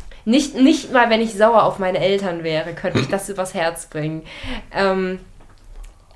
nicht, 0.24 0.54
nicht 0.54 0.92
mal, 0.92 1.10
wenn 1.10 1.20
ich 1.20 1.34
sauer 1.34 1.64
auf 1.64 1.78
meine 1.78 1.98
Eltern 1.98 2.44
wäre, 2.44 2.74
könnte 2.74 3.00
ich 3.00 3.08
das 3.08 3.28
übers 3.28 3.54
Herz 3.54 3.86
bringen. 3.86 4.22
Ähm, 4.72 5.18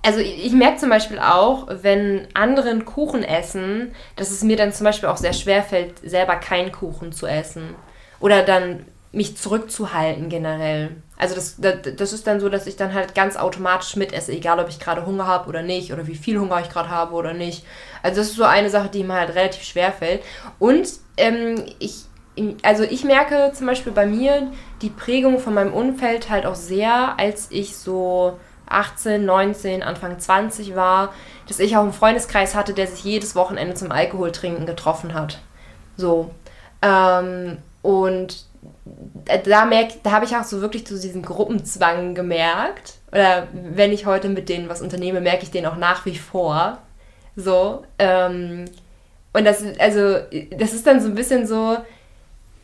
also 0.04 0.20
ich, 0.20 0.46
ich 0.46 0.52
merke 0.52 0.76
zum 0.76 0.90
Beispiel 0.90 1.18
auch, 1.18 1.66
wenn 1.68 2.28
anderen 2.34 2.84
Kuchen 2.84 3.24
essen, 3.24 3.94
dass 4.16 4.30
es 4.30 4.42
mir 4.42 4.56
dann 4.56 4.72
zum 4.72 4.84
Beispiel 4.84 5.08
auch 5.08 5.16
sehr 5.16 5.32
schwer 5.32 5.62
fällt, 5.62 5.98
selber 6.08 6.36
keinen 6.36 6.70
Kuchen 6.70 7.12
zu 7.12 7.26
essen. 7.26 7.74
Oder 8.20 8.42
dann 8.42 8.86
mich 9.14 9.36
zurückzuhalten 9.36 10.28
generell. 10.28 10.90
Also 11.16 11.34
das, 11.34 11.56
das, 11.58 12.12
ist 12.12 12.26
dann 12.26 12.40
so, 12.40 12.48
dass 12.48 12.66
ich 12.66 12.76
dann 12.76 12.92
halt 12.92 13.14
ganz 13.14 13.36
automatisch 13.36 13.96
mitesse, 13.96 14.32
egal 14.32 14.58
ob 14.58 14.68
ich 14.68 14.80
gerade 14.80 15.06
Hunger 15.06 15.26
habe 15.26 15.48
oder 15.48 15.62
nicht 15.62 15.92
oder 15.92 16.06
wie 16.06 16.16
viel 16.16 16.38
Hunger 16.38 16.60
ich 16.60 16.68
gerade 16.68 16.90
habe 16.90 17.14
oder 17.14 17.32
nicht. 17.32 17.64
Also 18.02 18.20
das 18.20 18.30
ist 18.30 18.36
so 18.36 18.44
eine 18.44 18.70
Sache, 18.70 18.88
die 18.88 19.04
mir 19.04 19.14
halt 19.14 19.34
relativ 19.34 19.62
schwer 19.62 19.92
fällt. 19.92 20.22
Und 20.58 20.88
ähm, 21.16 21.64
ich, 21.78 22.04
also 22.62 22.82
ich 22.82 23.04
merke 23.04 23.52
zum 23.54 23.66
Beispiel 23.66 23.92
bei 23.92 24.06
mir 24.06 24.50
die 24.82 24.90
Prägung 24.90 25.38
von 25.38 25.54
meinem 25.54 25.72
Umfeld 25.72 26.30
halt 26.30 26.46
auch 26.46 26.56
sehr, 26.56 27.18
als 27.18 27.46
ich 27.50 27.76
so 27.76 28.38
18, 28.66 29.24
19, 29.24 29.82
Anfang 29.82 30.18
20 30.18 30.74
war, 30.74 31.12
dass 31.46 31.60
ich 31.60 31.76
auch 31.76 31.82
einen 31.82 31.92
Freundeskreis 31.92 32.54
hatte, 32.54 32.74
der 32.74 32.86
sich 32.86 33.04
jedes 33.04 33.36
Wochenende 33.36 33.74
zum 33.74 33.92
Alkoholtrinken 33.92 34.66
getroffen 34.66 35.14
hat. 35.14 35.38
So. 35.96 36.30
Ähm, 36.82 37.58
und 37.82 38.46
da 39.44 39.64
merk, 39.64 40.02
da 40.02 40.10
habe 40.10 40.24
ich 40.24 40.36
auch 40.36 40.44
so 40.44 40.60
wirklich 40.60 40.86
so 40.86 41.00
diesen 41.00 41.22
Gruppenzwang 41.22 42.14
gemerkt. 42.14 42.94
Oder 43.10 43.48
wenn 43.52 43.92
ich 43.92 44.06
heute 44.06 44.28
mit 44.28 44.48
denen 44.48 44.68
was 44.68 44.82
unternehme, 44.82 45.20
merke 45.20 45.44
ich 45.44 45.50
den 45.50 45.66
auch 45.66 45.76
nach 45.76 46.04
wie 46.06 46.18
vor. 46.18 46.78
So. 47.36 47.84
Ähm, 47.98 48.66
und 49.32 49.44
das, 49.44 49.64
also, 49.78 50.18
das 50.56 50.74
ist 50.74 50.86
dann 50.86 51.00
so 51.00 51.08
ein 51.08 51.14
bisschen 51.14 51.46
so, 51.46 51.76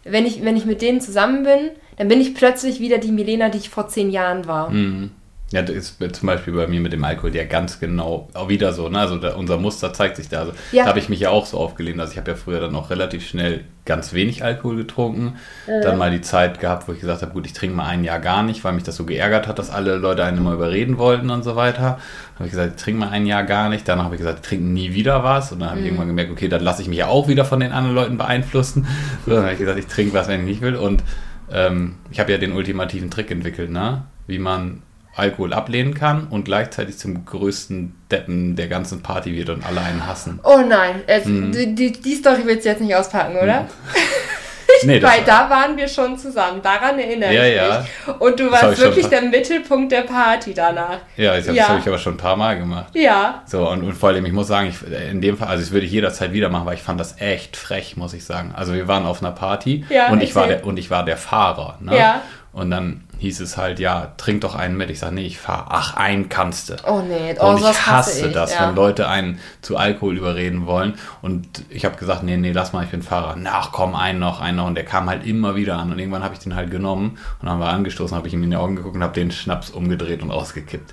wenn 0.05 0.27
ich, 0.27 0.45
wenn 0.45 0.57
ich 0.57 0.67
mit 0.67 0.83
denen 0.83 1.01
zusammen 1.01 1.43
bin, 1.43 1.71
dann 1.97 2.09
bin 2.09 2.21
ich 2.21 2.35
plötzlich 2.35 2.81
wieder 2.81 2.99
die 2.99 3.13
Milena, 3.13 3.49
die 3.49 3.59
ich 3.59 3.71
vor 3.71 3.89
zehn 3.89 4.11
Jahren 4.11 4.47
war. 4.47 4.71
Mhm. 4.71 5.11
Ja, 5.53 5.63
das 5.63 5.75
ist 5.75 5.97
zum 6.15 6.27
Beispiel 6.29 6.55
bei 6.55 6.69
mir 6.69 6.81
mit 6.81 6.93
dem 6.93 7.03
Alkohol 7.03 7.35
ja 7.35 7.43
ganz 7.45 7.81
genau 7.81 8.29
auch 8.35 8.49
wieder 8.49 8.73
so. 8.73 8.89
Ne? 8.89 9.01
Also 9.01 9.17
da, 9.17 9.35
unser 9.35 9.59
Muster 9.59 9.93
zeigt 9.93 10.17
sich 10.17 10.29
da. 10.29 10.41
Also 10.41 10.53
ja. 10.71 10.85
da 10.85 10.91
habe 10.91 11.01
ich 11.01 11.09
mich 11.09 11.19
ja 11.19 11.31
auch 11.31 11.45
so 11.45 11.59
aufgelehnt. 11.59 11.99
Also 11.99 12.13
ich 12.13 12.19
habe 12.19 12.31
ja 12.31 12.37
früher 12.37 12.61
dann 12.61 12.77
auch 12.77 12.91
relativ 12.91 13.27
schnell 13.27 13.65
ganz 13.85 14.13
wenig 14.13 14.45
Alkohol 14.45 14.77
getrunken. 14.77 15.39
Mhm. 15.67 15.83
Dann 15.83 15.99
mal 15.99 16.13
die 16.13 16.21
Zeit 16.21 16.61
gehabt, 16.61 16.87
wo 16.87 16.93
ich 16.93 17.01
gesagt 17.01 17.23
habe, 17.23 17.33
gut, 17.33 17.47
ich 17.47 17.53
trinke 17.53 17.75
mal 17.75 17.87
ein 17.87 18.05
Jahr 18.05 18.21
gar 18.21 18.45
nicht, 18.45 18.63
weil 18.63 18.75
mich 18.75 18.85
das 18.85 18.95
so 18.95 19.05
geärgert 19.05 19.49
hat, 19.49 19.59
dass 19.59 19.71
alle 19.71 19.97
Leute 19.97 20.23
einen 20.23 20.39
immer 20.39 20.53
überreden 20.53 20.99
wollten 20.99 21.31
und 21.31 21.43
so 21.43 21.57
weiter. 21.57 21.99
Dann 22.35 22.37
habe 22.37 22.47
ich 22.47 22.53
gesagt, 22.53 22.75
ich 22.77 22.83
trinke 22.85 23.01
mal 23.01 23.09
ein 23.09 23.27
Jahr 23.27 23.43
gar 23.43 23.71
nicht. 23.71 23.89
Danach 23.89 24.05
habe 24.05 24.15
ich 24.15 24.21
gesagt, 24.21 24.45
ich 24.45 24.49
trinke 24.49 24.67
nie 24.67 24.95
wieder 24.95 25.25
was. 25.25 25.51
Und 25.51 25.59
dann 25.59 25.71
habe 25.71 25.81
mhm. 25.81 25.85
ich 25.85 25.91
irgendwann 25.91 26.09
gemerkt, 26.09 26.31
okay, 26.31 26.47
dann 26.47 26.63
lasse 26.63 26.83
ich 26.83 26.89
mich 26.89 26.99
ja 26.99 27.09
auch 27.09 27.27
wieder 27.27 27.45
von 27.45 27.59
den 27.59 27.73
anderen 27.73 27.97
Leuten 27.97 28.19
beeinflussen. 28.19 28.87
So, 29.27 29.33
dann 29.33 29.43
habe 29.43 29.55
ich 29.55 29.59
gesagt, 29.59 29.81
ich 29.81 29.87
trinke 29.87 30.15
was, 30.15 30.29
wenn 30.29 30.43
ich 30.43 30.47
nicht 30.47 30.61
will. 30.61 30.77
Und 30.77 31.03
ähm, 31.51 31.97
ich 32.13 32.21
habe 32.21 32.31
ja 32.31 32.39
den 32.39 32.53
ultimativen 32.53 33.11
Trick 33.11 33.33
entwickelt, 33.33 33.71
ne? 33.71 34.05
wie 34.29 34.39
man 34.39 34.83
Alkohol 35.17 35.53
ablehnen 35.53 35.95
kann 35.95 36.29
und 36.29 36.45
gleichzeitig 36.45 36.99
zum 36.99 37.25
größten 37.25 37.95
Deppen 38.11 38.57
der 38.57 38.69
ganzen 38.69 39.03
Party 39.03 39.35
wird 39.35 39.51
und 39.51 39.65
alle 39.67 39.81
einen 39.81 40.07
hassen. 40.07 40.41
Oh 40.45 40.61
nein, 40.67 41.03
es, 41.07 41.25
mhm. 41.25 41.53
die, 41.53 41.93
die, 41.93 42.15
Story 42.15 42.43
willst 42.45 42.65
du 42.65 42.71
jetzt 42.71 42.81
nicht 42.81 42.95
auspacken, 42.95 43.37
oder? 43.37 43.63
Mhm. 43.63 43.67
Nee, 44.83 45.03
Weil 45.03 45.23
da 45.25 45.51
waren 45.51 45.77
wir 45.77 45.89
schon 45.89 46.17
zusammen. 46.17 46.63
Daran 46.63 46.99
erinnere 46.99 47.35
Ja, 47.35 47.45
ich 47.45 47.57
ja. 47.57 47.81
mich. 48.07 48.21
Und 48.21 48.41
du 48.41 48.49
Das 48.49 48.63
warst 48.63 48.79
ich 48.79 48.85
wirklich 48.85 49.07
der 49.09 49.23
Mittelpunkt 49.23 49.93
der 49.93 50.03
Party 50.03 50.55
danach. 50.55 50.99
Ja, 51.17 51.37
das, 51.37 51.47
Ja. 51.47 51.55
das 51.55 51.69
habe 51.69 51.81
ich 51.81 51.87
aber 51.87 51.99
schon 51.99 52.15
ein 52.15 52.19
paar 52.19 52.37
Mal 52.37 52.59
gemacht. 52.59 52.95
Ja. 52.95 53.43
So, 53.47 53.69
und, 53.69 53.83
und 53.83 53.93
vor 53.93 54.11
allem, 54.11 54.25
ich 54.25 54.33
muss 54.33 54.49
sagen, 54.49 54.69
ich, 54.69 55.11
in 55.11 55.21
dem 55.21 55.37
Fall, 55.37 55.49
also 55.49 55.63
das 55.63 55.73
würde 55.73 55.87
ich 55.87 55.93
jederzeit 55.93 56.33
wieder 56.33 56.49
machen, 56.49 56.67
weil 56.67 56.75
ich 56.75 56.83
fand 56.83 56.99
das 56.99 57.21
echt 57.21 57.57
frech, 57.57 57.97
muss 57.97 58.15
ich 58.15 58.25
sagen. 58.25 58.53
Also 58.57 58.73
wir 58.73 58.89
waren 58.89 59.05
auf 59.05 59.23
einer 59.23 59.33
Party 59.33 59.85
Ja, 59.91 60.11
und, 60.11 60.23
ich 60.23 60.35
war 60.35 60.47
der, 60.47 60.65
und 60.65 60.79
ich 60.79 60.91
war 60.91 61.05
der 61.05 61.17
Fahrer. 61.17 61.77
Ne? 61.81 61.99
Ja. 61.99 62.23
Und 62.53 62.71
dann 62.71 63.05
hieß 63.21 63.41
es 63.41 63.59
halt, 63.59 63.79
ja, 63.79 64.15
trink 64.17 64.41
doch 64.41 64.55
einen 64.55 64.79
mit. 64.79 64.89
Ich 64.89 64.99
sage, 64.99 65.15
nee, 65.15 65.27
ich 65.27 65.39
fahre. 65.39 65.67
Ach, 65.69 65.95
einen 65.95 66.31
kannst 66.31 66.71
du. 66.71 66.77
Oh 66.87 67.03
nee, 67.03 67.35
oh, 67.39 67.49
und 67.49 67.57
ich 67.57 67.61
sowas 67.61 67.87
hasse 67.87 68.29
ich. 68.29 68.33
das, 68.33 68.55
ja. 68.55 68.67
wenn 68.67 68.75
Leute 68.75 69.09
einen 69.09 69.39
zu 69.61 69.77
Alkohol 69.77 70.17
überreden 70.17 70.65
wollen. 70.65 70.95
Und 71.21 71.47
ich 71.69 71.85
habe 71.85 71.97
gesagt, 71.97 72.23
nee, 72.23 72.39
nee, 72.39 72.53
lass 72.53 72.73
mal, 72.73 72.83
ich 72.83 72.91
bin 72.91 73.03
Fahrer. 73.03 73.37
Na, 73.37 73.51
ach 73.57 73.73
komm, 73.73 73.95
einen 73.95 74.19
noch, 74.19 74.41
einen 74.41 74.57
noch. 74.57 74.67
Und 74.67 74.75
der 74.75 74.87
kam 74.87 75.11
halt 75.11 75.27
immer 75.27 75.55
wieder 75.55 75.77
an. 75.77 75.93
Und 75.93 75.99
irgendwann 75.99 76.25
habe 76.25 76.33
ich 76.33 76.41
den 76.41 76.55
halt 76.55 76.71
genommen 76.71 77.11
und 77.11 77.19
dann 77.43 77.51
haben 77.51 77.61
wir 77.61 77.69
angestoßen, 77.69 78.17
habe 78.17 78.27
ich 78.27 78.33
ihm 78.33 78.43
in 78.43 78.51
die 78.51 78.57
Augen 78.57 78.77
geguckt 78.77 78.97
und 78.97 79.03
habe 79.03 79.15
den 79.15 79.31
Schnaps 79.31 79.69
umgedreht 79.69 80.23
und 80.23 80.31
ausgekippt. 80.31 80.93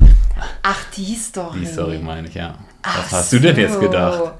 Ach, 0.63 0.83
die 0.97 1.15
Story. 1.15 1.59
Die 1.61 1.65
Story 1.65 1.99
meine 1.99 2.27
ich, 2.27 2.35
ja. 2.35 2.55
Ach 2.83 3.03
Was 3.03 3.11
hast 3.13 3.33
du 3.33 3.39
denn 3.39 3.55
jetzt 3.55 3.75
so. 3.75 3.79
gedacht? 3.79 4.33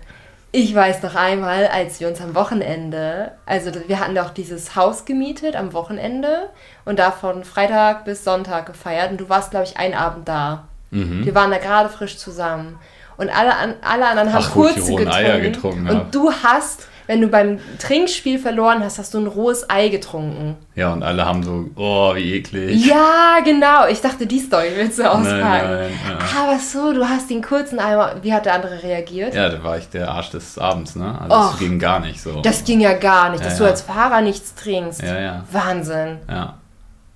Ich 0.60 0.74
weiß 0.74 1.04
noch 1.04 1.14
einmal, 1.14 1.68
als 1.68 2.00
wir 2.00 2.08
uns 2.08 2.20
am 2.20 2.34
Wochenende, 2.34 3.34
also 3.46 3.70
wir 3.86 4.00
hatten 4.00 4.16
doch 4.16 4.32
dieses 4.32 4.76
Haus 4.76 5.06
gemietet 5.06 5.56
am 5.56 5.72
Wochenende 5.72 6.50
und 6.84 6.98
da 6.98 7.12
von 7.12 7.44
Freitag 7.44 8.06
bis 8.06 8.24
Sonntag 8.24 8.66
gefeiert 8.66 9.12
und 9.12 9.22
du 9.22 9.30
warst, 9.30 9.52
glaube 9.52 9.68
ich, 9.68 9.78
einen 9.78 9.94
Abend 9.94 10.28
da. 10.28 10.68
Mhm. 10.90 11.24
Wir 11.24 11.36
waren 11.36 11.52
da 11.52 11.60
gerade 11.60 11.90
frisch 11.90 12.18
zusammen. 12.18 12.80
Und 13.18 13.30
alle, 13.30 13.56
an, 13.56 13.76
alle 13.82 14.08
anderen 14.08 14.34
haben 14.34 14.46
Ach 14.48 14.52
kurze 14.52 14.80
getrunken. 14.80 15.10
Eier 15.10 15.40
getrunken. 15.42 15.90
Und 15.90 16.16
du 16.16 16.32
hast, 16.32 16.88
wenn 17.08 17.22
du 17.22 17.28
beim 17.30 17.60
Trinkspiel 17.80 18.38
verloren 18.38 18.84
hast, 18.84 19.00
hast 19.00 19.14
du 19.14 19.18
ein 19.20 19.28
rohes 19.28 19.70
Ei 19.70 19.90
getrunken. 19.90 20.56
Ja, 20.76 20.94
und 20.94 21.02
alle 21.04 21.26
haben 21.26 21.42
so, 21.42 21.66
oh, 21.76 22.14
wie 22.16 22.34
eklig. 22.36 22.86
Ja, 22.86 23.40
genau. 23.44 23.88
Ich 23.88 24.02
dachte, 24.02 24.28
die 24.28 24.40
Story 24.40 24.72
willst 24.76 25.00
du 25.00 25.10
auspacken. 25.10 25.40
nein, 25.40 25.90
ja. 26.08 26.42
Aber 26.44 26.60
so, 26.60 26.94
du 26.94 27.08
hast 27.08 27.30
den 27.30 27.42
kurzen 27.42 27.80
Eimer. 27.80 28.16
Wie 28.22 28.32
hat 28.34 28.46
der 28.46 28.54
andere 28.54 28.84
reagiert? 28.84 29.34
Ja, 29.34 29.50
da 29.50 29.64
war 29.64 29.78
ich 29.78 29.90
der 29.90 30.12
Arsch 30.12 30.30
des 30.32 30.58
Abends, 30.60 30.96
ne? 30.96 31.18
Also 31.20 31.36
Och. 31.36 31.54
es 31.54 31.60
ging 31.60 31.80
gar 31.80 32.00
nicht 32.00 32.22
so. 32.22 32.42
Das 32.42 32.64
ging 32.64 32.80
ja 32.82 32.94
gar 32.94 33.30
nicht, 33.32 33.44
dass 33.44 33.54
Ja, 33.54 33.58
du 33.60 33.64
ja. 33.64 33.70
als 33.72 33.82
Fahrer 33.82 34.22
nichts 34.22 34.54
trinkst. 34.56 35.02
Ja, 35.02 35.20
ja. 35.20 35.44
Wahnsinn. 35.52 36.18
ja. 36.30 36.56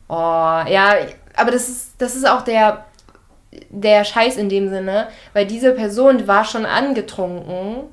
Oh, 0.07 0.13
ja, 0.69 0.95
aber 1.37 1.51
das 1.51 1.69
ist, 1.69 1.91
das 1.99 2.15
ist 2.15 2.27
auch 2.27 2.41
der, 2.41 2.83
der 3.69 4.03
Scheiß 4.03 4.35
in 4.35 4.49
dem 4.49 4.69
Sinne, 4.69 5.07
weil 5.33 5.45
diese 5.45 5.71
Person 5.71 6.27
war 6.27 6.43
schon 6.43 6.65
angetrunken. 6.65 7.83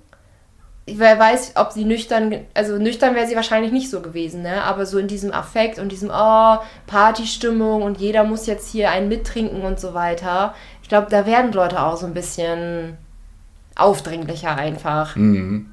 Wer 0.97 1.19
weiß, 1.19 1.53
ob 1.57 1.73
sie 1.73 1.85
nüchtern, 1.85 2.35
also 2.55 2.77
nüchtern 2.79 3.15
wäre 3.15 3.27
sie 3.27 3.37
wahrscheinlich 3.37 3.73
nicht 3.73 3.91
so 3.91 4.01
gewesen, 4.01 4.43
ne? 4.43 4.63
Aber 4.65 4.87
so 4.87 4.99
in 4.99 5.09
diesem 5.09 5.33
Affekt 5.33 5.79
und 5.79 5.91
diesem, 5.93 6.11
oh, 6.11 6.57
Partystimmung 6.87 7.83
und 7.83 7.99
jeder 7.99 8.25
muss 8.25 8.47
jetzt 8.47 8.71
hier 8.71 8.91
einen 8.91 9.09
mittrinken 9.09 9.63
und 9.63 9.79
so 9.81 9.95
weiter. 9.95 10.55
Ich 10.83 10.89
glaube, 10.89 11.09
da 11.11 11.27
werden 11.27 11.53
Leute 11.53 11.83
auch 11.83 11.97
so 11.97 12.07
ein 12.07 12.15
bisschen 12.15 12.97
aufdringlicher 13.77 14.57
einfach. 14.57 15.17
Mhm. 15.17 15.73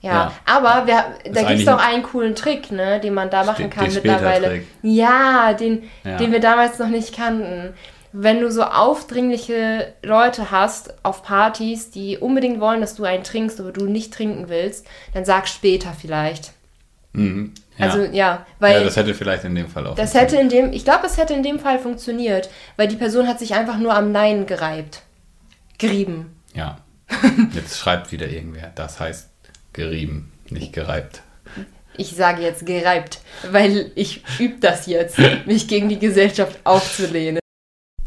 Ja, 0.00 0.12
Ja. 0.12 0.32
aber 0.46 0.86
wir, 0.86 1.04
da 1.32 1.42
gibt 1.42 1.58
es 1.60 1.64
doch 1.64 1.78
ein- 1.78 1.94
einen 1.94 2.02
coolen 2.04 2.34
Trick, 2.36 2.70
ne, 2.70 3.00
den 3.00 3.14
man 3.14 3.30
da 3.30 3.42
machen 3.44 3.62
Den- 3.64 3.70
kann 3.70 3.84
den 3.86 3.94
mittlerweile. 3.94 4.62
Ja, 4.82 5.52
den, 5.54 5.82
Ja. 6.04 6.16
den 6.16 6.30
wir 6.30 6.38
damals 6.40 6.78
noch 6.78 6.86
nicht 6.88 7.16
kannten. 7.16 7.74
Wenn 8.20 8.40
du 8.40 8.50
so 8.50 8.64
aufdringliche 8.64 9.94
Leute 10.02 10.50
hast 10.50 10.92
auf 11.04 11.22
Partys, 11.22 11.92
die 11.92 12.18
unbedingt 12.18 12.60
wollen, 12.60 12.80
dass 12.80 12.96
du 12.96 13.04
einen 13.04 13.22
trinkst, 13.22 13.60
aber 13.60 13.70
du 13.70 13.86
nicht 13.86 14.12
trinken 14.12 14.48
willst, 14.48 14.84
dann 15.14 15.24
sag 15.24 15.46
später 15.46 15.92
vielleicht. 15.92 16.52
Mhm. 17.12 17.54
Ja. 17.78 17.86
Also 17.86 18.02
ja, 18.02 18.46
weil 18.58 18.72
ja, 18.72 18.78
das, 18.80 18.94
das 18.94 19.04
hätte 19.04 19.14
vielleicht 19.14 19.44
in 19.44 19.54
dem 19.54 19.68
Fall 19.68 19.86
auch. 19.86 19.96
hätte 19.96 20.36
in 20.36 20.48
dem, 20.48 20.72
ich 20.72 20.84
glaube, 20.84 21.06
es 21.06 21.16
hätte 21.16 21.32
in 21.32 21.44
dem 21.44 21.60
Fall 21.60 21.78
funktioniert, 21.78 22.50
weil 22.76 22.88
die 22.88 22.96
Person 22.96 23.28
hat 23.28 23.38
sich 23.38 23.54
einfach 23.54 23.78
nur 23.78 23.94
am 23.94 24.10
Nein 24.10 24.46
gereibt. 24.46 25.02
Gerieben. 25.78 26.34
Ja. 26.54 26.78
Jetzt 27.54 27.78
schreibt 27.78 28.10
wieder 28.10 28.28
irgendwer. 28.28 28.72
Das 28.74 28.98
heißt 28.98 29.30
gerieben, 29.72 30.32
nicht 30.50 30.72
gereibt. 30.72 31.22
Ich 31.96 32.16
sage 32.16 32.42
jetzt 32.42 32.66
gereibt, 32.66 33.20
weil 33.50 33.92
ich 33.94 34.22
übe 34.38 34.58
das 34.60 34.86
jetzt, 34.86 35.18
mich 35.46 35.66
gegen 35.68 35.88
die 35.88 35.98
Gesellschaft 35.98 36.58
aufzulehnen. 36.64 37.40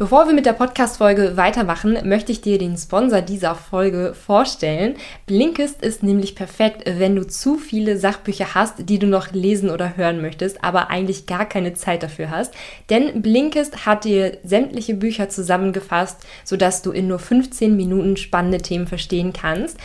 Bevor 0.01 0.25
wir 0.25 0.33
mit 0.33 0.47
der 0.47 0.53
Podcast-Folge 0.53 1.37
weitermachen, 1.37 1.95
möchte 2.09 2.31
ich 2.31 2.41
dir 2.41 2.57
den 2.57 2.75
Sponsor 2.75 3.21
dieser 3.21 3.53
Folge 3.53 4.15
vorstellen. 4.15 4.95
Blinkist 5.27 5.83
ist 5.83 6.01
nämlich 6.01 6.33
perfekt, 6.33 6.81
wenn 6.87 7.15
du 7.15 7.27
zu 7.27 7.57
viele 7.57 7.99
Sachbücher 7.99 8.55
hast, 8.55 8.89
die 8.89 8.97
du 8.97 9.05
noch 9.05 9.31
lesen 9.31 9.69
oder 9.69 9.97
hören 9.97 10.19
möchtest, 10.19 10.63
aber 10.63 10.89
eigentlich 10.89 11.27
gar 11.27 11.45
keine 11.45 11.75
Zeit 11.75 12.01
dafür 12.01 12.31
hast. 12.31 12.55
Denn 12.89 13.21
Blinkist 13.21 13.85
hat 13.85 14.05
dir 14.05 14.39
sämtliche 14.43 14.95
Bücher 14.95 15.29
zusammengefasst, 15.29 16.25
sodass 16.45 16.81
du 16.81 16.89
in 16.89 17.07
nur 17.07 17.19
15 17.19 17.75
Minuten 17.75 18.17
spannende 18.17 18.57
Themen 18.57 18.87
verstehen 18.87 19.33
kannst. 19.33 19.77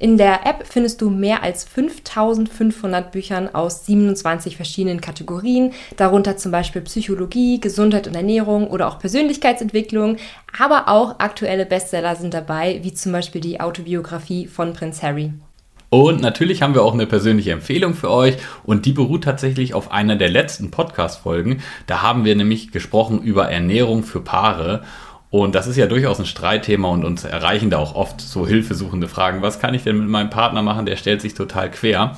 In 0.00 0.16
der 0.16 0.46
App 0.46 0.64
findest 0.66 1.02
du 1.02 1.10
mehr 1.10 1.42
als 1.42 1.64
5500 1.64 3.12
Büchern 3.12 3.54
aus 3.54 3.84
27 3.84 4.56
verschiedenen 4.56 5.02
Kategorien, 5.02 5.74
darunter 5.98 6.38
zum 6.38 6.52
Beispiel 6.52 6.80
Psychologie, 6.80 7.60
Gesundheit 7.60 8.06
und 8.06 8.16
Ernährung 8.16 8.68
oder 8.68 8.88
auch 8.88 8.98
Persönlichkeitsentwicklung, 8.98 10.16
aber 10.58 10.88
auch 10.88 11.18
aktuelle 11.18 11.66
Bestseller 11.66 12.16
sind 12.16 12.32
dabei, 12.32 12.80
wie 12.82 12.94
zum 12.94 13.12
Beispiel 13.12 13.42
die 13.42 13.60
Autobiografie 13.60 14.46
von 14.46 14.72
Prinz 14.72 15.02
Harry. 15.02 15.34
Und 15.90 16.22
natürlich 16.22 16.62
haben 16.62 16.72
wir 16.72 16.82
auch 16.82 16.94
eine 16.94 17.06
persönliche 17.06 17.50
Empfehlung 17.50 17.92
für 17.92 18.10
euch 18.10 18.38
und 18.64 18.86
die 18.86 18.92
beruht 18.92 19.24
tatsächlich 19.24 19.74
auf 19.74 19.92
einer 19.92 20.16
der 20.16 20.30
letzten 20.30 20.70
Podcast-Folgen. 20.70 21.62
Da 21.86 22.00
haben 22.00 22.24
wir 22.24 22.36
nämlich 22.36 22.70
gesprochen 22.70 23.20
über 23.20 23.50
Ernährung 23.50 24.04
für 24.04 24.22
Paare. 24.22 24.82
Und 25.30 25.54
das 25.54 25.68
ist 25.68 25.76
ja 25.76 25.86
durchaus 25.86 26.18
ein 26.18 26.26
Streitthema 26.26 26.88
und 26.88 27.04
uns 27.04 27.24
erreichen 27.24 27.70
da 27.70 27.78
auch 27.78 27.94
oft 27.94 28.20
so 28.20 28.46
hilfesuchende 28.46 29.06
Fragen. 29.06 29.42
Was 29.42 29.60
kann 29.60 29.74
ich 29.74 29.84
denn 29.84 29.98
mit 29.98 30.08
meinem 30.08 30.28
Partner 30.28 30.62
machen? 30.62 30.86
Der 30.86 30.96
stellt 30.96 31.20
sich 31.20 31.34
total 31.34 31.70
quer. 31.70 32.16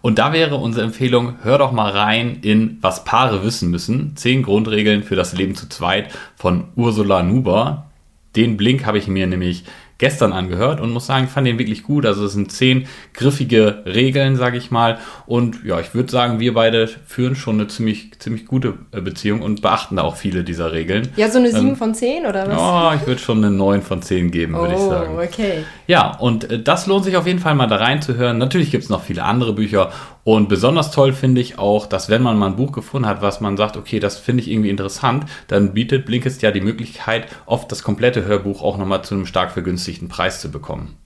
Und 0.00 0.18
da 0.18 0.32
wäre 0.32 0.56
unsere 0.56 0.86
Empfehlung, 0.86 1.36
hör 1.42 1.58
doch 1.58 1.72
mal 1.72 1.90
rein 1.90 2.38
in 2.40 2.78
Was 2.80 3.04
Paare 3.04 3.44
wissen 3.44 3.70
müssen. 3.70 4.16
Zehn 4.16 4.42
Grundregeln 4.42 5.02
für 5.02 5.16
das 5.16 5.34
Leben 5.34 5.54
zu 5.54 5.68
zweit 5.68 6.08
von 6.36 6.64
Ursula 6.74 7.22
Nuber. 7.22 7.90
Den 8.34 8.56
Blink 8.56 8.86
habe 8.86 8.98
ich 8.98 9.08
mir 9.08 9.26
nämlich 9.26 9.64
gestern 9.98 10.32
angehört 10.32 10.80
und 10.80 10.90
muss 10.92 11.06
sagen, 11.06 11.24
ich 11.24 11.30
fand 11.30 11.46
den 11.46 11.58
wirklich 11.58 11.82
gut. 11.82 12.04
Also 12.04 12.24
es 12.24 12.32
sind 12.32 12.50
zehn 12.50 12.86
griffige 13.12 13.82
Regeln, 13.86 14.36
sage 14.36 14.56
ich 14.56 14.70
mal. 14.70 14.98
Und 15.26 15.64
ja, 15.64 15.78
ich 15.80 15.94
würde 15.94 16.10
sagen, 16.10 16.40
wir 16.40 16.54
beide 16.54 16.88
führen 16.88 17.36
schon 17.36 17.56
eine 17.56 17.68
ziemlich, 17.68 18.18
ziemlich 18.18 18.46
gute 18.46 18.74
äh, 18.90 19.00
Beziehung 19.00 19.42
und 19.42 19.62
beachten 19.62 19.96
da 19.96 20.02
auch 20.02 20.16
viele 20.16 20.42
dieser 20.42 20.72
Regeln. 20.72 21.08
Ja, 21.16 21.30
so 21.30 21.38
eine 21.38 21.50
7 21.52 21.68
Ähm, 21.68 21.76
von 21.76 21.94
10 21.94 22.26
oder 22.26 22.48
was? 22.48 22.58
Oh, 22.58 23.00
ich 23.00 23.06
würde 23.06 23.20
schon 23.20 23.38
eine 23.38 23.50
9 23.50 23.82
von 23.82 24.02
10 24.02 24.30
geben, 24.30 24.54
würde 24.54 24.74
ich 24.74 24.80
oh, 24.80 24.90
sagen. 24.90 25.18
okay. 25.18 25.64
Ja, 25.86 26.16
und 26.16 26.50
äh, 26.50 26.62
das 26.62 26.86
lohnt 26.86 27.04
sich 27.04 27.16
auf 27.16 27.26
jeden 27.26 27.38
Fall 27.38 27.54
mal 27.54 27.66
da 27.66 27.76
reinzuhören. 27.76 28.38
Natürlich 28.38 28.70
gibt 28.70 28.84
es 28.84 28.90
noch 28.90 29.02
viele 29.02 29.22
andere 29.22 29.52
Bücher 29.52 29.90
und 30.24 30.48
besonders 30.48 30.90
toll 30.90 31.12
finde 31.12 31.42
ich 31.42 31.58
auch, 31.58 31.86
dass 31.86 32.08
wenn 32.08 32.22
man 32.22 32.38
mal 32.38 32.46
ein 32.46 32.56
Buch 32.56 32.72
gefunden 32.72 33.06
hat, 33.06 33.20
was 33.20 33.42
man 33.42 33.58
sagt, 33.58 33.76
okay, 33.76 34.00
das 34.00 34.18
finde 34.18 34.42
ich 34.42 34.50
irgendwie 34.50 34.70
interessant, 34.70 35.26
dann 35.48 35.74
bietet 35.74 36.06
Blinkist 36.06 36.40
ja 36.40 36.50
die 36.50 36.62
Möglichkeit, 36.62 37.28
oft 37.44 37.70
das 37.70 37.82
komplette 37.82 38.24
Hörbuch 38.24 38.62
auch 38.62 38.78
nochmal 38.78 39.04
zu 39.04 39.14
einem 39.14 39.26
stark 39.26 39.52
vergünstigten 39.52 40.08
Preis 40.08 40.40
zu 40.40 40.50
bekommen. 40.50 40.96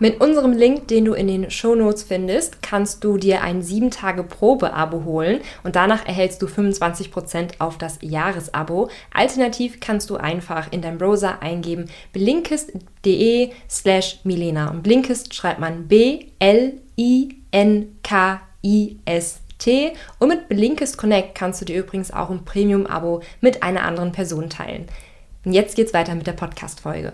Mit 0.00 0.20
unserem 0.20 0.52
Link, 0.52 0.86
den 0.86 1.06
du 1.06 1.14
in 1.14 1.26
den 1.26 1.50
Shownotes 1.50 2.04
findest, 2.04 2.62
kannst 2.62 3.02
du 3.02 3.16
dir 3.16 3.42
ein 3.42 3.62
7-Tage-Probe-Abo 3.62 5.02
holen 5.04 5.40
und 5.64 5.74
danach 5.74 6.06
erhältst 6.06 6.40
du 6.40 6.46
25% 6.46 7.54
auf 7.58 7.78
das 7.78 7.98
Jahresabo. 8.00 8.90
Alternativ 9.12 9.80
kannst 9.80 10.08
du 10.10 10.16
einfach 10.16 10.70
in 10.70 10.82
deinem 10.82 10.98
Browser 10.98 11.42
eingeben 11.42 11.86
blinkist.de 12.12 13.50
slash 13.68 14.20
Milena. 14.22 14.70
Und 14.70 14.84
Blinkist 14.84 15.34
schreibt 15.34 15.58
man 15.58 15.88
B-L-I-N-K-I-S-T. 18.62 19.92
Und 20.18 20.28
mit 20.28 20.48
Blinkist 20.48 20.98
Connect 20.98 21.34
kannst 21.34 21.60
du 21.60 21.64
dir 21.64 21.78
übrigens 21.78 22.10
auch 22.12 22.30
ein 22.30 22.44
Premium-Abo 22.44 23.22
mit 23.40 23.62
einer 23.62 23.82
anderen 23.82 24.12
Person 24.12 24.48
teilen. 24.50 24.86
Und 25.44 25.52
jetzt 25.52 25.76
geht's 25.76 25.94
weiter 25.94 26.14
mit 26.14 26.26
der 26.26 26.32
Podcast-Folge. 26.32 27.12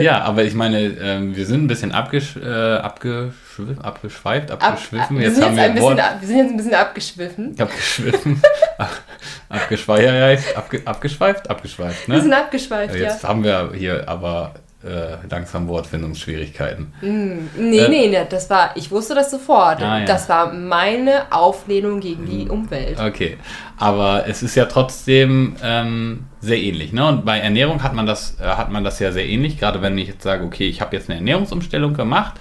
Ja, 0.00 0.22
aber 0.22 0.42
ich 0.44 0.54
meine, 0.54 0.80
ähm, 0.80 1.36
wir 1.36 1.44
sind 1.46 1.64
ein 1.64 1.66
bisschen 1.68 1.92
abgesch 1.92 2.36
äh, 2.36 2.48
abgeschwiff 2.76 3.78
abgeschweift, 3.80 4.50
Ab- 4.50 4.64
abgeschwiffen. 4.66 5.18
wir, 5.18 5.26
Jetzt 5.26 5.34
sind 5.36 5.44
haben 5.44 5.56
jetzt 5.56 5.74
wir 5.76 6.04
ab- 6.04 6.16
wir 6.20 6.26
sind 6.28 6.38
jetzt 6.38 6.50
ein 6.50 6.56
bisschen 6.56 6.74
abgeschwiffen. 6.74 7.60
abgeschwiffen. 7.60 8.42
Abgeschweift, 9.50 10.56
abge 10.56 10.80
abgeschweift, 10.86 11.50
abgeschweift, 11.50 12.08
ne? 12.08 12.14
Wir 12.14 12.22
sind 12.22 12.32
abgeschweift, 12.32 12.94
ja. 12.94 13.02
Jetzt 13.02 13.22
haben 13.22 13.44
wir 13.44 13.72
hier 13.74 14.08
aber 14.08 14.54
äh, 14.84 15.16
langsam 15.30 15.68
Wortfindungsschwierigkeiten. 15.68 16.92
Nee, 17.00 17.78
Äh, 17.78 17.88
nee, 17.88 18.08
nee, 18.08 18.18
das 18.28 18.50
war, 18.50 18.76
ich 18.76 18.90
wusste 18.90 19.14
das 19.14 19.30
sofort. 19.30 19.82
Ah, 19.82 20.00
ja. 20.00 20.04
Das 20.04 20.28
war 20.28 20.52
meine 20.52 21.30
Auflehnung 21.30 22.00
gegen 22.00 22.26
die 22.26 22.48
Umwelt. 22.48 22.98
Okay, 23.00 23.38
aber 23.78 24.24
es 24.26 24.42
ist 24.42 24.54
ja 24.54 24.66
trotzdem 24.66 25.56
ähm, 25.62 26.24
sehr 26.40 26.58
ähnlich. 26.58 26.92
Ne? 26.92 27.06
Und 27.06 27.24
bei 27.24 27.38
Ernährung 27.38 27.82
hat 27.82 27.94
man, 27.94 28.06
das, 28.06 28.38
äh, 28.40 28.44
hat 28.44 28.70
man 28.70 28.84
das 28.84 28.98
ja 28.98 29.12
sehr 29.12 29.26
ähnlich. 29.26 29.58
Gerade 29.58 29.82
wenn 29.82 29.96
ich 29.98 30.08
jetzt 30.08 30.22
sage, 30.22 30.44
okay, 30.44 30.68
ich 30.68 30.80
habe 30.80 30.96
jetzt 30.96 31.08
eine 31.08 31.18
Ernährungsumstellung 31.18 31.94
gemacht 31.94 32.40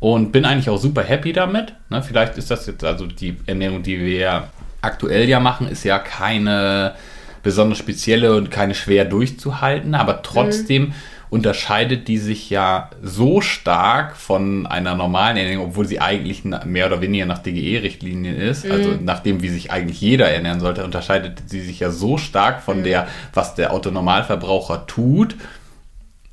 und 0.00 0.32
bin 0.32 0.44
eigentlich 0.44 0.68
auch 0.68 0.78
super 0.78 1.02
happy 1.02 1.32
damit. 1.32 1.74
Ne? 1.88 2.02
Vielleicht 2.02 2.36
ist 2.38 2.50
das 2.50 2.66
jetzt, 2.66 2.82
also 2.84 3.06
die 3.06 3.36
Ernährung, 3.46 3.82
die 3.82 4.00
wir 4.00 4.48
aktuell 4.80 5.28
ja 5.28 5.38
machen, 5.38 5.68
ist 5.68 5.84
ja 5.84 5.98
keine 5.98 6.94
besonders 7.42 7.78
spezielle 7.78 8.34
und 8.36 8.50
keine 8.50 8.74
schwer 8.74 9.04
durchzuhalten, 9.04 9.94
aber 9.94 10.22
trotzdem 10.22 10.82
mhm. 10.82 10.94
Unterscheidet 11.32 12.08
die 12.08 12.18
sich 12.18 12.50
ja 12.50 12.90
so 13.00 13.40
stark 13.40 14.18
von 14.18 14.66
einer 14.66 14.94
normalen 14.94 15.38
Ernährung, 15.38 15.68
obwohl 15.68 15.86
sie 15.86 15.98
eigentlich 15.98 16.44
mehr 16.44 16.86
oder 16.86 17.00
weniger 17.00 17.24
nach 17.24 17.38
DGE-Richtlinien 17.38 18.36
ist, 18.36 18.66
mhm. 18.66 18.70
also 18.70 18.90
nach 19.00 19.20
dem, 19.20 19.40
wie 19.40 19.48
sich 19.48 19.70
eigentlich 19.70 19.98
jeder 19.98 20.28
ernähren 20.28 20.60
sollte, 20.60 20.84
unterscheidet 20.84 21.44
sie 21.46 21.62
sich 21.62 21.80
ja 21.80 21.90
so 21.90 22.18
stark 22.18 22.60
von 22.60 22.80
mhm. 22.80 22.84
der, 22.84 23.08
was 23.32 23.54
der 23.54 23.72
Autonormalverbraucher 23.72 24.86
tut, 24.86 25.36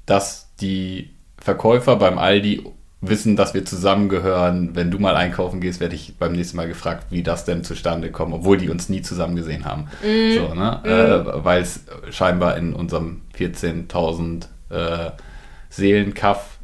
dass 0.06 0.50
die 0.60 1.12
Verkäufer 1.38 1.96
beim 1.96 2.18
Aldi 2.18 2.66
wissen, 3.00 3.38
dass 3.38 3.54
wir 3.54 3.64
zusammengehören. 3.64 4.76
Wenn 4.76 4.92
du 4.92 5.00
mal 5.00 5.16
einkaufen 5.16 5.62
gehst, 5.62 5.80
werde 5.80 5.96
ich 5.96 6.18
beim 6.18 6.34
nächsten 6.34 6.58
Mal 6.58 6.68
gefragt, 6.68 7.06
wie 7.10 7.24
das 7.24 7.46
denn 7.46 7.64
zustande 7.64 8.12
kommt, 8.12 8.34
obwohl 8.34 8.58
die 8.58 8.70
uns 8.70 8.90
nie 8.90 9.02
zusammen 9.02 9.38
gesehen 9.38 9.64
haben. 9.64 9.84
Mm. 10.04 10.36
So, 10.36 10.54
ne? 10.54 10.82
Mm. 10.84 10.88
Äh, 10.88 11.46
Weil 11.46 11.62
es 11.62 11.86
scheinbar 12.10 12.58
in 12.58 12.74
unserem 12.74 13.22
14.000 13.38 14.48
äh, 14.70 15.12
Seelenkaff 15.70 16.58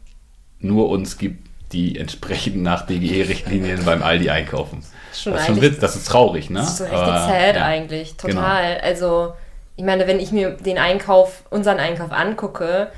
nur 0.59 0.89
uns 0.89 1.17
gibt, 1.17 1.45
die 1.71 1.97
entsprechend 1.97 2.57
nach 2.57 2.85
DGE-Richtlinien 2.85 3.83
beim 3.85 4.03
Aldi 4.03 4.29
einkaufen. 4.29 4.83
Schon 5.13 5.33
das, 5.33 5.41
ist 5.41 5.47
schon 5.47 5.61
Witz, 5.61 5.79
das 5.79 5.95
ist 5.95 6.07
traurig, 6.07 6.49
ne? 6.49 6.59
Das 6.59 6.69
ist 6.69 6.77
so 6.77 6.83
richtig 6.83 6.99
Aber, 6.99 7.19
sad 7.19 7.55
ja. 7.55 7.65
eigentlich, 7.65 8.15
total. 8.17 8.75
Genau. 8.75 8.85
Also, 8.85 9.33
ich 9.75 9.83
meine, 9.83 10.07
wenn 10.07 10.19
ich 10.19 10.31
mir 10.31 10.51
den 10.51 10.77
Einkauf, 10.77 11.43
unseren 11.49 11.79
Einkauf 11.79 12.11
angucke, 12.11 12.91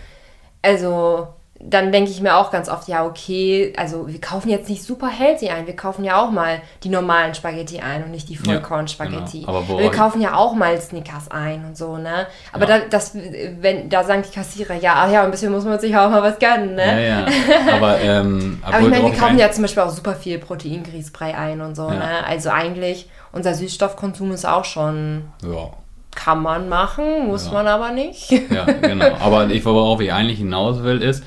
also 0.61 1.27
dann 1.59 1.91
denke 1.91 2.11
ich 2.11 2.21
mir 2.21 2.37
auch 2.37 2.51
ganz 2.51 2.69
oft, 2.69 2.87
ja, 2.87 3.03
okay, 3.03 3.73
also 3.77 4.07
wir 4.07 4.21
kaufen 4.21 4.49
jetzt 4.49 4.69
nicht 4.69 4.83
super 4.83 5.07
healthy 5.07 5.49
ein, 5.49 5.65
wir 5.65 5.75
kaufen 5.75 6.03
ja 6.03 6.21
auch 6.21 6.29
mal 6.29 6.61
die 6.83 6.89
normalen 6.89 7.33
Spaghetti 7.33 7.79
ein 7.79 8.03
und 8.03 8.11
nicht 8.11 8.29
die 8.29 8.35
Vollkorn-Spaghetti. 8.35 9.41
Ja, 9.41 9.61
genau. 9.61 9.79
Wir 9.79 9.89
kaufen 9.89 10.21
ja 10.21 10.35
auch 10.35 10.53
mal 10.53 10.79
Snickers 10.79 11.31
ein 11.31 11.65
und 11.65 11.75
so, 11.75 11.97
ne? 11.97 12.27
Aber 12.53 12.69
ja. 12.69 12.79
da, 12.79 12.85
das, 12.89 13.15
wenn, 13.15 13.89
da 13.89 14.03
sagen 14.03 14.23
die 14.27 14.33
Kassierer, 14.33 14.75
ja, 14.75 14.93
ach 14.97 15.11
ja, 15.11 15.23
ein 15.23 15.31
bisschen 15.31 15.51
muss 15.51 15.65
man 15.65 15.79
sich 15.79 15.97
auch 15.97 16.11
mal 16.11 16.21
was 16.21 16.37
gönnen, 16.37 16.75
ne? 16.75 17.07
Ja, 17.07 17.19
ja. 17.19 17.73
Aber, 17.75 17.99
ähm, 18.01 18.61
aber 18.65 18.79
ich 18.79 18.89
meine, 18.89 19.05
wir 19.05 19.17
kaufen 19.17 19.39
ja 19.39 19.51
zum 19.51 19.63
Beispiel 19.63 19.83
auch 19.83 19.89
super 19.89 20.13
viel 20.13 20.37
Proteingrießbrei 20.37 21.35
ein 21.35 21.61
und 21.61 21.75
so, 21.75 21.89
ne? 21.89 22.23
Also 22.27 22.51
eigentlich, 22.51 23.09
unser 23.31 23.55
Süßstoffkonsum 23.55 24.31
ist 24.31 24.45
auch 24.45 24.65
schon... 24.65 25.23
Ja 25.41 25.71
kann 26.17 26.41
man 26.41 26.67
machen, 26.67 27.27
muss 27.27 27.45
ja. 27.45 27.53
man 27.53 27.67
aber 27.67 27.91
nicht. 27.91 28.31
Ja, 28.31 28.65
genau. 28.65 29.15
Aber 29.19 29.47
ich, 29.51 29.63
worauf 29.63 30.01
ich 30.01 30.11
eigentlich 30.11 30.39
hinaus 30.39 30.81
will, 30.81 31.03
ist, 31.03 31.23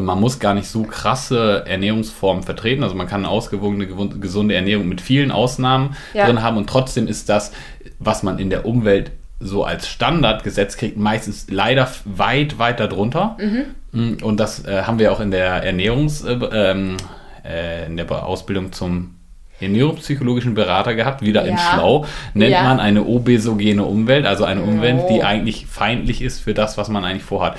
man 0.00 0.20
muss 0.20 0.38
gar 0.38 0.54
nicht 0.54 0.68
so 0.68 0.82
krasse 0.82 1.64
Ernährungsformen 1.66 2.42
vertreten. 2.42 2.82
Also 2.82 2.94
man 2.94 3.06
kann 3.06 3.24
eine 3.24 3.28
ausgewogene, 3.28 3.86
gesunde 3.86 4.54
Ernährung 4.54 4.88
mit 4.88 5.00
vielen 5.00 5.30
Ausnahmen 5.30 5.96
ja. 6.14 6.26
drin 6.26 6.42
haben 6.42 6.56
und 6.56 6.68
trotzdem 6.68 7.06
ist 7.06 7.28
das, 7.28 7.52
was 7.98 8.22
man 8.22 8.38
in 8.38 8.50
der 8.50 8.66
Umwelt 8.66 9.12
so 9.38 9.64
als 9.64 9.88
Standard 9.88 10.44
gesetzt 10.44 10.78
kriegt, 10.78 10.96
meistens 10.96 11.46
leider 11.50 11.88
weit, 12.04 12.58
weit 12.58 12.80
darunter. 12.80 13.36
Mhm. 13.38 14.18
Und 14.22 14.40
das 14.40 14.64
äh, 14.64 14.82
haben 14.82 14.98
wir 14.98 15.12
auch 15.12 15.20
in 15.20 15.30
der 15.30 15.62
Ernährungs, 15.62 16.24
äh, 16.24 16.32
ähm, 16.32 16.96
äh, 17.44 17.86
in 17.86 17.96
der 17.96 18.10
Ausbildung 18.24 18.72
zum 18.72 19.14
ernährungspsychologischen 19.60 20.54
Berater 20.54 20.94
gehabt, 20.94 21.22
wieder 21.22 21.44
ja. 21.44 21.52
in 21.52 21.58
Schlau, 21.58 22.04
nennt 22.34 22.52
ja. 22.52 22.62
man 22.62 22.80
eine 22.80 23.04
obesogene 23.04 23.84
Umwelt, 23.84 24.26
also 24.26 24.44
eine 24.44 24.62
Umwelt, 24.62 25.00
oh. 25.04 25.08
die 25.10 25.22
eigentlich 25.22 25.66
feindlich 25.66 26.20
ist 26.20 26.40
für 26.40 26.52
das, 26.52 26.76
was 26.76 26.88
man 26.88 27.04
eigentlich 27.04 27.22
vorhat. 27.22 27.58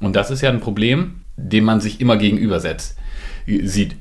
Und 0.00 0.16
das 0.16 0.30
ist 0.30 0.40
ja 0.40 0.50
ein 0.50 0.60
Problem, 0.60 1.22
dem 1.36 1.64
man 1.64 1.80
sich 1.80 2.00
immer 2.00 2.16
gegenübersetzt, 2.16 2.96
sieht. 3.46 3.96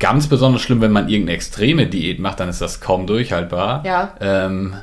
Ganz 0.00 0.26
besonders 0.26 0.60
schlimm, 0.62 0.80
wenn 0.80 0.90
man 0.90 1.08
irgendeine 1.08 1.36
extreme 1.36 1.86
Diät 1.86 2.18
macht, 2.18 2.40
dann 2.40 2.48
ist 2.48 2.60
das 2.60 2.80
kaum 2.80 3.06
durchhaltbar. 3.06 3.84
Ja. 3.86 4.14
Ähm, 4.20 4.74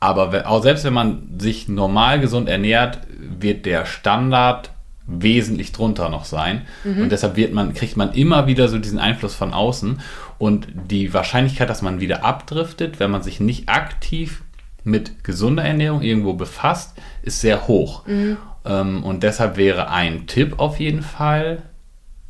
aber 0.00 0.46
auch 0.46 0.62
selbst 0.62 0.84
wenn 0.84 0.94
man 0.94 1.38
sich 1.38 1.68
normal 1.68 2.20
gesund 2.20 2.48
ernährt, 2.48 3.00
wird 3.38 3.66
der 3.66 3.84
Standard 3.84 4.70
wesentlich 5.06 5.72
drunter 5.72 6.10
noch 6.10 6.24
sein. 6.24 6.62
Mhm. 6.84 7.02
Und 7.02 7.12
deshalb 7.12 7.36
wird 7.36 7.52
man, 7.52 7.74
kriegt 7.74 7.96
man 7.96 8.12
immer 8.12 8.46
wieder 8.46 8.68
so 8.68 8.78
diesen 8.78 8.98
Einfluss 8.98 9.34
von 9.34 9.52
außen. 9.52 10.00
Und 10.38 10.68
die 10.90 11.12
Wahrscheinlichkeit, 11.14 11.68
dass 11.68 11.82
man 11.82 12.00
wieder 12.00 12.24
abdriftet, 12.24 13.00
wenn 13.00 13.10
man 13.10 13.22
sich 13.22 13.40
nicht 13.40 13.68
aktiv 13.68 14.42
mit 14.84 15.24
gesunder 15.24 15.64
Ernährung 15.64 16.02
irgendwo 16.02 16.34
befasst, 16.34 16.96
ist 17.22 17.40
sehr 17.40 17.66
hoch. 17.66 18.06
Mhm. 18.06 18.36
Ähm, 18.64 19.02
und 19.04 19.22
deshalb 19.22 19.56
wäre 19.56 19.90
ein 19.90 20.26
Tipp 20.26 20.58
auf 20.58 20.80
jeden 20.80 21.02
Fall, 21.02 21.62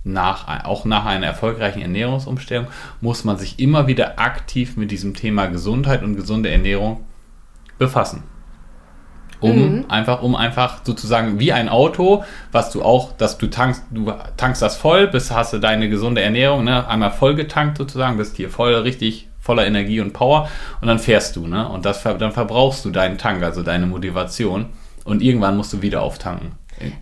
nach, 0.04 0.64
auch 0.64 0.84
nach 0.84 1.04
einer 1.04 1.26
erfolgreichen 1.26 1.82
Ernährungsumstellung, 1.82 2.66
muss 3.00 3.24
man 3.24 3.36
sich 3.36 3.58
immer 3.58 3.86
wieder 3.86 4.18
aktiv 4.18 4.76
mit 4.76 4.90
diesem 4.90 5.14
Thema 5.14 5.46
Gesundheit 5.46 6.02
und 6.02 6.16
gesunde 6.16 6.50
Ernährung 6.50 7.04
befassen. 7.78 8.22
Um 9.40 9.56
mhm. 9.56 9.84
einfach, 9.88 10.22
um 10.22 10.34
einfach 10.34 10.80
sozusagen 10.84 11.38
wie 11.38 11.52
ein 11.52 11.68
Auto, 11.68 12.24
was 12.50 12.72
du 12.72 12.82
auch, 12.82 13.12
dass 13.16 13.38
du 13.38 13.46
tankst, 13.46 13.84
du 13.90 14.12
tankst 14.36 14.62
das 14.62 14.76
voll, 14.76 15.06
bis 15.06 15.30
hast 15.30 15.52
du 15.52 15.58
deine 15.58 15.88
gesunde 15.88 16.22
Ernährung, 16.22 16.64
ne, 16.64 16.88
einmal 16.88 17.12
voll 17.12 17.36
getankt 17.36 17.78
sozusagen, 17.78 18.16
bist 18.16 18.36
hier 18.36 18.50
voll 18.50 18.74
richtig 18.74 19.28
voller 19.40 19.64
Energie 19.64 20.00
und 20.00 20.12
Power 20.12 20.48
und 20.80 20.88
dann 20.88 20.98
fährst 20.98 21.36
du, 21.36 21.46
ne? 21.46 21.68
Und 21.68 21.86
das, 21.86 22.02
dann 22.02 22.32
verbrauchst 22.32 22.84
du 22.84 22.90
deinen 22.90 23.16
Tank, 23.16 23.42
also 23.42 23.62
deine 23.62 23.86
Motivation 23.86 24.66
und 25.04 25.22
irgendwann 25.22 25.56
musst 25.56 25.72
du 25.72 25.82
wieder 25.82 26.02
auftanken. 26.02 26.52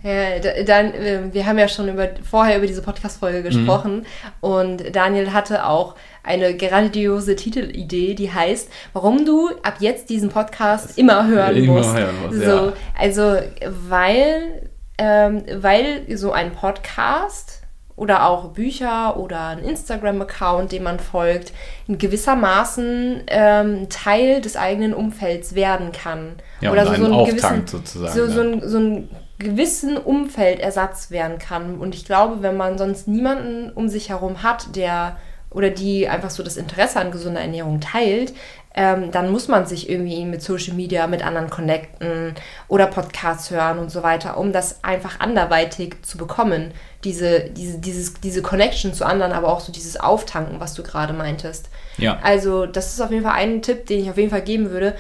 Ja, 0.03 0.63
dann, 0.65 0.95
äh, 0.95 1.21
wir 1.33 1.47
haben 1.47 1.59
ja 1.59 1.69
schon 1.69 1.89
über, 1.89 2.09
vorher 2.23 2.59
über 2.59 2.67
diese 2.67 2.83
Podcast-Folge 2.83 3.41
mhm. 3.41 3.45
gesprochen 3.45 3.97
mhm. 3.97 4.05
und 4.41 4.97
Daniel 4.97 5.33
hatte 5.33 5.67
auch 5.67 5.97
eine 6.23 6.57
grandiose 6.57 7.37
Titelidee, 7.37 8.15
die 8.15 8.33
heißt, 8.33 8.71
warum 8.93 9.25
du 9.25 9.51
ab 9.63 9.77
jetzt 9.81 10.11
diesen 10.11 10.31
Podcast 10.31 10.91
das 10.91 10.99
immer 10.99 11.27
hören 11.27 11.57
immer 11.57 11.75
musst. 11.75 11.97
Hören 11.97 12.23
muss, 12.23 12.37
so, 12.37 12.67
ja. 12.67 12.73
Also, 12.99 13.39
weil, 13.89 14.71
ähm, 14.99 15.43
weil 15.55 16.17
so 16.17 16.33
ein 16.33 16.53
Podcast 16.53 17.63
oder 17.97 18.29
auch 18.29 18.51
Bücher 18.51 19.17
oder 19.17 19.49
ein 19.49 19.59
Instagram-Account, 19.59 20.71
dem 20.73 20.83
man 20.83 21.01
folgt, 21.01 21.53
in 21.89 21.97
gewissermaßen 21.97 23.23
ähm, 23.27 23.89
Teil 23.89 24.43
des 24.43 24.57
eigenen 24.57 24.93
Umfelds 24.93 25.55
werden 25.55 25.93
kann. 25.93 26.35
Ja, 26.61 26.73
oder 26.73 26.87
so, 26.87 26.95
so 26.95 27.05
einen 27.07 27.25
gewissen, 27.25 27.67
sozusagen. 27.67 28.13
So, 28.15 28.27
so, 28.29 28.41
ein, 28.43 28.69
so 28.69 28.77
einen 28.77 29.09
gewissen 29.39 29.97
Umfeldersatz 29.97 31.11
werden 31.11 31.39
kann. 31.39 31.79
Und 31.79 31.95
ich 31.95 32.05
glaube, 32.05 32.43
wenn 32.43 32.57
man 32.57 32.77
sonst 32.77 33.09
niemanden 33.09 33.71
um 33.71 33.89
sich 33.89 34.11
herum 34.11 34.43
hat, 34.43 34.77
der 34.77 35.17
oder 35.51 35.71
die 35.71 36.07
einfach 36.07 36.29
so 36.29 36.43
das 36.43 36.59
Interesse 36.59 37.01
an 37.01 37.11
gesunder 37.11 37.41
Ernährung 37.41 37.81
teilt, 37.81 38.35
ähm, 38.77 39.11
dann 39.11 39.33
muss 39.33 39.49
man 39.49 39.65
sich 39.65 39.89
irgendwie 39.89 40.25
mit 40.27 40.43
Social 40.43 40.75
Media 40.75 41.07
mit 41.07 41.25
anderen 41.25 41.49
connecten 41.49 42.35
oder 42.69 42.87
Podcasts 42.87 43.51
hören 43.51 43.79
und 43.79 43.91
so 43.91 44.03
weiter, 44.03 44.37
um 44.37 44.53
das 44.53 44.85
einfach 44.85 45.19
anderweitig 45.19 45.97
zu 46.03 46.19
bekommen. 46.19 46.73
Diese, 47.03 47.49
diese, 47.51 47.79
dieses, 47.79 48.15
diese 48.15 48.43
Connection 48.43 48.93
zu 48.93 49.07
anderen, 49.07 49.33
aber 49.33 49.49
auch 49.49 49.61
so 49.61 49.73
dieses 49.73 49.99
Auftanken, 49.99 50.61
was 50.61 50.75
du 50.75 50.83
gerade 50.83 51.15
meintest. 51.15 51.71
Ja. 51.97 52.19
Also, 52.23 52.67
das 52.67 52.93
ist 52.93 53.01
auf 53.01 53.11
jeden 53.11 53.25
Fall 53.25 53.35
ein 53.35 53.63
Tipp, 53.63 53.87
den 53.87 54.01
ich 54.01 54.11
auf 54.11 54.19
jeden 54.19 54.31
Fall 54.31 54.43
geben 54.43 54.71
würde. 54.71 54.95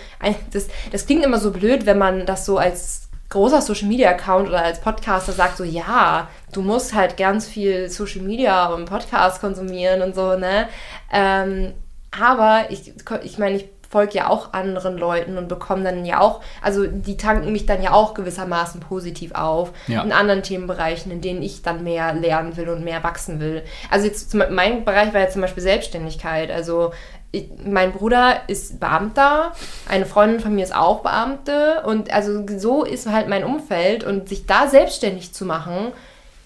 Das, 0.52 0.68
das 0.90 1.04
klingt 1.04 1.24
immer 1.24 1.38
so 1.38 1.50
blöd, 1.50 1.84
wenn 1.84 1.98
man 1.98 2.24
das 2.24 2.46
so 2.46 2.56
als 2.56 3.10
großer 3.28 3.60
Social 3.60 3.88
Media 3.88 4.08
Account 4.08 4.48
oder 4.48 4.64
als 4.64 4.80
Podcaster 4.80 5.32
sagt 5.32 5.58
so, 5.58 5.64
ja, 5.64 6.28
du 6.52 6.62
musst 6.62 6.94
halt 6.94 7.16
ganz 7.16 7.46
viel 7.46 7.90
Social 7.90 8.22
Media 8.22 8.66
und 8.66 8.86
Podcast 8.86 9.40
konsumieren 9.40 10.00
und 10.00 10.14
so, 10.14 10.36
ne? 10.38 10.68
Ähm, 11.12 11.74
aber 12.20 12.70
ich, 12.70 12.92
ich 13.22 13.38
meine, 13.38 13.56
ich 13.56 13.68
folge 13.88 14.18
ja 14.18 14.28
auch 14.28 14.52
anderen 14.52 14.98
Leuten 14.98 15.38
und 15.38 15.48
bekomme 15.48 15.84
dann 15.84 16.04
ja 16.04 16.20
auch, 16.20 16.40
also 16.60 16.86
die 16.86 17.16
tanken 17.16 17.52
mich 17.52 17.66
dann 17.66 17.82
ja 17.82 17.92
auch 17.92 18.14
gewissermaßen 18.14 18.80
positiv 18.80 19.32
auf 19.34 19.72
ja. 19.86 20.02
in 20.02 20.12
anderen 20.12 20.42
Themenbereichen, 20.42 21.12
in 21.12 21.20
denen 21.20 21.42
ich 21.42 21.62
dann 21.62 21.84
mehr 21.84 22.12
lernen 22.12 22.56
will 22.56 22.68
und 22.68 22.84
mehr 22.84 23.02
wachsen 23.04 23.40
will. 23.40 23.62
Also 23.90 24.06
jetzt 24.06 24.34
mein 24.34 24.84
Bereich 24.84 25.14
war 25.14 25.20
ja 25.20 25.28
zum 25.28 25.42
Beispiel 25.42 25.62
Selbstständigkeit. 25.62 26.50
Also 26.50 26.92
ich, 27.32 27.48
mein 27.64 27.92
Bruder 27.92 28.40
ist 28.48 28.80
Beamter, 28.80 29.52
eine 29.88 30.06
Freundin 30.06 30.40
von 30.40 30.54
mir 30.54 30.64
ist 30.64 30.74
auch 30.74 31.02
Beamte 31.02 31.82
und 31.84 32.12
also 32.12 32.44
so 32.58 32.84
ist 32.84 33.10
halt 33.10 33.28
mein 33.28 33.44
Umfeld 33.44 34.04
und 34.04 34.28
sich 34.28 34.46
da 34.46 34.68
selbstständig 34.68 35.32
zu 35.32 35.44
machen, 35.44 35.92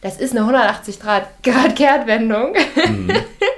das 0.01 0.17
ist 0.19 0.31
eine 0.33 0.41
180 0.41 1.01
Grad, 1.01 1.25
Grad 1.43 1.77
Kehrtwendung. 1.77 2.55
Mhm. 2.77 3.11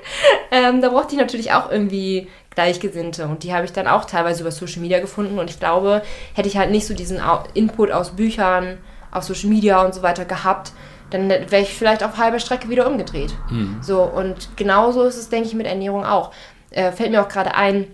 ähm, 0.51 0.81
da 0.81 0.89
brauchte 0.89 1.15
ich 1.15 1.21
natürlich 1.21 1.53
auch 1.53 1.71
irgendwie 1.71 2.29
Gleichgesinnte 2.55 3.27
und 3.27 3.45
die 3.45 3.55
habe 3.55 3.65
ich 3.65 3.73
dann 3.73 3.87
auch 3.87 4.05
teilweise 4.05 4.43
über 4.43 4.51
Social 4.51 4.81
Media 4.81 5.01
gefunden 5.01 5.39
und 5.39 5.49
ich 5.49 5.59
glaube, 5.59 6.03
hätte 6.35 6.49
ich 6.49 6.57
halt 6.57 6.71
nicht 6.71 6.87
so 6.87 6.95
diesen 6.95 7.21
Input 7.55 7.91
aus 7.91 8.11
Büchern, 8.11 8.79
aus 9.11 9.27
Social 9.27 9.49
Media 9.49 9.83
und 9.83 9.95
so 9.95 10.03
weiter 10.03 10.25
gehabt, 10.25 10.73
dann 11.11 11.29
wäre 11.29 11.61
ich 11.61 11.75
vielleicht 11.75 12.03
auf 12.03 12.19
halber 12.19 12.41
Strecke 12.41 12.69
wieder 12.69 12.87
umgedreht. 12.87 13.35
Mhm. 13.51 13.79
So 13.81 14.03
und 14.03 14.57
genauso 14.57 15.05
ist 15.05 15.17
es, 15.17 15.29
denke 15.29 15.49
ich, 15.49 15.55
mit 15.55 15.67
Ernährung 15.67 16.05
auch 16.05 16.33
äh, 16.71 16.93
fällt 16.93 17.11
mir 17.11 17.23
auch 17.23 17.29
gerade 17.29 17.55
ein, 17.55 17.87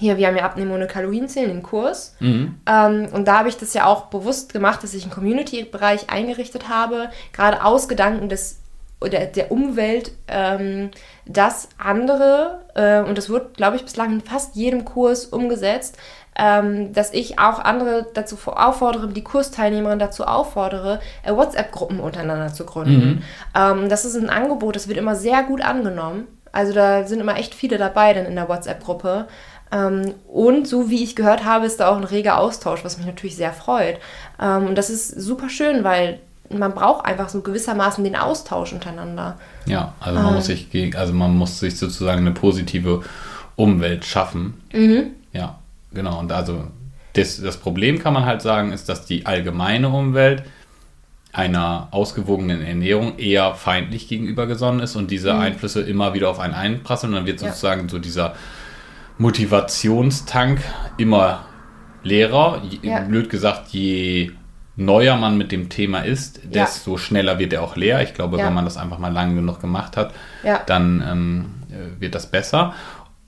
hier, 0.00 0.16
wir 0.16 0.26
haben 0.26 0.36
ja 0.36 0.44
Abnehmen 0.44 0.72
ohne 0.72 0.86
Kalorien 0.86 1.28
zählen 1.28 1.50
den 1.50 1.62
Kurs. 1.62 2.16
Mhm. 2.20 2.54
Ähm, 2.66 3.08
und 3.12 3.28
da 3.28 3.38
habe 3.38 3.50
ich 3.50 3.58
das 3.58 3.74
ja 3.74 3.84
auch 3.84 4.06
bewusst 4.06 4.52
gemacht, 4.52 4.82
dass 4.82 4.94
ich 4.94 5.02
einen 5.02 5.12
Community-Bereich 5.12 6.08
eingerichtet 6.10 6.70
habe, 6.70 7.10
gerade 7.32 7.62
aus 7.64 7.86
Gedanken 7.86 8.28
des 8.30 8.60
oder 9.02 9.20
der 9.26 9.50
Umwelt, 9.50 10.12
ähm, 10.28 10.90
dass 11.26 11.68
andere, 11.78 12.60
äh, 12.74 13.00
und 13.00 13.16
das 13.16 13.30
wird, 13.30 13.56
glaube 13.56 13.76
ich, 13.76 13.84
bislang 13.84 14.12
in 14.12 14.20
fast 14.20 14.56
jedem 14.56 14.84
Kurs 14.84 15.24
umgesetzt, 15.24 15.96
ähm, 16.36 16.92
dass 16.92 17.12
ich 17.12 17.38
auch 17.38 17.58
andere 17.58 18.06
dazu 18.14 18.36
auffordere, 18.46 19.08
die 19.08 19.24
Kursteilnehmerinnen 19.24 19.98
dazu 19.98 20.24
auffordere, 20.24 21.00
äh, 21.22 21.32
WhatsApp-Gruppen 21.34 22.00
untereinander 22.00 22.52
zu 22.52 22.64
gründen. 22.64 23.06
Mhm. 23.06 23.22
Ähm, 23.54 23.88
das 23.88 24.04
ist 24.04 24.16
ein 24.16 24.30
Angebot, 24.30 24.76
das 24.76 24.88
wird 24.88 24.98
immer 24.98 25.16
sehr 25.16 25.42
gut 25.44 25.62
angenommen. 25.62 26.26
Also 26.52 26.72
da 26.72 27.06
sind 27.06 27.20
immer 27.20 27.36
echt 27.36 27.54
viele 27.54 27.78
dabei 27.78 28.12
dann 28.12 28.26
in 28.26 28.34
der 28.34 28.48
WhatsApp-Gruppe. 28.48 29.28
Ähm, 29.72 30.14
und 30.28 30.66
so 30.66 30.90
wie 30.90 31.02
ich 31.02 31.16
gehört 31.16 31.44
habe, 31.44 31.66
ist 31.66 31.80
da 31.80 31.88
auch 31.88 31.96
ein 31.96 32.04
reger 32.04 32.38
Austausch, 32.38 32.84
was 32.84 32.98
mich 32.98 33.06
natürlich 33.06 33.36
sehr 33.36 33.52
freut. 33.52 33.98
Ähm, 34.40 34.66
und 34.66 34.76
das 34.76 34.90
ist 34.90 35.08
super 35.08 35.48
schön, 35.48 35.84
weil 35.84 36.20
man 36.50 36.74
braucht 36.74 37.06
einfach 37.06 37.28
so 37.28 37.40
gewissermaßen 37.40 38.02
den 38.02 38.16
Austausch 38.16 38.72
untereinander. 38.72 39.38
Ja, 39.66 39.94
also 40.00 40.18
man, 40.18 40.28
ähm. 40.28 40.34
muss, 40.34 40.46
sich, 40.46 40.96
also 40.96 41.12
man 41.12 41.36
muss 41.36 41.60
sich 41.60 41.78
sozusagen 41.78 42.20
eine 42.20 42.32
positive 42.32 43.02
Umwelt 43.56 44.04
schaffen. 44.04 44.60
Mhm. 44.72 45.10
Ja, 45.32 45.58
genau. 45.92 46.18
Und 46.18 46.32
also 46.32 46.64
das, 47.12 47.40
das 47.40 47.56
Problem 47.56 47.98
kann 48.00 48.14
man 48.14 48.24
halt 48.24 48.42
sagen, 48.42 48.72
ist, 48.72 48.88
dass 48.88 49.06
die 49.06 49.26
allgemeine 49.26 49.88
Umwelt 49.88 50.42
einer 51.32 51.88
ausgewogenen 51.92 52.60
Ernährung 52.62 53.18
eher 53.18 53.54
feindlich 53.54 54.08
gegenüber 54.08 54.46
gesonnen 54.46 54.80
ist 54.80 54.96
und 54.96 55.12
diese 55.12 55.32
mhm. 55.32 55.40
Einflüsse 55.40 55.82
immer 55.82 56.14
wieder 56.14 56.28
auf 56.28 56.40
einen 56.40 56.54
einprasseln. 56.54 57.12
Und 57.12 57.20
dann 57.20 57.26
wird 57.26 57.38
sozusagen 57.38 57.82
ja. 57.82 57.88
so 57.88 57.98
dieser 58.00 58.34
Motivationstank 59.20 60.62
immer 60.96 61.44
leerer. 62.02 62.62
Ja. 62.80 63.00
Blöd 63.00 63.28
gesagt, 63.28 63.68
je 63.68 64.32
neuer 64.76 65.16
man 65.16 65.36
mit 65.36 65.52
dem 65.52 65.68
Thema 65.68 66.00
ist, 66.00 66.40
desto 66.44 66.92
ja. 66.92 66.98
schneller 66.98 67.38
wird 67.38 67.52
er 67.52 67.62
auch 67.62 67.76
leer. 67.76 68.00
Ich 68.02 68.14
glaube, 68.14 68.38
ja. 68.38 68.46
wenn 68.46 68.54
man 68.54 68.64
das 68.64 68.78
einfach 68.78 68.98
mal 68.98 69.12
lange 69.12 69.34
genug 69.34 69.60
gemacht 69.60 69.98
hat, 69.98 70.14
dann 70.66 71.04
ähm, 71.06 71.44
äh, 71.70 72.00
wird 72.00 72.14
das 72.14 72.30
besser. 72.30 72.72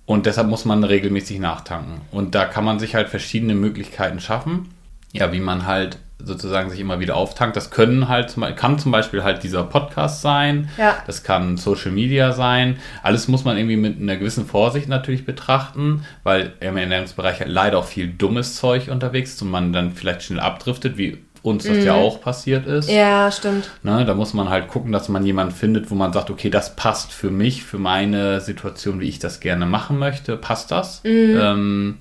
Und 0.07 0.24
deshalb 0.24 0.48
muss 0.48 0.64
man 0.64 0.83
regelmäßig 0.83 1.38
nachtanken. 1.40 2.00
Und 2.11 2.35
da 2.35 2.46
kann 2.46 2.64
man 2.64 2.78
sich 2.78 2.94
halt 2.94 3.11
verschiedene 3.11 3.55
Möglichkeiten 3.55 4.18
schaffen, 4.18 4.70
ja, 5.12 5.31
wie 5.31 5.40
man 5.40 5.66
halt 5.66 5.98
sozusagen 6.25 6.71
sich 6.71 6.81
immer 6.81 7.01
wieder 7.01 7.17
auftankt. 7.17 7.57
Das 7.57 7.71
können 7.71 8.09
halt, 8.09 8.37
kann 8.57 8.79
zum 8.79 8.93
Beispiel 8.93 9.25
halt 9.25 9.43
dieser 9.43 9.65
Podcast 9.65 10.23
sein, 10.23 10.69
ja. 10.79 10.97
das 11.07 11.23
kann 11.23 11.57
Social 11.57 11.91
Media 11.91 12.33
sein. 12.33 12.77
Alles 13.03 13.29
muss 13.29 13.45
man 13.45 13.57
irgendwie 13.57 13.77
mit 13.77 14.01
einer 14.01 14.17
gewissen 14.17 14.47
Vorsicht 14.47 14.89
natürlich 14.89 15.25
betrachten, 15.25 16.05
weil 16.23 16.53
im 16.61 16.77
Ernährungsbereich 16.77 17.41
halt 17.41 17.51
leider 17.51 17.79
auch 17.79 17.87
viel 17.87 18.09
dummes 18.09 18.57
Zeug 18.57 18.89
unterwegs 18.89 19.35
ist 19.35 19.43
und 19.43 19.51
man 19.51 19.73
dann 19.73 19.93
vielleicht 19.93 20.23
schnell 20.23 20.41
abdriftet, 20.41 20.97
wie 20.97 21.19
uns 21.43 21.65
das 21.65 21.79
mhm. 21.79 21.85
ja 21.85 21.95
auch 21.95 22.21
passiert 22.21 22.67
ist. 22.67 22.89
Ja, 22.89 23.31
stimmt. 23.31 23.71
Ne, 23.83 24.05
da 24.05 24.15
muss 24.15 24.33
man 24.33 24.49
halt 24.49 24.69
gucken, 24.69 24.93
dass 24.93 25.09
man 25.09 25.27
jemanden 25.27 25.55
findet, 25.55 25.91
wo 25.91 25.95
man 25.95 26.13
sagt, 26.13 26.31
okay, 26.31 26.51
das 26.51 26.77
passt 26.77 27.13
für 27.13 27.31
mich, 27.31 27.65
für 27.65 27.79
meine 27.79 28.41
Situation, 28.41 29.01
wie 29.01 29.09
ich 29.09 29.19
das 29.19 29.41
gerne 29.41 29.67
machen 29.67 29.99
möchte, 29.99 30.37
passt 30.37 30.71
das. 30.71 31.03
Mhm. 31.05 31.39
Ähm, 31.41 31.99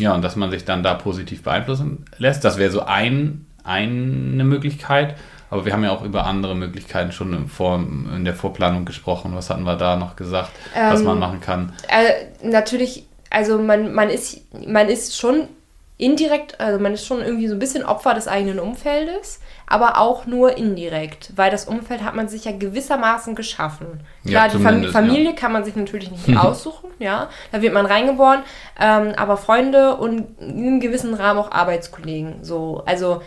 ja, 0.00 0.14
und 0.14 0.22
dass 0.22 0.36
man 0.36 0.50
sich 0.50 0.64
dann 0.64 0.82
da 0.82 0.94
positiv 0.94 1.42
beeinflussen 1.42 2.04
lässt. 2.18 2.44
Das 2.44 2.58
wäre 2.58 2.70
so 2.70 2.82
ein, 2.82 3.46
eine 3.64 4.44
Möglichkeit. 4.44 5.16
Aber 5.50 5.66
wir 5.66 5.74
haben 5.74 5.84
ja 5.84 5.90
auch 5.90 6.02
über 6.02 6.24
andere 6.24 6.54
Möglichkeiten 6.54 7.12
schon 7.12 7.34
in, 7.34 7.46
Vor 7.46 7.76
in 7.76 8.24
der 8.24 8.34
Vorplanung 8.34 8.86
gesprochen. 8.86 9.32
Was 9.34 9.50
hatten 9.50 9.64
wir 9.64 9.76
da 9.76 9.96
noch 9.96 10.16
gesagt, 10.16 10.50
ähm, 10.74 10.92
was 10.92 11.02
man 11.02 11.18
machen 11.18 11.42
kann? 11.42 11.74
Äh, 11.88 12.46
natürlich, 12.48 13.04
also 13.28 13.58
man, 13.58 13.92
man, 13.92 14.08
ist, 14.08 14.40
man 14.66 14.88
ist 14.88 15.18
schon 15.18 15.48
indirekt, 15.98 16.58
also 16.58 16.80
man 16.80 16.94
ist 16.94 17.06
schon 17.06 17.20
irgendwie 17.20 17.48
so 17.48 17.54
ein 17.54 17.58
bisschen 17.58 17.84
Opfer 17.84 18.14
des 18.14 18.28
eigenen 18.28 18.58
Umfeldes, 18.60 19.40
aber 19.72 19.98
auch 19.98 20.26
nur 20.26 20.56
indirekt, 20.58 21.32
weil 21.36 21.50
das 21.50 21.64
Umfeld 21.64 22.04
hat 22.04 22.14
man 22.14 22.28
sich 22.28 22.44
ja 22.44 22.52
gewissermaßen 22.52 23.34
geschaffen. 23.34 24.00
Klar, 24.26 24.46
ja, 24.46 24.52
die 24.52 24.62
Fam 24.62 24.84
Familie 24.84 25.30
ja. 25.30 25.32
kann 25.32 25.50
man 25.50 25.64
sich 25.64 25.74
natürlich 25.76 26.10
nicht 26.10 26.36
aussuchen, 26.36 26.90
ja, 26.98 27.30
da 27.52 27.62
wird 27.62 27.72
man 27.72 27.86
reingeboren, 27.86 28.42
ähm, 28.78 29.14
aber 29.16 29.38
Freunde 29.38 29.96
und 29.96 30.38
in 30.40 30.50
einem 30.50 30.80
gewissen 30.80 31.14
Rahmen 31.14 31.40
auch 31.40 31.50
Arbeitskollegen, 31.50 32.44
so, 32.44 32.82
also 32.84 33.22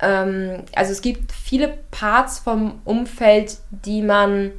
ähm, 0.00 0.64
also 0.74 0.90
es 0.90 1.00
gibt 1.00 1.30
viele 1.30 1.72
Parts 1.92 2.40
vom 2.40 2.80
Umfeld, 2.84 3.58
die 3.70 4.02
man 4.02 4.52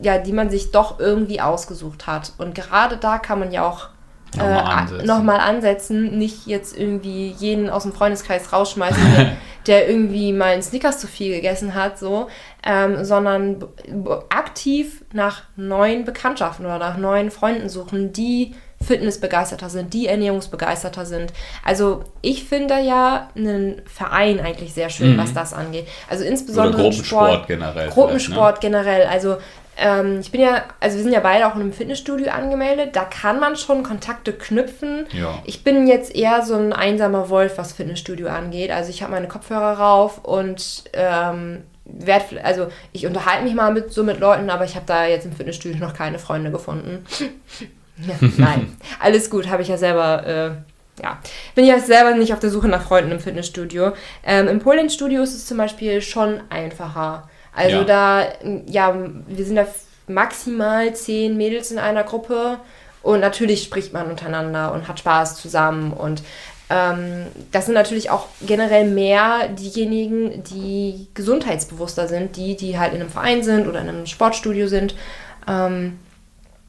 ja, 0.00 0.18
die 0.18 0.32
man 0.32 0.48
sich 0.48 0.70
doch 0.70 1.00
irgendwie 1.00 1.40
ausgesucht 1.40 2.06
hat 2.06 2.32
und 2.38 2.54
gerade 2.54 2.98
da 2.98 3.18
kann 3.18 3.40
man 3.40 3.50
ja 3.50 3.66
auch 3.66 3.88
nochmal 4.36 4.56
äh, 4.56 4.60
ansetzen. 4.60 5.06
Noch 5.06 5.38
ansetzen, 5.38 6.18
nicht 6.18 6.46
jetzt 6.46 6.76
irgendwie 6.76 7.34
jeden 7.38 7.70
aus 7.70 7.82
dem 7.82 7.92
Freundeskreis 7.92 8.52
rausschmeißen, 8.52 9.02
der, 9.68 9.88
irgendwie 9.88 10.32
mal 10.32 10.52
einen 10.52 10.62
Snickers 10.62 10.98
zu 10.98 11.06
viel 11.06 11.34
gegessen 11.34 11.74
hat, 11.74 11.98
so, 11.98 12.28
ähm, 12.66 13.04
sondern 13.04 13.64
aktiv 14.30 15.04
nach 15.12 15.42
neuen 15.56 16.04
Bekanntschaften 16.04 16.66
oder 16.66 16.78
nach 16.78 16.96
neuen 16.96 17.30
Freunden 17.30 17.68
suchen, 17.68 18.12
die 18.12 18.54
Fitnessbegeisterter 18.80 19.68
sind, 19.70 19.92
die 19.92 20.06
Ernährungsbegeisterter 20.06 21.04
sind. 21.04 21.32
Also 21.64 22.04
ich 22.22 22.44
finde 22.44 22.80
ja 22.80 23.28
einen 23.36 23.82
Verein 23.86 24.38
eigentlich 24.40 24.72
sehr 24.72 24.88
schön, 24.88 25.14
mhm. 25.14 25.18
was 25.18 25.34
das 25.34 25.52
angeht. 25.52 25.86
Also 26.08 26.24
insbesondere 26.24 26.74
Oder 26.74 26.82
Gruppensport 26.84 27.32
Sport, 27.32 27.46
generell. 27.48 27.88
Gruppensport 27.88 28.54
ne? 28.54 28.60
generell. 28.60 29.06
Also 29.06 29.38
ähm, 29.78 30.18
ich 30.20 30.32
bin 30.32 30.40
ja, 30.40 30.64
also 30.80 30.96
wir 30.96 31.04
sind 31.04 31.12
ja 31.12 31.20
beide 31.20 31.46
auch 31.46 31.54
in 31.54 31.60
einem 31.60 31.72
Fitnessstudio 31.72 32.30
angemeldet. 32.30 32.96
Da 32.96 33.04
kann 33.04 33.38
man 33.38 33.56
schon 33.56 33.84
Kontakte 33.84 34.32
knüpfen. 34.32 35.06
Ja. 35.12 35.40
Ich 35.44 35.62
bin 35.62 35.86
jetzt 35.86 36.14
eher 36.14 36.42
so 36.42 36.54
ein 36.54 36.72
einsamer 36.72 37.30
Wolf, 37.30 37.58
was 37.58 37.72
Fitnessstudio 37.72 38.28
angeht. 38.28 38.72
Also 38.72 38.90
ich 38.90 39.02
habe 39.02 39.12
meine 39.12 39.28
Kopfhörer 39.28 39.78
rauf 39.78 40.24
und 40.24 40.84
ähm, 40.94 41.62
werd, 41.84 42.24
also 42.42 42.66
ich 42.92 43.06
unterhalte 43.06 43.44
mich 43.44 43.54
mal 43.54 43.72
mit 43.72 43.92
so 43.92 44.02
mit 44.02 44.18
Leuten, 44.18 44.50
aber 44.50 44.64
ich 44.64 44.74
habe 44.74 44.86
da 44.86 45.06
jetzt 45.06 45.26
im 45.26 45.32
Fitnessstudio 45.32 45.78
noch 45.78 45.94
keine 45.94 46.18
Freunde 46.18 46.50
gefunden. 46.50 47.06
ja, 47.98 48.14
nein, 48.36 48.76
alles 49.00 49.30
gut, 49.30 49.48
habe 49.48 49.62
ich 49.62 49.68
ja 49.68 49.78
selber. 49.78 50.26
Äh, 50.26 50.50
ja, 51.00 51.18
bin 51.54 51.64
ja 51.64 51.78
selber 51.78 52.16
nicht 52.16 52.32
auf 52.32 52.40
der 52.40 52.50
Suche 52.50 52.66
nach 52.66 52.82
Freunden 52.82 53.12
im 53.12 53.20
Fitnessstudio. 53.20 53.92
Ähm, 54.24 54.48
Im 54.48 54.58
Polen-Studio 54.58 55.22
ist 55.22 55.32
es 55.32 55.46
zum 55.46 55.56
Beispiel 55.56 56.02
schon 56.02 56.40
einfacher 56.50 57.28
also 57.58 57.78
ja. 57.78 57.84
da, 57.84 58.26
ja, 58.66 58.94
wir 59.26 59.44
sind 59.44 59.56
da 59.56 59.66
maximal 60.06 60.94
zehn 60.94 61.36
Mädels 61.36 61.70
in 61.70 61.78
einer 61.78 62.04
Gruppe 62.04 62.58
und 63.02 63.20
natürlich 63.20 63.64
spricht 63.64 63.92
man 63.92 64.08
untereinander 64.08 64.72
und 64.72 64.86
hat 64.86 65.00
Spaß 65.00 65.36
zusammen 65.36 65.92
und 65.92 66.22
ähm, 66.70 67.26
das 67.50 67.66
sind 67.66 67.74
natürlich 67.74 68.10
auch 68.10 68.26
generell 68.46 68.88
mehr 68.88 69.48
diejenigen, 69.48 70.44
die 70.44 71.08
gesundheitsbewusster 71.14 72.08
sind, 72.08 72.36
die, 72.36 72.56
die 72.56 72.78
halt 72.78 72.92
in 72.92 73.00
einem 73.00 73.10
Verein 73.10 73.42
sind 73.42 73.66
oder 73.66 73.80
in 73.80 73.88
einem 73.88 74.06
Sportstudio 74.06 74.68
sind. 74.68 74.94
Ähm, 75.48 75.98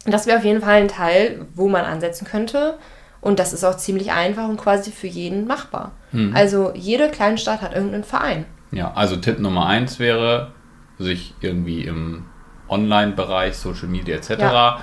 das 0.05 0.25
wäre 0.25 0.37
auf 0.37 0.45
jeden 0.45 0.61
Fall 0.61 0.81
ein 0.81 0.87
Teil, 0.87 1.45
wo 1.53 1.67
man 1.67 1.83
ansetzen 1.85 2.25
könnte. 2.25 2.77
Und 3.21 3.39
das 3.39 3.51
ist 3.51 3.65
auch 3.65 3.75
ziemlich 3.75 4.13
einfach 4.13 4.47
und 4.47 4.55
quasi 4.55 4.91
für 4.91 5.07
jeden 5.07 5.45
machbar. 5.45 5.91
Mhm. 6.13 6.33
Also 6.33 6.71
jede 6.73 7.09
Kleinstadt 7.09 7.61
hat 7.61 7.75
irgendeinen 7.75 8.05
Verein. 8.05 8.45
Ja, 8.71 8.93
also 8.93 9.17
Tipp 9.17 9.39
Nummer 9.39 9.65
eins 9.65 9.99
wäre, 9.99 10.51
sich 10.99 11.33
irgendwie 11.41 11.83
im 11.83 12.25
Online-Bereich, 12.67 13.55
Social 13.55 13.87
Media 13.87 14.15
etc. 14.17 14.29
Ja. 14.39 14.79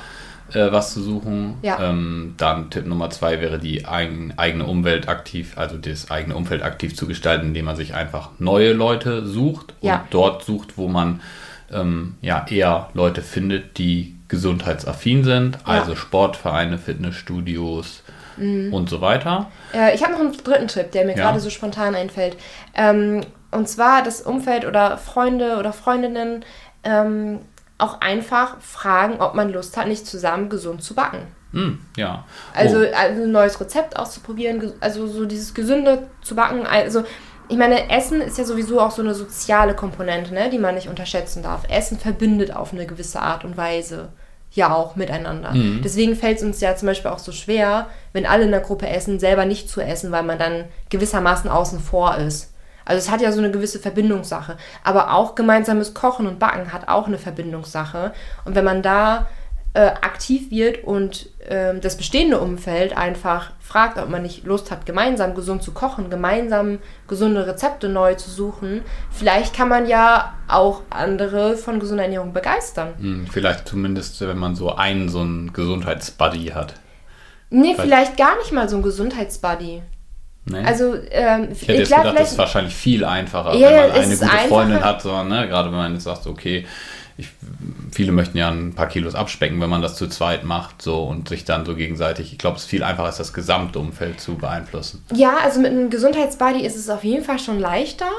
Äh, 0.53 0.71
was 0.71 0.95
zu 0.95 1.03
suchen. 1.03 1.57
Ja. 1.63 1.91
Ähm, 1.91 2.35
dann 2.37 2.71
Tipp 2.71 2.87
Nummer 2.87 3.11
zwei 3.11 3.41
wäre 3.41 3.59
die 3.59 3.85
eigen, 3.85 4.33
eigene 4.37 4.65
Umwelt 4.65 5.09
aktiv, 5.09 5.59
also 5.59 5.77
das 5.77 6.11
eigene 6.11 6.37
Umfeld 6.37 6.63
aktiv 6.63 6.95
zu 6.95 7.09
gestalten, 7.09 7.49
indem 7.49 7.65
man 7.65 7.75
sich 7.75 7.95
einfach 7.95 8.31
neue 8.39 8.73
Leute 8.73 9.27
sucht 9.27 9.75
ja. 9.81 9.97
und 9.97 10.03
dort 10.11 10.45
sucht, 10.45 10.79
wo 10.79 10.87
man 10.87 11.21
ähm, 11.73 12.15
ja 12.21 12.47
eher 12.49 12.91
Leute 12.95 13.23
findet, 13.23 13.79
die 13.79 14.15
gesundheitsaffin 14.29 15.25
sind, 15.25 15.59
also 15.65 15.97
Sportvereine, 15.97 16.79
Fitnessstudios, 16.79 18.05
mhm. 18.37 18.73
und 18.73 18.89
so 18.89 19.01
weiter. 19.01 19.51
Äh, 19.75 19.95
ich 19.95 20.03
habe 20.03 20.13
noch 20.13 20.21
einen 20.21 20.33
dritten 20.33 20.69
Tipp, 20.69 20.93
der 20.93 21.05
mir 21.05 21.17
ja. 21.17 21.25
gerade 21.25 21.41
so 21.41 21.51
spontan 21.51 21.95
einfällt. 21.95 22.37
Ähm, 22.75 23.23
und 23.51 23.69
zwar 23.69 24.03
das 24.03 24.21
Umfeld 24.21 24.65
oder 24.65 24.99
Freunde 24.99 25.57
oder 25.59 25.73
Freundinnen 25.73 26.45
ähm, 26.85 27.41
auch 27.79 28.01
einfach 28.01 28.61
fragen, 28.61 29.21
ob 29.21 29.35
man 29.35 29.53
Lust 29.53 29.77
hat, 29.77 29.87
nicht 29.87 30.07
zusammen 30.07 30.49
gesund 30.49 30.83
zu 30.83 30.95
backen. 30.95 31.27
Mm, 31.53 31.73
ja. 31.97 32.25
Also, 32.55 32.79
oh. 32.79 32.97
also 32.97 33.23
ein 33.23 33.33
neues 33.33 33.61
Rezept 33.61 33.99
auszuprobieren, 33.99 34.73
also 34.81 35.07
so 35.07 35.27
dieses 35.27 35.55
Gesünde 35.55 36.09
zu 36.23 36.35
backen. 36.35 36.67
Also 36.67 37.05
ich 37.49 37.57
meine, 37.57 37.91
Essen 37.91 38.21
ist 38.21 38.39
ja 38.39 38.45
sowieso 38.45 38.81
auch 38.81 38.91
so 38.91 39.03
eine 39.03 39.15
soziale 39.15 39.75
Komponente, 39.75 40.35
ne, 40.35 40.51
die 40.51 40.59
man 40.59 40.75
nicht 40.75 40.89
unterschätzen 40.89 41.43
darf. 41.43 41.63
Essen 41.69 41.99
verbindet 41.99 42.55
auf 42.55 42.73
eine 42.73 42.87
gewisse 42.87 43.21
Art 43.21 43.45
und 43.45 43.57
Weise 43.57 44.09
ja 44.57 44.75
auch 44.75 44.97
miteinander. 44.97 45.53
Mhm. 45.53 45.81
Deswegen 45.85 46.17
fällt 46.17 46.39
es 46.39 46.43
uns 46.43 46.61
ja 46.61 46.75
zum 46.75 46.87
Beispiel 46.87 47.11
auch 47.11 47.19
so 47.19 47.33
schwer, 47.33 47.87
wenn 48.13 48.27
alle 48.27 48.45
in 48.45 48.51
der 48.51 48.61
Gruppe 48.61 48.89
essen, 48.89 49.21
selber 49.21 49.45
nicht 49.45 49.69
zu 49.69 49.81
essen, 49.81 50.11
weil 50.11 50.23
man 50.23 50.39
dann 50.39 50.65
gewissermaßen 50.89 51.49
außen 51.49 51.81
vor 51.81 52.17
ist. 52.17 52.53
Also 52.85 52.99
es 52.99 53.11
hat 53.11 53.21
ja 53.21 53.33
so 53.33 53.41
eine 53.41 53.51
gewisse 53.51 53.79
Verbindungssache. 53.81 54.57
Aber 54.85 55.13
auch 55.13 55.35
gemeinsames 55.35 55.93
Kochen 55.93 56.27
und 56.27 56.39
Backen 56.39 56.73
hat 56.73 56.89
auch 56.89 57.07
eine 57.07 57.19
Verbindungssache. 57.19 58.13
Und 58.45 58.55
wenn 58.55 58.65
man 58.65 58.83
da 58.83 59.27
äh, 59.77 59.89
aktiv 60.01 60.51
wird 60.51 60.85
und 60.85 61.29
äh, 61.47 61.79
das 61.79 61.99
bestehende 61.99 62.41
Umfeld 62.41 62.97
einfach 62.97 63.51
fragt, 63.61 63.99
ob 63.99 64.09
man 64.09 64.23
nicht 64.23 64.47
Lust 64.47 64.71
hat, 64.71 64.87
gemeinsam 64.87 65.35
gesund 65.35 65.63
zu 65.63 65.73
kochen, 65.73 66.09
gemeinsam 66.09 66.79
gesunde 67.09 67.47
Rezepte 67.47 67.91
neu 67.91 68.15
zu 68.15 68.31
suchen, 68.31 68.81
vielleicht 69.11 69.55
kann 69.55 69.69
man 69.69 69.87
ja 69.87 70.33
auch 70.49 70.81
andere 70.89 71.59
von 71.59 71.79
gesunder 71.79 72.05
Ernährung 72.05 72.33
begeistern. 72.33 72.95
Hm, 72.99 73.27
vielleicht 73.31 73.69
zumindest, 73.69 74.19
wenn 74.23 74.39
man 74.39 74.57
so 74.57 74.75
einen, 74.75 75.11
so 75.11 75.21
einen 75.21 75.53
Gesundheitsbuddy 75.53 76.53
hat. 76.55 76.73
Nee, 77.51 77.75
vielleicht, 77.75 77.83
vielleicht 77.83 78.17
gar 78.17 78.39
nicht 78.39 78.53
mal 78.53 78.71
so 78.71 78.77
ein 78.77 78.83
Gesundheitsbuddy. 78.83 79.83
Nee. 80.47 80.65
Also, 80.65 80.95
ähm, 81.11 81.49
ich 81.53 81.63
hätte 81.63 81.73
jetzt 81.75 81.89
klar, 81.89 82.05
gedacht, 82.05 82.21
das 82.21 82.33
ist 82.33 82.39
wahrscheinlich 82.39 82.75
viel 82.75 83.05
einfacher, 83.05 83.55
ja, 83.57 83.69
wenn 83.69 83.77
man 83.77 84.01
eine 84.01 84.17
gute. 84.17 84.49
Freundin 84.49 84.83
hat, 84.83 85.03
so, 85.03 85.23
ne? 85.23 85.49
gerade 85.49 85.71
wenn 85.71 85.77
man 85.77 85.93
jetzt 85.93 86.05
sagt, 86.05 86.27
okay, 86.27 86.65
ich, 87.19 87.29
viele 87.93 88.13
möchten 88.13 88.37
ja 88.37 88.51
ein 88.51 88.75
paar 88.75 88.89
Kilos 88.89 89.15
abspecken, 89.15 89.61
wenn 89.61 89.71
man 89.71 89.83
das 89.83 89.97
zu 89.97 90.09
zweit 90.09 90.45
macht 90.45 90.83
so 90.83 91.03
und 91.05 91.29
sich 91.29 91.45
dann 91.45 91.65
so 91.65 91.75
gegenseitig, 91.75 92.33
ich 92.33 92.39
glaube, 92.39 92.57
es 92.57 92.65
ist 92.65 92.69
viel 92.69 92.83
einfacher, 92.83 93.09
ist 93.09 93.21
das 93.21 93.33
Gesamtumfeld 93.33 94.21
zu 94.21 94.35
beeinflussen. 94.35 95.05
Ja, 95.15 95.37
also 95.43 95.61
mit 95.61 95.71
einem 95.71 95.89
Gesundheitsbody 95.89 96.65
ist 96.65 96.77
es 96.77 96.91
auf 96.91 97.05
jeden 97.05 97.25
Fall 97.25 97.39
schon 97.39 97.59
leichter, 97.59 98.11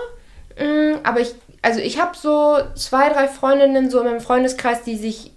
mm, 0.58 1.00
aber 1.04 1.20
ich, 1.20 1.36
also 1.62 1.80
ich 1.80 2.02
habe 2.02 2.18
so 2.18 2.58
zwei, 2.76 3.10
drei 3.10 3.28
Freundinnen 3.28 3.92
so 3.92 4.00
in 4.00 4.06
meinem 4.06 4.22
Freundeskreis, 4.22 4.84
die 4.84 4.98
sich 4.98 5.32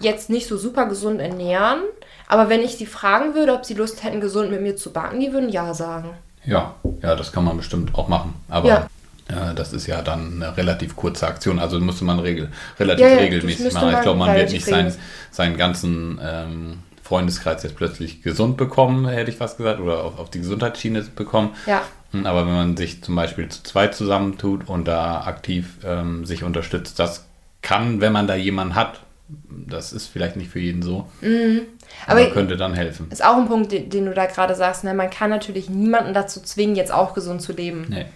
jetzt 0.00 0.28
nicht 0.28 0.46
so 0.46 0.58
super 0.58 0.86
gesund 0.86 1.20
ernähren, 1.20 1.80
aber 2.28 2.48
wenn 2.50 2.60
ich 2.60 2.76
sie 2.76 2.86
fragen 2.86 3.34
würde, 3.34 3.54
ob 3.54 3.64
sie 3.64 3.74
Lust 3.74 4.04
hätten, 4.04 4.20
gesund 4.20 4.50
mit 4.50 4.60
mir 4.60 4.76
zu 4.76 4.92
backen, 4.92 5.20
die 5.20 5.32
würden 5.32 5.48
ja 5.48 5.72
sagen. 5.72 6.10
Ja, 6.44 6.74
ja, 7.02 7.16
das 7.16 7.32
kann 7.32 7.44
man 7.44 7.56
bestimmt 7.56 7.94
auch 7.94 8.08
machen. 8.08 8.34
Aber 8.48 8.68
ja. 8.68 8.86
Das 9.28 9.72
ist 9.72 9.86
ja 9.86 10.02
dann 10.02 10.42
eine 10.42 10.56
relativ 10.56 10.94
kurze 10.94 11.26
Aktion. 11.26 11.58
Also 11.58 11.80
müsste 11.80 12.04
man 12.04 12.20
regel, 12.20 12.50
relativ 12.78 13.04
ja, 13.04 13.12
ja, 13.12 13.18
regelmäßig 13.18 13.72
machen. 13.72 13.94
Ich 13.94 14.00
glaube, 14.02 14.18
man 14.18 14.34
wird 14.36 14.52
nicht 14.52 14.64
sein, 14.64 14.92
seinen 15.30 15.56
ganzen 15.56 16.20
ähm, 16.22 16.78
Freundeskreis 17.02 17.62
jetzt 17.62 17.76
plötzlich 17.76 18.22
gesund 18.22 18.56
bekommen, 18.56 19.08
hätte 19.08 19.30
ich 19.30 19.36
fast 19.36 19.58
gesagt, 19.58 19.80
oder 19.80 20.04
auf, 20.04 20.18
auf 20.18 20.30
die 20.30 20.40
Gesundheitsschiene 20.40 21.02
bekommen. 21.14 21.54
Ja. 21.66 21.82
Hm, 22.12 22.26
aber 22.26 22.46
wenn 22.46 22.54
man 22.54 22.76
sich 22.76 23.02
zum 23.02 23.16
Beispiel 23.16 23.48
zu 23.48 23.62
zweit 23.62 23.94
zusammentut 23.94 24.68
und 24.68 24.86
da 24.86 25.22
aktiv 25.22 25.78
ähm, 25.84 26.24
sich 26.24 26.44
unterstützt, 26.44 26.98
das 26.98 27.26
kann, 27.62 28.00
wenn 28.00 28.12
man 28.12 28.26
da 28.26 28.36
jemanden 28.36 28.74
hat, 28.74 29.00
das 29.48 29.92
ist 29.92 30.06
vielleicht 30.06 30.36
nicht 30.36 30.50
für 30.50 30.60
jeden 30.60 30.82
so. 30.82 31.08
Mhm. 31.20 31.62
Aber, 32.06 32.20
aber 32.20 32.30
könnte 32.30 32.56
dann 32.56 32.74
helfen. 32.74 33.08
Ist 33.10 33.24
auch 33.24 33.36
ein 33.36 33.48
Punkt, 33.48 33.72
den, 33.72 33.90
den 33.90 34.06
du 34.06 34.14
da 34.14 34.26
gerade 34.26 34.54
sagst. 34.54 34.84
Ne? 34.84 34.94
Man 34.94 35.10
kann 35.10 35.30
natürlich 35.30 35.68
niemanden 35.68 36.14
dazu 36.14 36.40
zwingen, 36.40 36.76
jetzt 36.76 36.92
auch 36.92 37.14
gesund 37.14 37.42
zu 37.42 37.52
leben. 37.52 37.86
Nee. 37.88 38.06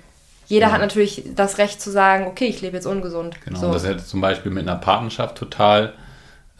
Jeder 0.50 0.66
genau. 0.66 0.74
hat 0.74 0.80
natürlich 0.80 1.22
das 1.36 1.58
Recht 1.58 1.80
zu 1.80 1.92
sagen, 1.92 2.26
okay, 2.26 2.46
ich 2.46 2.60
lebe 2.60 2.76
jetzt 2.76 2.86
ungesund. 2.86 3.36
Genau, 3.44 3.60
so. 3.60 3.66
und 3.66 3.72
das 3.72 3.86
hätte 3.86 4.04
zum 4.04 4.20
Beispiel 4.20 4.50
mit 4.50 4.68
einer 4.68 4.78
Partnerschaft 4.78 5.36
total, 5.36 5.92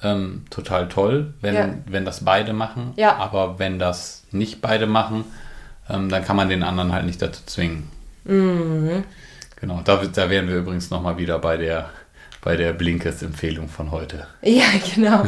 ähm, 0.00 0.44
total 0.48 0.88
toll, 0.88 1.34
wenn, 1.40 1.54
ja. 1.56 1.68
wenn 1.86 2.04
das 2.04 2.24
beide 2.24 2.52
machen. 2.52 2.92
Ja. 2.94 3.16
Aber 3.16 3.58
wenn 3.58 3.80
das 3.80 4.22
nicht 4.30 4.62
beide 4.62 4.86
machen, 4.86 5.24
ähm, 5.88 6.08
dann 6.08 6.24
kann 6.24 6.36
man 6.36 6.48
den 6.48 6.62
anderen 6.62 6.92
halt 6.92 7.04
nicht 7.04 7.20
dazu 7.20 7.42
zwingen. 7.46 7.90
Mhm. 8.22 9.02
Genau, 9.56 9.80
da, 9.82 9.96
da 9.96 10.30
wären 10.30 10.46
wir 10.46 10.58
übrigens 10.58 10.90
nochmal 10.90 11.18
wieder 11.18 11.40
bei 11.40 11.56
der, 11.56 11.90
bei 12.42 12.54
der 12.54 12.72
Blinkes-Empfehlung 12.72 13.68
von 13.68 13.90
heute. 13.90 14.28
Ja, 14.42 14.66
genau. 14.94 15.24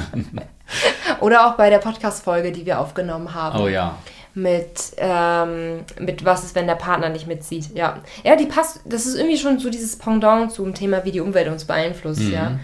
Oder 1.18 1.48
auch 1.48 1.54
bei 1.54 1.68
der 1.68 1.78
Podcast-Folge, 1.78 2.52
die 2.52 2.64
wir 2.64 2.78
aufgenommen 2.78 3.34
haben. 3.34 3.60
Oh 3.60 3.66
ja. 3.66 3.98
Mit, 4.34 4.94
ähm, 4.96 5.80
mit 5.98 6.24
was 6.24 6.42
ist, 6.44 6.54
wenn 6.54 6.66
der 6.66 6.74
Partner 6.74 7.10
nicht 7.10 7.26
mitzieht. 7.26 7.74
Ja. 7.74 8.00
Ja, 8.24 8.34
die 8.34 8.46
passt, 8.46 8.80
das 8.86 9.04
ist 9.04 9.16
irgendwie 9.16 9.36
schon 9.36 9.58
so 9.58 9.68
dieses 9.68 9.96
Pendant 9.96 10.52
zum 10.52 10.74
Thema, 10.74 11.04
wie 11.04 11.12
die 11.12 11.20
Umwelt 11.20 11.48
uns 11.48 11.66
beeinflusst, 11.66 12.22
mhm. 12.22 12.32
ja. 12.32 12.58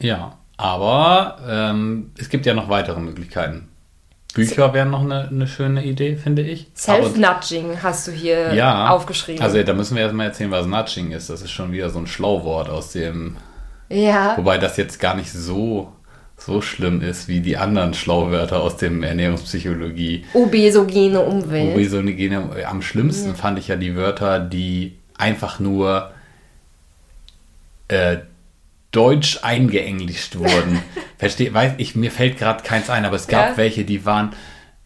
Ja, 0.00 0.38
aber 0.56 1.38
ähm, 1.46 2.12
es 2.18 2.30
gibt 2.30 2.46
ja 2.46 2.54
noch 2.54 2.68
weitere 2.70 3.00
Möglichkeiten. 3.00 3.68
Bücher 4.34 4.72
wären 4.72 4.90
noch 4.90 5.02
eine, 5.02 5.28
eine 5.28 5.46
schöne 5.46 5.84
Idee, 5.84 6.16
finde 6.16 6.42
ich. 6.42 6.68
Self-Nudging 6.76 7.82
hast 7.82 8.06
du 8.06 8.12
hier 8.12 8.54
ja, 8.54 8.88
aufgeschrieben. 8.90 9.42
Also 9.42 9.62
da 9.62 9.72
müssen 9.72 9.96
wir 9.96 10.04
erstmal 10.04 10.26
erzählen, 10.26 10.50
was 10.50 10.66
Nudging 10.66 11.10
ist. 11.10 11.30
Das 11.30 11.42
ist 11.42 11.50
schon 11.50 11.72
wieder 11.72 11.90
so 11.90 11.98
ein 11.98 12.06
Schlauwort 12.06 12.68
aus 12.68 12.92
dem. 12.92 13.36
Ja. 13.88 14.36
Wobei 14.36 14.58
das 14.58 14.76
jetzt 14.76 15.00
gar 15.00 15.16
nicht 15.16 15.32
so 15.32 15.92
so 16.40 16.62
schlimm 16.62 17.02
ist 17.02 17.28
wie 17.28 17.40
die 17.40 17.56
anderen 17.56 17.94
Schlauwörter 17.94 18.60
aus 18.60 18.76
dem 18.76 19.02
Ernährungspsychologie. 19.02 20.24
Obesogene 20.32 21.20
Umwelt. 21.20 21.74
Obesogene, 21.74 22.66
am 22.66 22.82
schlimmsten 22.82 23.30
ja. 23.30 23.34
fand 23.34 23.58
ich 23.58 23.68
ja 23.68 23.76
die 23.76 23.94
Wörter, 23.94 24.40
die 24.40 24.96
einfach 25.18 25.60
nur 25.60 26.10
äh, 27.88 28.18
deutsch 28.90 29.40
eingeenglischt 29.42 30.36
wurden. 30.38 30.82
Verstehe, 31.18 31.52
weiß 31.52 31.74
ich, 31.76 31.94
mir 31.94 32.10
fällt 32.10 32.38
gerade 32.38 32.62
keins 32.64 32.88
ein, 32.88 33.04
aber 33.04 33.16
es 33.16 33.28
gab 33.28 33.50
ja. 33.50 33.56
welche, 33.56 33.84
die 33.84 34.06
waren, 34.06 34.30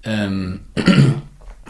ähm, 0.02 0.60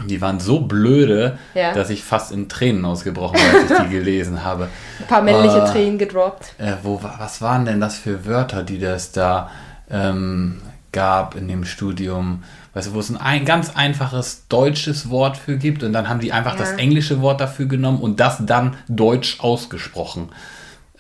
die 0.09 0.21
waren 0.23 0.41
so 0.41 0.61
blöde, 0.61 1.39
ja. 1.55 1.75
dass 1.75 1.91
ich 1.91 2.03
fast 2.03 2.33
in 2.33 2.49
Tränen 2.49 2.85
ausgebrochen 2.87 3.39
bin, 3.39 3.61
als 3.61 3.71
ich 3.71 3.87
die 3.87 3.95
gelesen 3.99 4.45
habe. 4.45 4.69
Ein 5.01 5.07
paar 5.07 5.23
männliche 5.23 5.59
äh, 5.59 5.71
Tränen 5.71 5.99
gedroppt. 5.99 6.55
Äh, 6.59 6.73
wo, 6.83 7.03
was 7.03 7.43
waren 7.43 7.67
denn 7.67 7.81
das 7.81 7.99
für 7.99 8.25
Wörter, 8.25 8.63
die 8.63 8.79
das 8.79 9.13
da 9.13 9.51
ähm, 9.91 10.61
gab 10.93 11.35
in 11.35 11.49
dem 11.49 11.65
Studium, 11.65 12.45
weißt 12.73 12.89
du, 12.89 12.95
wo 12.95 13.01
es 13.01 13.11
ein, 13.11 13.19
ein, 13.19 13.45
ganz 13.45 13.77
einfaches 13.77 14.47
deutsches 14.49 15.11
Wort 15.11 15.37
für 15.37 15.59
gibt 15.59 15.83
und 15.83 15.93
dann 15.93 16.09
haben 16.09 16.21
die 16.21 16.33
einfach 16.33 16.53
ja. 16.53 16.61
das 16.61 16.73
englische 16.73 17.21
Wort 17.21 17.41
dafür 17.41 17.67
genommen 17.67 18.01
und 18.01 18.21
das 18.21 18.39
dann 18.47 18.77
deutsch 18.89 19.41
ausgesprochen. 19.41 20.31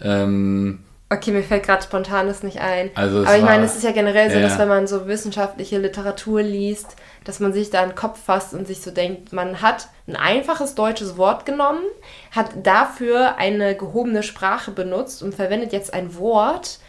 Ähm, 0.00 0.80
okay, 1.10 1.30
mir 1.30 1.42
fällt 1.42 1.64
gerade 1.64 1.82
spontan 1.82 2.26
das 2.26 2.42
nicht 2.42 2.60
ein. 2.60 2.90
Also 2.94 3.20
Aber 3.20 3.36
ich 3.36 3.44
meine, 3.44 3.64
es 3.64 3.76
ist 3.76 3.84
ja 3.84 3.92
generell 3.92 4.30
so, 4.30 4.36
ja, 4.36 4.42
dass 4.42 4.58
wenn 4.58 4.68
man 4.68 4.86
so 4.86 5.06
wissenschaftliche 5.06 5.78
Literatur 5.78 6.42
liest, 6.42 6.96
dass 7.24 7.40
man 7.40 7.52
sich 7.52 7.70
da 7.70 7.82
einen 7.82 7.94
Kopf 7.94 8.22
fasst 8.22 8.52
und 8.52 8.66
sich 8.66 8.82
so 8.82 8.90
denkt, 8.90 9.32
man 9.32 9.62
hat 9.62 9.88
ein 10.06 10.16
einfaches 10.16 10.74
deutsches 10.74 11.16
Wort 11.16 11.46
genommen, 11.46 11.84
hat 12.32 12.50
dafür 12.64 13.36
eine 13.38 13.76
gehobene 13.76 14.22
Sprache 14.22 14.72
benutzt 14.72 15.22
und 15.22 15.34
verwendet 15.34 15.72
jetzt 15.72 15.94
ein 15.94 16.16
Wort, 16.18 16.80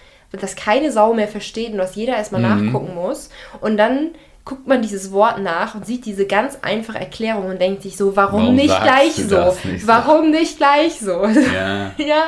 das 0.41 0.55
keine 0.55 0.91
Sau 0.91 1.13
mehr 1.13 1.27
versteht 1.27 1.73
und 1.73 1.79
was 1.79 1.95
jeder 1.95 2.15
erstmal 2.15 2.41
mhm. 2.41 2.65
nachgucken 2.65 2.95
muss. 2.95 3.29
Und 3.61 3.77
dann 3.77 4.11
guckt 4.45 4.67
man 4.67 4.81
dieses 4.81 5.11
Wort 5.11 5.41
nach 5.41 5.73
und 5.73 5.85
sieht 5.85 6.05
diese 6.05 6.27
ganz 6.27 6.59
einfache 6.61 6.99
Erklärung 6.99 7.47
und 7.47 7.59
denkt 7.59 7.81
sich 7.81 7.97
so, 7.97 8.15
warum, 8.15 8.41
warum 8.41 8.55
nicht 8.55 8.81
gleich 8.81 9.15
so? 9.15 9.55
Nicht 9.63 9.87
warum 9.87 10.25
so? 10.25 10.39
nicht 10.39 10.57
gleich 10.57 10.99
so? 10.99 11.25
Ja, 11.25 11.91
ja 11.97 12.23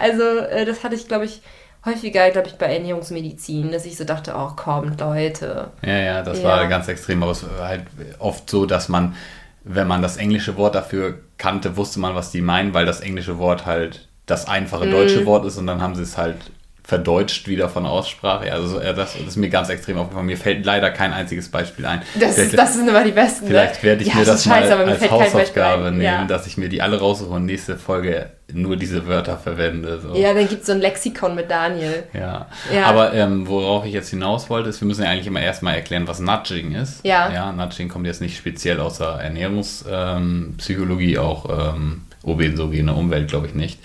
also 0.00 0.22
äh, 0.22 0.66
das 0.66 0.84
hatte 0.84 0.94
ich, 0.94 1.08
glaube 1.08 1.24
ich, 1.24 1.40
häufiger, 1.84 2.30
glaube 2.30 2.48
ich, 2.48 2.54
bei 2.54 2.66
Ernährungsmedizin, 2.66 3.72
dass 3.72 3.86
ich 3.86 3.96
so 3.96 4.04
dachte, 4.04 4.34
oh, 4.36 4.50
kommt, 4.54 5.00
Leute. 5.00 5.70
Ja, 5.82 5.98
ja, 5.98 6.22
das 6.22 6.38
ja. 6.38 6.44
war 6.44 6.66
ganz 6.68 6.88
extrem, 6.88 7.22
aber 7.22 7.32
es 7.32 7.44
war 7.44 7.68
halt 7.68 7.84
oft 8.18 8.48
so, 8.48 8.66
dass 8.66 8.88
man, 8.88 9.16
wenn 9.64 9.88
man 9.88 10.02
das 10.02 10.18
englische 10.18 10.56
Wort 10.56 10.74
dafür 10.74 11.20
kannte, 11.38 11.76
wusste 11.76 12.00
man, 12.00 12.14
was 12.14 12.30
die 12.30 12.42
meinen, 12.42 12.74
weil 12.74 12.86
das 12.86 13.00
englische 13.00 13.38
Wort 13.38 13.66
halt 13.66 14.08
das 14.26 14.46
einfache 14.46 14.88
deutsche 14.88 15.22
mm. 15.22 15.26
Wort 15.26 15.44
ist 15.46 15.58
und 15.58 15.66
dann 15.66 15.82
haben 15.82 15.96
sie 15.96 16.02
es 16.02 16.16
halt 16.16 16.36
verdeutscht 16.84 17.46
wieder 17.46 17.68
von 17.68 17.86
Aussprache. 17.86 18.52
Also 18.52 18.80
das, 18.80 18.94
das, 18.94 19.14
ist 19.14 19.36
mir 19.36 19.48
ganz 19.48 19.68
extrem 19.68 19.98
aufgefallen. 19.98 20.26
Mir 20.26 20.36
fällt 20.36 20.66
leider 20.66 20.90
kein 20.90 21.12
einziges 21.12 21.48
Beispiel 21.48 21.86
ein. 21.86 22.02
Das, 22.18 22.50
das 22.50 22.74
sind 22.74 22.88
immer 22.88 23.04
die 23.04 23.12
besten. 23.12 23.44
Ne? 23.44 23.50
Vielleicht 23.50 23.82
werde 23.84 24.02
ich 24.02 24.08
ja, 24.08 24.16
mir 24.16 24.24
das 24.24 24.42
scheiße, 24.44 24.76
mal 24.76 24.88
als 24.88 25.10
Hausaufgabe 25.10 25.92
nehmen, 25.92 26.02
ja. 26.02 26.24
dass 26.24 26.46
ich 26.46 26.56
mir 26.56 26.68
die 26.68 26.82
alle 26.82 26.98
raussuche 26.98 27.30
und 27.30 27.46
nächste 27.46 27.78
Folge 27.78 28.30
nur 28.52 28.76
diese 28.76 29.06
Wörter 29.06 29.38
verwende. 29.38 30.00
So. 30.00 30.14
Ja, 30.14 30.34
dann 30.34 30.48
gibt 30.48 30.62
es 30.62 30.66
so 30.66 30.72
ein 30.72 30.80
Lexikon 30.80 31.36
mit 31.36 31.48
Daniel. 31.50 32.02
Ja, 32.12 32.46
ja. 32.74 32.84
aber 32.86 33.14
ähm, 33.14 33.46
worauf 33.46 33.86
ich 33.86 33.92
jetzt 33.92 34.10
hinaus 34.10 34.50
wollte, 34.50 34.68
ist, 34.68 34.80
wir 34.80 34.88
müssen 34.88 35.04
ja 35.04 35.10
eigentlich 35.10 35.28
immer 35.28 35.40
erstmal 35.40 35.76
erklären, 35.76 36.08
was 36.08 36.18
Nudging 36.18 36.74
ist. 36.74 37.04
Ja. 37.04 37.30
ja 37.32 37.52
Nudging 37.52 37.88
kommt 37.88 38.06
jetzt 38.06 38.20
nicht 38.20 38.36
speziell 38.36 38.80
aus 38.80 38.98
der 38.98 39.20
Ernährungspsychologie, 39.20 41.14
ähm, 41.14 41.20
auch 41.20 41.74
ähm, 41.74 42.02
obesogene 42.24 42.92
Umwelt, 42.92 43.28
glaube 43.28 43.46
ich 43.46 43.54
nicht. 43.54 43.78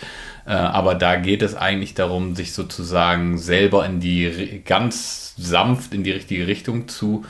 Äh, 0.48 0.54
aber 0.54 0.96
da 0.96 1.18
geht 1.18 1.42
es 1.42 1.56
eigentlich 1.56 1.94
darum, 1.94 2.36
sich 2.36 2.54
sozusagen 2.54 3.38
selber 3.38 3.86
in 3.86 4.00
die 4.00 4.62
ganz 4.66 5.36
sanft 5.38 5.94
in 5.94 6.04
die 6.04 6.12
richtige 6.12 6.48
Richtung 6.48 6.88
zu 6.88 7.26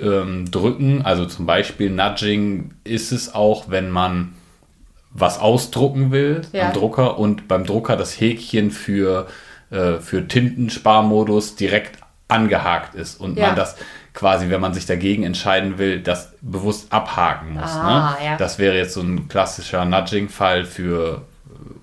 ähm, 0.00 0.50
drücken. 0.50 1.02
Also 1.02 1.26
zum 1.26 1.44
Beispiel 1.44 1.90
Nudging 1.90 2.72
ist 2.82 3.12
es 3.12 3.34
auch, 3.34 3.68
wenn 3.68 3.90
man 3.90 4.32
was 5.10 5.38
ausdrucken 5.38 6.10
will 6.10 6.40
ja. 6.52 6.68
am 6.68 6.72
Drucker 6.72 7.18
und 7.18 7.46
beim 7.46 7.66
Drucker 7.66 7.96
das 7.96 8.18
Häkchen 8.18 8.70
für, 8.70 9.28
äh, 9.70 9.98
für 9.98 10.26
Tintensparmodus 10.26 11.56
direkt 11.56 11.98
angehakt 12.26 12.94
ist 12.94 13.20
und 13.20 13.36
ja. 13.36 13.48
man 13.48 13.56
das 13.56 13.76
quasi, 14.14 14.48
wenn 14.48 14.62
man 14.62 14.72
sich 14.72 14.86
dagegen 14.86 15.24
entscheiden 15.24 15.76
will, 15.76 16.00
das 16.00 16.32
bewusst 16.40 16.90
abhaken 16.90 17.52
muss. 17.52 17.70
Ah, 17.70 18.16
ne? 18.18 18.24
ja. 18.24 18.36
Das 18.38 18.58
wäre 18.58 18.76
jetzt 18.76 18.94
so 18.94 19.02
ein 19.02 19.28
klassischer 19.28 19.84
Nudging-Fall 19.84 20.64
für 20.64 21.22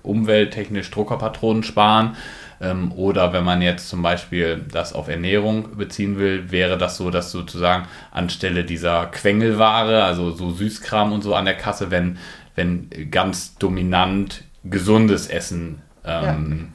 umwelttechnisch 0.02 0.90
Druckerpatronen 0.90 1.62
sparen. 1.62 2.16
Ähm, 2.60 2.92
oder 2.92 3.32
wenn 3.32 3.44
man 3.44 3.60
jetzt 3.60 3.88
zum 3.88 4.02
Beispiel 4.02 4.64
das 4.70 4.92
auf 4.92 5.08
Ernährung 5.08 5.76
beziehen 5.76 6.18
will, 6.18 6.50
wäre 6.50 6.78
das 6.78 6.96
so, 6.96 7.10
dass 7.10 7.32
sozusagen 7.32 7.86
anstelle 8.12 8.64
dieser 8.64 9.06
Quengelware, 9.06 10.04
also 10.04 10.30
so 10.30 10.50
Süßkram 10.50 11.12
und 11.12 11.22
so 11.22 11.34
an 11.34 11.44
der 11.44 11.56
Kasse, 11.56 11.90
wenn, 11.90 12.18
wenn 12.54 12.88
ganz 13.10 13.56
dominant 13.56 14.44
gesundes 14.64 15.26
Essen 15.26 15.82
ähm, 16.04 16.68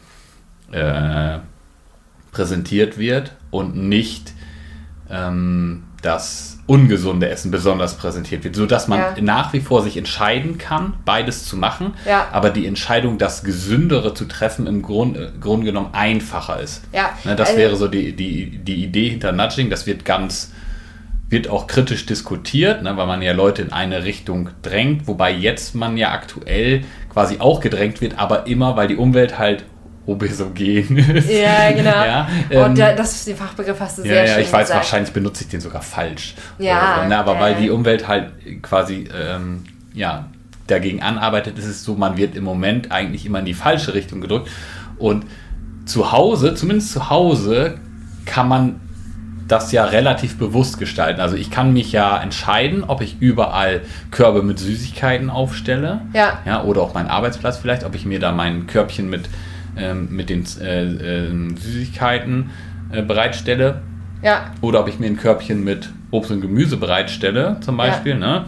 ja. 0.74 1.36
äh, 1.36 1.40
präsentiert 2.32 2.98
wird 2.98 3.34
und 3.50 3.78
nicht 3.78 4.34
ähm, 5.10 5.84
das 6.02 6.57
ungesunde 6.68 7.30
Essen 7.30 7.50
besonders 7.50 7.98
präsentiert 7.98 8.44
wird, 8.44 8.56
sodass 8.56 8.88
man 8.88 9.00
Ja. 9.00 9.16
nach 9.22 9.54
wie 9.54 9.62
vor 9.62 9.82
sich 9.82 9.98
entscheiden 9.98 10.58
kann, 10.58 10.94
beides 11.06 11.46
zu 11.46 11.56
machen, 11.58 11.94
Ja. 12.06 12.28
aber 12.34 12.50
die 12.50 12.68
Entscheidung, 12.68 13.18
das 13.18 13.44
Gesündere 13.44 14.14
zu 14.14 14.26
treffen, 14.26 14.68
im 14.68 14.82
Grund, 14.82 15.18
Grunde 15.42 15.66
genommen 15.68 15.90
einfacher 15.94 16.60
ist. 16.60 16.84
Ja, 16.94 17.12
Ne, 17.24 17.36
das 17.36 17.50
also- 17.50 17.60
wäre 17.60 17.76
so 17.78 17.88
die, 17.88 18.14
die, 18.16 18.58
die 18.60 18.84
Idee 18.84 19.10
hinter 19.10 19.32
Nudging, 19.32 19.70
das 19.70 19.88
wird 19.88 20.06
ganz 20.06 20.52
wird 21.30 21.50
auch 21.50 21.68
kritisch 21.68 22.06
diskutiert, 22.06 22.84
ne, 22.84 22.96
weil 22.96 23.06
man 23.06 23.22
ja 23.22 23.34
Leute 23.34 23.62
in 23.62 23.74
eine 23.74 24.06
Richtung 24.06 24.50
drängt, 24.62 25.08
wobei 25.08 25.30
jetzt 25.34 25.76
man 25.76 25.98
ja 25.98 26.12
aktuell 26.14 26.86
quasi 27.12 27.38
auch 27.40 27.60
gedrängt 27.60 28.00
wird, 28.00 28.18
aber 28.18 28.48
immer, 28.48 28.78
weil 28.78 28.88
die 28.88 28.96
Umwelt 28.96 29.38
halt 29.38 29.66
obesogen 30.08 30.98
ist. 30.98 31.30
Ja, 31.30 31.72
genau. 31.72 31.92
Ja, 32.08 32.28
ähm, 32.50 32.64
und 32.64 32.80
da, 32.80 32.94
das, 32.94 33.26
den 33.26 33.36
Fachbegriff 33.36 33.80
hast 33.80 34.00
du 34.00 34.04
ja, 34.04 34.08
sehr 34.08 34.26
ja, 34.26 34.34
schön 34.34 34.44
ich 34.44 34.54
weiß, 34.54 34.68
gesagt. 34.68 34.80
wahrscheinlich 34.80 35.14
benutze 35.14 35.44
ich 35.44 35.50
den 35.50 35.62
sogar 35.62 35.82
falsch. 35.82 36.36
Ja, 36.58 37.02
so, 37.04 37.10
ne, 37.10 37.18
aber 37.18 37.36
äh. 37.36 37.40
weil 37.40 37.56
die 37.56 37.70
Umwelt 37.70 38.08
halt 38.08 38.32
quasi, 38.62 39.08
ähm, 39.14 39.64
ja, 39.94 40.28
dagegen 40.68 41.02
anarbeitet, 41.02 41.58
ist 41.58 41.66
es 41.66 41.84
so, 41.84 41.96
man 41.96 42.18
wird 42.18 42.36
im 42.36 42.44
Moment 42.44 42.92
eigentlich 42.92 43.26
immer 43.26 43.40
in 43.40 43.46
die 43.46 43.54
falsche 43.54 43.94
Richtung 43.94 44.22
gedrückt. 44.22 44.50
Und 44.98 45.26
zu 45.86 46.12
Hause, 46.12 46.56
zumindest 46.56 46.92
zu 46.92 47.10
Hause, 47.10 47.80
kann 48.26 48.48
man 48.48 48.82
das 49.48 49.72
ja 49.72 49.86
relativ 49.86 50.38
bewusst 50.38 50.78
gestalten. 50.78 51.22
Also 51.22 51.36
ich 51.36 51.50
kann 51.52 51.72
mich 51.72 51.92
ja 51.94 52.22
entscheiden, 52.22 52.84
ob 52.86 53.02
ich 53.02 53.22
überall 53.22 53.82
Körbe 54.12 54.44
mit 54.44 54.60
Süßigkeiten 54.60 55.30
aufstelle. 55.30 56.02
Ja. 56.14 56.40
ja 56.46 56.64
oder 56.64 56.82
auch 56.82 56.94
meinen 56.94 57.08
Arbeitsplatz 57.08 57.58
vielleicht, 57.58 57.86
ob 57.86 57.96
ich 57.96 58.06
mir 58.06 58.20
da 58.20 58.34
mein 58.34 58.68
Körbchen 58.68 59.10
mit, 59.10 59.30
ähm, 59.78 60.08
mit 60.12 60.30
den 60.30 60.46
äh, 60.62 60.84
äh, 60.84 61.56
Süßigkeiten 61.58 62.52
äh, 62.92 63.02
bereitstelle 63.02 63.82
Ja, 64.22 64.52
oder 64.62 64.82
ob 64.82 64.88
ich 64.88 65.00
mir 65.00 65.08
ein 65.08 65.18
Körbchen 65.18 65.64
mit 65.64 65.90
Obst 66.12 66.32
und 66.32 66.42
Gemüse 66.42 66.78
bereitstelle, 66.78 67.58
zum 67.62 67.78
Beispiel. 67.78 68.16
Ne? 68.16 68.46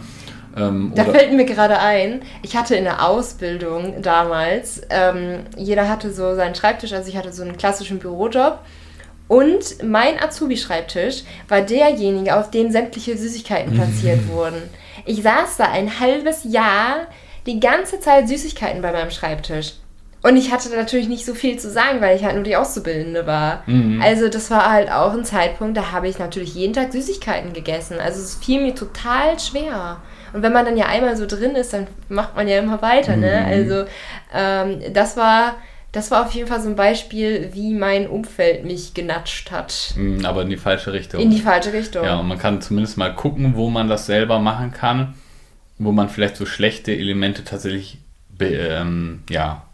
Ähm, 0.56 0.92
da 0.94 1.04
fällt 1.04 1.32
mir 1.32 1.44
gerade 1.44 1.78
ein, 1.78 2.22
ich 2.42 2.56
hatte 2.56 2.74
in 2.74 2.84
der 2.84 3.06
Ausbildung 3.06 4.02
damals, 4.02 4.82
ähm, 4.90 5.40
jeder 5.56 5.88
hatte 5.88 6.12
so 6.12 6.34
seinen 6.34 6.54
Schreibtisch, 6.54 6.92
also 6.92 7.08
ich 7.08 7.16
hatte 7.16 7.32
so 7.32 7.42
einen 7.42 7.56
klassischen 7.56 7.98
Bürojob. 7.98 8.58
Und 9.28 9.84
mein 9.84 10.20
Azubi-Schreibtisch 10.20 11.22
war 11.46 11.60
derjenige, 11.60 12.36
auf 12.36 12.50
dem 12.50 12.72
sämtliche 12.72 13.16
Süßigkeiten 13.16 13.74
platziert 13.74 14.26
wurden. 14.32 14.60
Ich 15.06 15.22
saß 15.22 15.56
da 15.56 15.70
ein 15.70 16.00
halbes 16.00 16.42
Jahr 16.42 17.06
die 17.46 17.60
ganze 17.60 18.00
Zeit 18.00 18.28
Süßigkeiten 18.28 18.82
bei 18.82 18.90
meinem 18.90 19.12
Schreibtisch. 19.12 19.74
Und 20.22 20.36
ich 20.36 20.52
hatte 20.52 20.68
natürlich 20.70 21.08
nicht 21.08 21.24
so 21.24 21.34
viel 21.34 21.58
zu 21.58 21.70
sagen, 21.70 22.00
weil 22.00 22.14
ich 22.16 22.24
halt 22.24 22.34
nur 22.34 22.44
die 22.44 22.56
Auszubildende 22.56 23.26
war. 23.26 23.64
Also 24.02 24.28
das 24.28 24.50
war 24.50 24.70
halt 24.70 24.90
auch 24.92 25.14
ein 25.14 25.24
Zeitpunkt, 25.24 25.76
da 25.76 25.92
habe 25.92 26.08
ich 26.08 26.18
natürlich 26.18 26.54
jeden 26.54 26.74
Tag 26.74 26.92
Süßigkeiten 26.92 27.54
gegessen. 27.54 27.98
Also 27.98 28.20
es 28.20 28.34
fiel 28.34 28.60
mir 28.60 28.74
total 28.74 29.38
schwer. 29.40 29.96
Und 30.32 30.42
wenn 30.42 30.52
man 30.52 30.64
dann 30.66 30.76
ja 30.76 30.86
einmal 30.86 31.16
so 31.16 31.26
drin 31.26 31.56
ist, 31.56 31.72
dann 31.72 31.86
macht 32.08 32.36
man 32.36 32.46
ja 32.48 32.58
immer 32.58 32.82
weiter. 32.82 33.16
Ne? 33.16 33.44
Also 33.46 33.84
ähm, 34.34 34.80
das 34.92 35.16
war 35.16 35.56
das 35.92 36.10
war 36.12 36.24
auf 36.24 36.32
jeden 36.32 36.46
Fall 36.46 36.60
so 36.60 36.68
ein 36.68 36.76
Beispiel, 36.76 37.50
wie 37.52 37.74
mein 37.74 38.06
Umfeld 38.06 38.64
mich 38.64 38.94
genatscht 38.94 39.50
hat. 39.50 39.94
Mh, 39.96 40.28
aber 40.28 40.42
in 40.42 40.50
die 40.50 40.56
falsche 40.56 40.92
Richtung. 40.92 41.20
In 41.20 41.30
die 41.30 41.40
falsche 41.40 41.72
Richtung. 41.72 42.04
ja, 42.04 42.16
und 42.16 42.28
man 42.28 42.38
kann 42.38 42.60
zumindest 42.62 42.96
mal 42.96 43.12
gucken, 43.12 43.54
wo 43.56 43.70
man 43.70 43.88
das 43.88 44.06
selber 44.06 44.38
machen 44.38 44.70
kann, 44.72 45.14
wo 45.78 45.90
man 45.90 46.08
vielleicht 46.08 46.36
so 46.36 46.46
schlechte 46.46 46.92
Elemente 46.92 47.42
tatsächlich 47.42 47.98
ähm, 48.38 49.24
ja, 49.28 49.64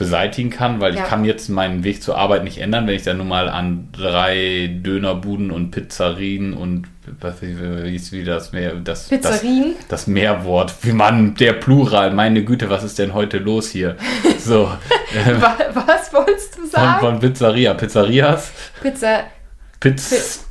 beseitigen 0.00 0.50
kann, 0.50 0.80
weil 0.80 0.94
Ja. 0.96 1.02
ich 1.02 1.08
kann 1.08 1.24
jetzt 1.24 1.48
meinen 1.50 1.84
Weg 1.84 2.02
zur 2.02 2.16
Arbeit 2.18 2.42
nicht 2.42 2.58
ändern, 2.58 2.86
wenn 2.88 2.94
ich 2.96 3.02
dann 3.04 3.18
nun 3.18 3.28
mal 3.28 3.48
an 3.48 3.88
drei 3.92 4.68
Dönerbuden 4.82 5.50
und 5.52 5.70
Pizzerien 5.70 6.54
und 6.54 6.86
was 7.20 7.42
ist 7.42 8.12
wie 8.12 8.24
das 8.24 8.52
mehr 8.52 8.74
das 8.74 9.08
Pizzerien? 9.08 9.74
das, 9.78 9.88
das 9.88 10.06
Mehrwort 10.06 10.74
wie 10.82 10.92
man 10.92 11.34
der 11.34 11.52
Plural 11.54 12.12
meine 12.12 12.44
Güte 12.44 12.70
was 12.70 12.82
ist 12.84 12.98
denn 12.98 13.14
heute 13.14 13.38
los 13.38 13.68
hier 13.70 13.96
so 14.38 14.64
Wa- 15.40 15.56
Was 15.86 16.12
wolltest 16.12 16.56
du 16.56 16.60
von, 16.62 16.70
sagen? 16.70 17.00
von 17.00 17.18
Pizzeria 17.20 17.74
Pizzerias 17.74 18.52
Pizza, 18.82 19.24
Pizz 19.80 20.46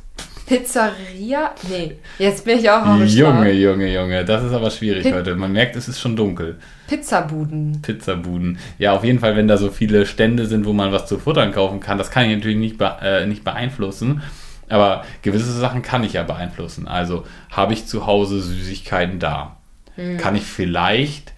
Pizzeria? 0.50 1.54
Nee, 1.68 1.92
jetzt 2.18 2.44
bin 2.44 2.58
ich 2.58 2.68
auch 2.68 2.84
auf 2.84 3.04
Junge. 3.06 3.52
Junge 3.52 3.92
Junge 3.92 4.24
das 4.24 4.42
ist 4.42 4.52
aber 4.52 4.70
schwierig 4.70 5.04
Pi- 5.04 5.12
heute 5.12 5.36
man 5.36 5.52
merkt 5.52 5.76
es 5.76 5.86
ist 5.88 6.00
schon 6.00 6.16
dunkel 6.16 6.58
Pizzabuden. 6.88 7.80
Pizzabuden. 7.82 8.58
Ja, 8.78 8.94
auf 8.94 9.04
jeden 9.04 9.20
Fall, 9.20 9.36
wenn 9.36 9.46
da 9.46 9.56
so 9.56 9.70
viele 9.70 10.06
Stände 10.06 10.46
sind, 10.46 10.66
wo 10.66 10.72
man 10.72 10.90
was 10.90 11.06
zu 11.06 11.18
futtern 11.18 11.52
kaufen 11.52 11.78
kann, 11.78 11.98
das 11.98 12.10
kann 12.10 12.28
ich 12.28 12.34
natürlich 12.36 12.56
nicht, 12.58 12.78
be 12.78 12.96
äh, 13.00 13.26
nicht 13.26 13.44
beeinflussen. 13.44 14.22
Aber 14.68 15.04
gewisse 15.22 15.52
Sachen 15.52 15.82
kann 15.82 16.02
ich 16.02 16.14
ja 16.14 16.24
beeinflussen. 16.24 16.88
Also 16.88 17.24
habe 17.52 17.74
ich 17.74 17.86
zu 17.86 18.06
Hause 18.06 18.40
Süßigkeiten 18.40 19.20
da. 19.20 19.56
Kann 20.18 20.34
ich 20.34 20.42
vielleicht 20.42 21.32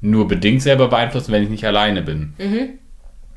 nur 0.00 0.28
bedingt 0.28 0.62
selber 0.62 0.88
beeinflussen, 0.88 1.30
wenn 1.32 1.42
ich 1.42 1.50
nicht 1.50 1.66
alleine 1.66 2.00
bin. 2.00 2.32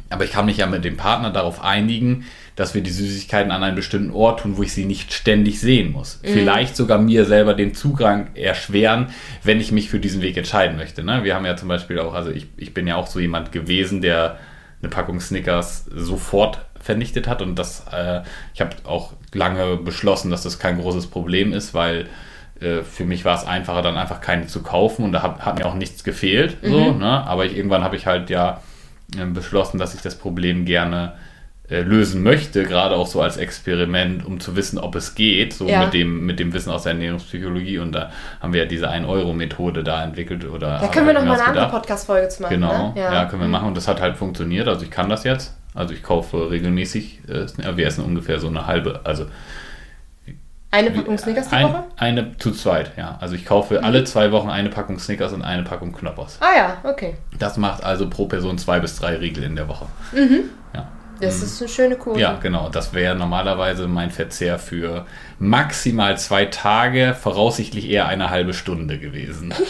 Aber 0.10 0.24
ich 0.24 0.32
kann 0.32 0.46
mich 0.46 0.58
ja 0.58 0.68
mit 0.68 0.86
dem 0.86 0.96
Partner 0.96 1.32
darauf 1.32 1.62
einigen, 1.62 2.24
dass 2.58 2.74
wir 2.74 2.82
die 2.82 2.92
Süßigkeiten 2.92 3.52
an 3.52 3.64
einen 3.64 3.76
bestimmten 3.76 4.12
Ort 4.12 4.42
tun, 4.42 4.58
wo 4.58 4.64
ich 4.64 4.74
sie 4.74 4.86
nicht 4.86 5.14
ständig 5.14 5.62
sehen 5.62 5.92
muss. 5.92 6.20
Vielleicht 6.24 6.76
sogar 6.76 6.98
mir 6.98 7.24
selber 7.24 7.54
den 7.54 7.76
Zugang 7.76 8.30
erschweren, 8.34 9.12
wenn 9.44 9.62
ich 9.62 9.72
mich 9.72 9.90
für 9.90 10.00
diesen 10.00 10.24
Weg 10.24 10.36
entscheiden 10.38 10.76
möchte. 10.76 11.04
Ne? 11.04 11.24
Wir 11.24 11.36
haben 11.36 11.46
ja 11.46 11.56
zum 11.56 11.70
Beispiel 11.70 12.00
auch, 12.00 12.16
also 12.16 12.32
ich, 12.32 12.48
ich 12.58 12.74
bin 12.74 12.88
ja 12.88 12.96
auch 12.96 13.06
so 13.06 13.20
jemand 13.20 13.52
gewesen, 13.52 14.02
der 14.02 14.38
eine 14.82 14.90
Packung 14.90 15.20
Snickers 15.20 15.86
sofort 15.86 16.66
vernichtet 16.80 17.28
hat 17.28 17.44
und 17.44 17.58
das, 17.60 17.86
äh, 17.92 18.22
ich 18.56 18.62
habe 18.62 18.72
auch 18.86 19.14
lange 19.34 19.78
beschlossen, 19.78 20.32
dass 20.32 20.42
das 20.42 20.58
kein 20.58 20.80
großes 20.80 21.08
Problem 21.08 21.54
ist, 21.54 21.76
weil 21.76 22.08
äh, 22.60 22.82
für 22.82 23.06
mich 23.06 23.24
war 23.24 23.38
es 23.38 23.46
einfacher, 23.46 23.84
dann 23.84 23.98
einfach 23.98 24.20
keine 24.20 24.48
zu 24.48 24.64
kaufen 24.64 25.06
und 25.06 25.12
da 25.12 25.22
hat, 25.22 25.46
hat 25.46 25.60
mir 25.60 25.68
auch 25.68 25.76
nichts 25.76 26.04
gefehlt. 26.04 26.58
So, 26.64 26.94
ne? 26.94 27.24
Aber 27.28 27.46
ich, 27.46 27.56
irgendwann 27.56 27.84
habe 27.84 27.96
ich 27.96 28.08
halt 28.08 28.32
ja 28.32 28.62
äh, 29.16 29.26
beschlossen, 29.26 29.78
dass 29.78 29.94
ich 29.94 30.02
das 30.02 30.16
Problem 30.16 30.66
gerne 30.66 31.14
lösen 31.70 32.24
möchte, 32.24 32.64
gerade 32.64 32.96
auch 32.96 33.08
so 33.08 33.22
als 33.22 33.36
Experiment, 33.38 34.26
um 34.26 34.40
zu 34.40 34.56
wissen, 34.56 34.78
ob 34.80 34.96
es 34.96 35.16
geht, 35.16 35.54
so 35.54 35.68
Ja. 35.68 35.84
mit, 35.84 35.94
dem, 35.94 36.26
mit 36.26 36.40
dem 36.40 36.54
Wissen 36.54 36.72
aus 36.72 36.84
der 36.84 36.94
Ernährungspsychologie. 36.94 37.80
Und 37.80 37.92
da 37.92 38.12
haben 38.40 38.54
wir 38.54 38.62
ja 38.62 38.66
diese 38.68 38.90
1-Euro-Methode 38.90 39.84
da 39.84 40.04
entwickelt. 40.04 40.46
Oder 40.46 40.80
Da 40.80 40.88
können 40.88 41.08
wir 41.08 41.14
noch 41.14 41.22
haben 41.22 41.28
mal 41.28 41.40
eine 41.40 41.44
andere. 41.50 41.70
Podcast-Folge 41.70 42.30
zu 42.30 42.44
machen. 42.44 42.54
Genau, 42.54 42.94
ne? 42.94 43.02
ja. 43.02 43.26
können 43.26 43.42
wir 43.42 43.50
machen. 43.50 43.68
Und 43.68 43.76
das 43.78 43.88
hat 43.88 44.00
halt 44.00 44.16
funktioniert. 44.16 44.68
Also 44.68 44.84
ich 44.86 44.92
kann 44.92 45.10
das 45.10 45.24
jetzt. 45.26 45.58
Also 45.74 45.94
ich 45.94 46.02
kaufe 46.04 46.50
regelmäßig, 46.50 47.20
äh, 47.28 47.34
Sn- 47.44 47.76
wir 47.78 47.86
essen 47.86 48.04
ungefähr 48.04 48.40
so 48.40 48.48
eine 48.48 48.66
halbe, 48.66 49.02
also 49.04 49.26
Eine 50.72 50.92
Packung 50.92 51.18
Snickers 51.18 51.50
die 51.50 51.56
ein, 51.56 51.66
Woche? 51.66 51.84
eine 51.98 52.38
zu 52.38 52.52
zweit, 52.52 52.92
ja. 52.98 53.18
Also 53.22 53.36
ich 53.36 53.46
kaufe 53.46 53.84
alle 53.84 54.04
zwei 54.04 54.32
Wochen 54.32 54.50
eine 54.50 54.70
Packung 54.70 55.00
Snickers 55.00 55.34
und 55.34 55.42
eine 55.42 55.64
Packung 55.64 55.94
Knoppers. 55.94 56.38
Ah 56.42 56.58
ja, 56.58 56.78
okay. 56.84 57.16
Das 57.40 57.58
macht 57.58 57.84
also 57.84 58.10
pro 58.10 58.26
Person 58.26 58.58
zwei 58.58 58.80
bis 58.80 58.98
drei 59.00 59.16
Riegel 59.18 59.44
in 59.44 59.56
der 59.56 59.68
Woche. 59.68 59.86
Ja. 60.74 60.88
Das 61.20 61.42
ist 61.42 61.62
eine 61.62 61.70
schöne 61.70 61.96
Quote. 61.96 62.18
Mhm. 62.18 62.22
Ja, 62.22 62.38
genau. 62.42 62.70
Das 62.70 62.94
wäre 62.94 63.16
normalerweise 63.16 63.88
mein 63.88 64.12
Verzehr 64.12 64.60
für 64.60 65.06
maximal 65.40 66.18
zwei 66.18 66.46
Tage, 66.46 67.16
voraussichtlich 67.20 67.90
eher 67.90 68.08
eine 68.08 68.30
halbe 68.30 68.54
Stunde 68.54 69.00
gewesen. 69.00 69.54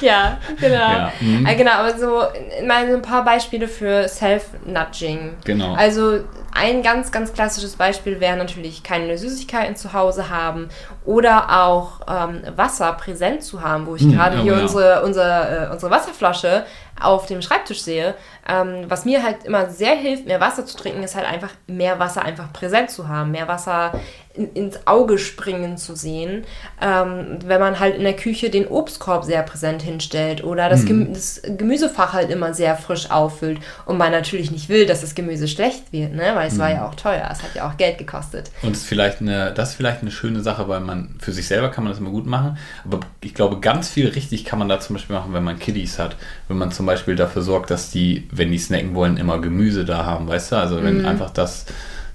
Ja, 0.00 0.38
genau. 0.60 0.76
Ja, 0.76 1.12
mhm. 1.20 1.46
Äh, 1.46 1.56
genau, 1.56 1.72
aber 1.72 1.98
so 1.98 2.22
mal 2.64 2.88
so 2.88 2.94
ein 2.94 3.02
paar 3.02 3.24
Beispiele 3.24 3.68
für 3.68 4.06
Self-Nudging. 4.06 5.34
Genau. 5.44 5.74
Also 5.74 6.20
ein 6.54 6.82
ganz, 6.82 7.12
ganz 7.12 7.32
klassisches 7.32 7.76
Beispiel 7.76 8.20
wäre 8.20 8.36
natürlich 8.36 8.82
keine 8.82 9.16
Süßigkeiten 9.18 9.76
zu 9.76 9.92
Hause 9.92 10.30
haben 10.30 10.68
oder 11.04 11.64
auch 11.64 12.00
ähm, 12.08 12.42
Wasser 12.56 12.92
präsent 12.94 13.42
zu 13.42 13.62
haben, 13.62 13.86
wo 13.86 13.96
ich 13.96 14.02
Hm, 14.02 14.12
gerade 14.12 14.38
oh 14.38 14.42
hier 14.42 14.56
ja. 14.56 14.62
unsere, 14.62 15.02
unsere, 15.02 15.66
äh, 15.68 15.72
unsere 15.72 15.90
Wasserflasche 15.90 16.64
auf 17.00 17.26
dem 17.26 17.42
Schreibtisch 17.42 17.82
sehe. 17.82 18.14
Ähm, 18.48 18.84
was 18.88 19.04
mir 19.04 19.22
halt 19.22 19.44
immer 19.44 19.68
sehr 19.68 19.94
hilft, 19.94 20.26
mehr 20.26 20.40
Wasser 20.40 20.64
zu 20.64 20.76
trinken, 20.76 21.02
ist 21.02 21.14
halt 21.14 21.26
einfach 21.26 21.50
mehr 21.66 21.98
Wasser 21.98 22.22
einfach 22.22 22.52
präsent 22.52 22.90
zu 22.90 23.08
haben, 23.08 23.30
mehr 23.30 23.46
Wasser 23.46 23.92
in, 24.38 24.52
ins 24.52 24.86
Auge 24.86 25.18
springen 25.18 25.76
zu 25.76 25.94
sehen. 25.94 26.44
Ähm, 26.80 27.38
wenn 27.44 27.60
man 27.60 27.80
halt 27.80 27.96
in 27.96 28.04
der 28.04 28.14
Küche 28.14 28.50
den 28.50 28.66
Obstkorb 28.66 29.24
sehr 29.24 29.42
präsent 29.42 29.82
hinstellt 29.82 30.44
oder 30.44 30.68
das, 30.68 30.86
Gemü 30.86 31.12
das 31.12 31.42
Gemüsefach 31.44 32.12
halt 32.12 32.30
immer 32.30 32.54
sehr 32.54 32.76
frisch 32.76 33.10
auffüllt 33.10 33.58
und 33.84 33.98
man 33.98 34.12
natürlich 34.12 34.50
nicht 34.50 34.68
will, 34.68 34.86
dass 34.86 35.00
das 35.00 35.14
Gemüse 35.14 35.48
schlecht 35.48 35.92
wird, 35.92 36.14
ne? 36.14 36.30
weil 36.34 36.48
es 36.48 36.58
war 36.58 36.70
ja 36.70 36.86
auch 36.86 36.94
teuer, 36.94 37.28
es 37.30 37.42
hat 37.42 37.54
ja 37.54 37.68
auch 37.68 37.76
Geld 37.76 37.98
gekostet. 37.98 38.50
Und 38.62 38.72
es 38.72 38.78
ist 38.78 38.86
vielleicht 38.86 39.20
eine, 39.20 39.52
das 39.52 39.70
ist 39.70 39.74
vielleicht 39.74 40.02
eine 40.02 40.10
schöne 40.10 40.40
Sache, 40.40 40.68
weil 40.68 40.80
man 40.80 41.16
für 41.18 41.32
sich 41.32 41.46
selber 41.48 41.70
kann 41.70 41.84
man 41.84 41.92
das 41.92 42.00
immer 42.00 42.10
gut 42.10 42.26
machen. 42.26 42.58
Aber 42.84 43.00
ich 43.22 43.34
glaube, 43.34 43.60
ganz 43.60 43.88
viel 43.88 44.08
richtig 44.08 44.44
kann 44.44 44.58
man 44.58 44.68
da 44.68 44.78
zum 44.80 44.94
Beispiel 44.94 45.16
machen, 45.16 45.34
wenn 45.34 45.44
man 45.44 45.58
Kiddies 45.58 45.98
hat. 45.98 46.16
Wenn 46.46 46.58
man 46.58 46.70
zum 46.70 46.86
Beispiel 46.86 47.16
dafür 47.16 47.42
sorgt, 47.42 47.70
dass 47.70 47.90
die, 47.90 48.28
wenn 48.38 48.50
die 48.50 48.58
snacken 48.58 48.94
wollen, 48.94 49.16
immer 49.16 49.40
Gemüse 49.40 49.84
da 49.84 50.04
haben, 50.04 50.28
weißt 50.28 50.52
du? 50.52 50.56
Also 50.56 50.82
wenn 50.82 51.04
einfach 51.04 51.30
das 51.30 51.66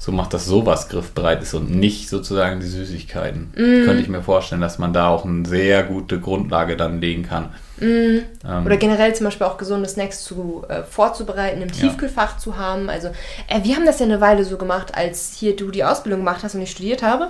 so 0.03 0.11
macht, 0.11 0.33
dass 0.33 0.45
sowas 0.45 0.89
griffbereit 0.89 1.41
ist 1.41 1.53
und 1.53 1.73
nicht 1.73 2.09
sozusagen 2.09 2.59
die 2.59 2.67
Süßigkeiten. 2.67 3.53
Mm. 3.55 3.85
Könnte 3.85 4.01
ich 4.01 4.09
mir 4.09 4.21
vorstellen, 4.21 4.59
dass 4.59 4.77
man 4.77 4.91
da 4.91 5.07
auch 5.07 5.23
eine 5.23 5.47
sehr 5.47 5.81
gute 5.83 6.19
Grundlage 6.19 6.75
dann 6.75 6.99
legen 6.99 7.23
kann. 7.23 7.53
Mm. 7.77 8.19
Ähm, 8.45 8.65
Oder 8.65 8.75
generell 8.75 9.15
zum 9.15 9.25
Beispiel 9.25 9.47
auch 9.47 9.57
gesunde 9.57 9.87
Snacks 9.87 10.25
zu, 10.25 10.65
äh, 10.67 10.83
vorzubereiten, 10.83 11.61
im 11.61 11.71
Tiefkühlfach 11.71 12.33
ja. 12.33 12.37
zu 12.37 12.57
haben. 12.57 12.89
Also 12.89 13.09
äh, 13.47 13.63
wir 13.63 13.77
haben 13.77 13.85
das 13.85 13.99
ja 13.99 14.05
eine 14.05 14.19
Weile 14.19 14.43
so 14.43 14.57
gemacht, 14.57 14.93
als 14.93 15.35
hier 15.37 15.55
du 15.55 15.71
die 15.71 15.85
Ausbildung 15.85 16.19
gemacht 16.19 16.43
hast 16.43 16.55
und 16.55 16.61
ich 16.61 16.71
studiert 16.71 17.01
habe. 17.01 17.29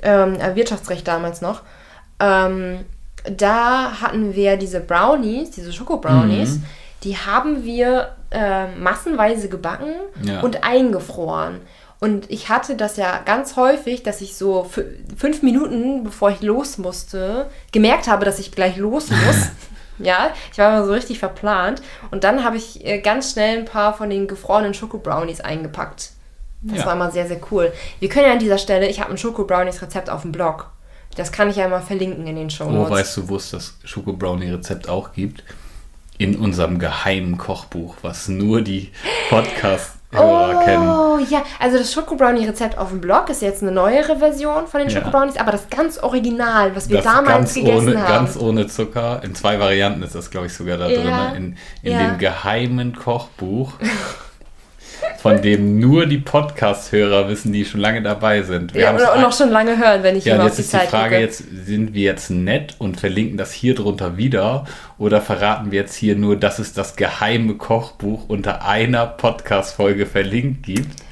Ähm, 0.00 0.34
äh, 0.38 0.54
Wirtschaftsrecht 0.54 1.08
damals 1.08 1.40
noch. 1.40 1.62
Ähm, 2.20 2.80
da 3.36 4.00
hatten 4.00 4.36
wir 4.36 4.56
diese 4.56 4.78
Brownies, 4.78 5.50
diese 5.50 5.72
Schoko-Brownies. 5.72 6.58
Mm 6.58 6.62
die 7.04 7.16
haben 7.16 7.64
wir 7.64 8.16
äh, 8.30 8.66
massenweise 8.76 9.48
gebacken 9.48 9.94
ja. 10.22 10.40
und 10.40 10.64
eingefroren. 10.64 11.60
Und 12.00 12.30
ich 12.30 12.48
hatte 12.48 12.76
das 12.76 12.96
ja 12.96 13.20
ganz 13.24 13.56
häufig, 13.56 14.02
dass 14.02 14.20
ich 14.20 14.36
so 14.36 14.68
fünf 15.16 15.42
Minuten, 15.42 16.04
bevor 16.04 16.30
ich 16.30 16.42
los 16.42 16.76
musste, 16.76 17.48
gemerkt 17.72 18.08
habe, 18.08 18.24
dass 18.24 18.38
ich 18.38 18.52
gleich 18.52 18.76
los 18.76 19.10
muss. 19.10 19.48
ja, 19.98 20.32
ich 20.52 20.58
war 20.58 20.76
immer 20.76 20.84
so 20.84 20.92
richtig 20.92 21.18
verplant. 21.18 21.80
Und 22.10 22.24
dann 22.24 22.44
habe 22.44 22.56
ich 22.56 22.84
äh, 22.84 23.00
ganz 23.00 23.32
schnell 23.32 23.58
ein 23.58 23.64
paar 23.64 23.94
von 23.94 24.10
den 24.10 24.26
gefrorenen 24.26 24.74
Schoko-Brownies 24.74 25.40
eingepackt. 25.40 26.10
Das 26.62 26.78
ja. 26.78 26.86
war 26.86 26.94
immer 26.94 27.10
sehr, 27.10 27.26
sehr 27.26 27.40
cool. 27.50 27.72
Wir 28.00 28.08
können 28.08 28.26
ja 28.26 28.32
an 28.32 28.38
dieser 28.38 28.58
Stelle, 28.58 28.88
ich 28.88 29.00
habe 29.00 29.10
ein 29.10 29.18
Schoko-Brownies-Rezept 29.18 30.10
auf 30.10 30.22
dem 30.22 30.32
Blog. 30.32 30.70
Das 31.16 31.30
kann 31.30 31.48
ich 31.48 31.56
ja 31.56 31.68
mal 31.68 31.80
verlinken 31.80 32.26
in 32.26 32.36
den 32.36 32.50
Show 32.50 32.70
Notes. 32.70 32.90
Wo 32.90 32.94
weißt 32.94 33.16
du, 33.18 33.28
wo 33.28 33.36
es 33.36 33.50
das 33.50 33.74
Schoko-Brownie-Rezept 33.84 34.88
auch 34.88 35.12
gibt? 35.12 35.44
In 36.18 36.36
unserem 36.36 36.78
geheimen 36.78 37.38
Kochbuch, 37.38 37.96
was 38.02 38.28
nur 38.28 38.62
die 38.62 38.90
Podcast-Hörer 39.30 40.60
oh, 40.60 40.64
kennen. 40.64 40.88
Oh 40.88 41.18
ja, 41.28 41.42
also 41.58 41.78
das 41.78 41.92
Schoko-Brownie-Rezept 41.92 42.78
auf 42.78 42.90
dem 42.90 43.00
Blog 43.00 43.30
ist 43.30 43.42
jetzt 43.42 43.62
eine 43.62 43.72
neuere 43.72 44.18
Version 44.18 44.66
von 44.68 44.80
den 44.80 44.88
ja. 44.88 45.00
Schoko-Brownies, 45.00 45.36
aber 45.36 45.52
das 45.52 45.68
ganz 45.70 45.98
Original, 45.98 46.76
was 46.76 46.88
wir 46.88 46.98
das 46.98 47.04
damals 47.04 47.54
gegessen 47.54 47.88
ohne, 47.88 48.02
haben. 48.02 48.08
Ganz 48.08 48.36
ohne 48.36 48.66
Zucker. 48.68 49.22
In 49.24 49.34
zwei 49.34 49.58
Varianten 49.58 50.02
ist 50.02 50.14
das, 50.14 50.30
glaube 50.30 50.46
ich, 50.46 50.54
sogar 50.54 50.78
da 50.78 50.88
ja. 50.88 51.30
drin. 51.30 51.56
In, 51.82 51.90
in 51.90 51.92
ja. 51.92 52.06
dem 52.06 52.18
geheimen 52.18 52.94
Kochbuch. 52.94 53.72
von 55.18 55.40
dem 55.40 55.78
nur 55.78 56.06
die 56.06 56.18
Podcast-Hörer 56.18 57.28
wissen, 57.28 57.52
die 57.52 57.64
schon 57.64 57.80
lange 57.80 58.02
dabei 58.02 58.42
sind. 58.42 58.74
Wir 58.74 58.82
ja, 58.82 59.12
und 59.14 59.22
noch 59.22 59.32
schon 59.32 59.48
lange 59.48 59.78
hören, 59.78 60.02
wenn 60.02 60.16
ich 60.16 60.24
ja, 60.24 60.34
immer 60.34 60.44
jetzt 60.44 60.52
auf 60.52 60.56
die 60.56 60.62
ist 60.62 60.70
Zeit 60.70 60.82
die 60.82 60.88
Frage, 60.88 61.18
jetzt 61.18 61.44
sind 61.66 61.94
wir 61.94 62.02
jetzt 62.02 62.30
nett 62.30 62.74
und 62.78 63.00
verlinken 63.00 63.38
das 63.38 63.52
hier 63.52 63.74
drunter 63.74 64.16
wieder 64.16 64.66
oder 64.98 65.20
verraten 65.20 65.70
wir 65.70 65.80
jetzt 65.80 65.94
hier 65.94 66.14
nur, 66.14 66.36
dass 66.36 66.58
es 66.58 66.74
das 66.74 66.96
geheime 66.96 67.54
Kochbuch 67.54 68.28
unter 68.28 68.66
einer 68.66 69.06
Podcast-Folge 69.06 70.06
verlinkt 70.06 70.64
gibt? 70.64 71.02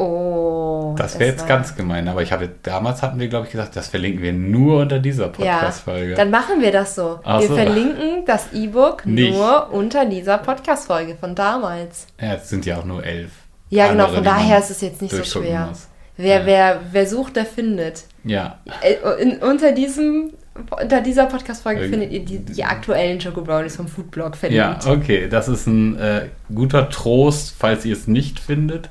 Oh. 0.00 0.94
Das 0.96 1.18
wäre 1.18 1.30
jetzt 1.30 1.46
ganz 1.46 1.76
gemein, 1.76 2.08
aber 2.08 2.22
ich 2.22 2.32
habe 2.32 2.48
damals 2.62 3.02
hatten 3.02 3.20
wir, 3.20 3.28
glaube 3.28 3.44
ich, 3.44 3.52
gesagt, 3.52 3.76
das 3.76 3.88
verlinken 3.88 4.22
wir 4.22 4.32
nur 4.32 4.80
unter 4.80 4.98
dieser 4.98 5.28
Podcast-Folge. 5.28 6.12
Ja, 6.12 6.16
dann 6.16 6.30
machen 6.30 6.62
wir 6.62 6.72
das 6.72 6.94
so. 6.94 7.20
Ach 7.22 7.40
wir 7.40 7.48
so. 7.48 7.54
verlinken 7.54 8.24
das 8.24 8.50
E-Book 8.54 9.04
nur 9.04 9.70
unter 9.70 10.06
dieser 10.06 10.38
Podcast-Folge 10.38 11.16
von 11.16 11.34
damals. 11.34 12.06
Ja, 12.18 12.34
es 12.34 12.48
sind 12.48 12.64
ja 12.64 12.78
auch 12.78 12.84
nur 12.86 13.04
elf. 13.04 13.30
Ja, 13.68 13.88
genau, 13.88 14.08
von 14.08 14.24
daher 14.24 14.58
ist 14.58 14.70
es 14.70 14.80
jetzt 14.80 15.02
nicht 15.02 15.14
so 15.14 15.22
schwer. 15.22 15.66
Muss. 15.66 15.88
Wer, 16.16 16.40
ja. 16.40 16.46
wer, 16.46 16.80
wer 16.92 17.06
sucht, 17.06 17.36
der 17.36 17.44
findet. 17.44 18.04
Ja. 18.24 18.58
Äh, 18.80 19.22
in, 19.22 19.38
unter 19.42 19.72
diesem 19.72 20.32
unter 20.70 21.00
dieser 21.00 21.26
Podcast-Folge 21.26 21.88
findet 21.88 22.12
ihr 22.12 22.24
die, 22.24 22.38
die 22.38 22.64
aktuellen 22.64 23.18
Choco 23.18 23.42
Brownies 23.42 23.76
vom 23.76 23.88
Foodblog 23.88 24.36
verlinkt. 24.36 24.84
Ja, 24.84 24.90
okay. 24.90 25.28
Das 25.28 25.48
ist 25.48 25.66
ein 25.66 25.98
äh, 25.98 26.28
guter 26.54 26.88
Trost, 26.88 27.54
falls 27.58 27.84
ihr 27.84 27.94
es 27.94 28.06
nicht 28.06 28.38
findet. 28.40 28.90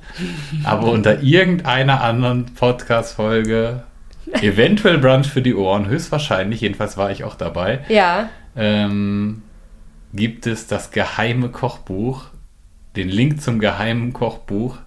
Aber 0.63 0.87
unter 0.91 1.21
irgendeiner 1.21 2.01
anderen 2.01 2.45
Podcast-Folge, 2.45 3.83
eventuell 4.41 4.97
Brunch 4.97 5.27
für 5.27 5.41
die 5.41 5.55
Ohren, 5.55 5.87
höchstwahrscheinlich, 5.87 6.61
jedenfalls 6.61 6.97
war 6.97 7.11
ich 7.11 7.23
auch 7.23 7.35
dabei, 7.35 7.79
ja. 7.89 8.29
ähm, 8.55 9.43
gibt 10.13 10.47
es 10.47 10.67
das 10.67 10.91
geheime 10.91 11.49
Kochbuch, 11.49 12.25
den 12.95 13.09
Link 13.09 13.41
zum 13.41 13.59
geheimen 13.59 14.13
Kochbuch 14.13 14.77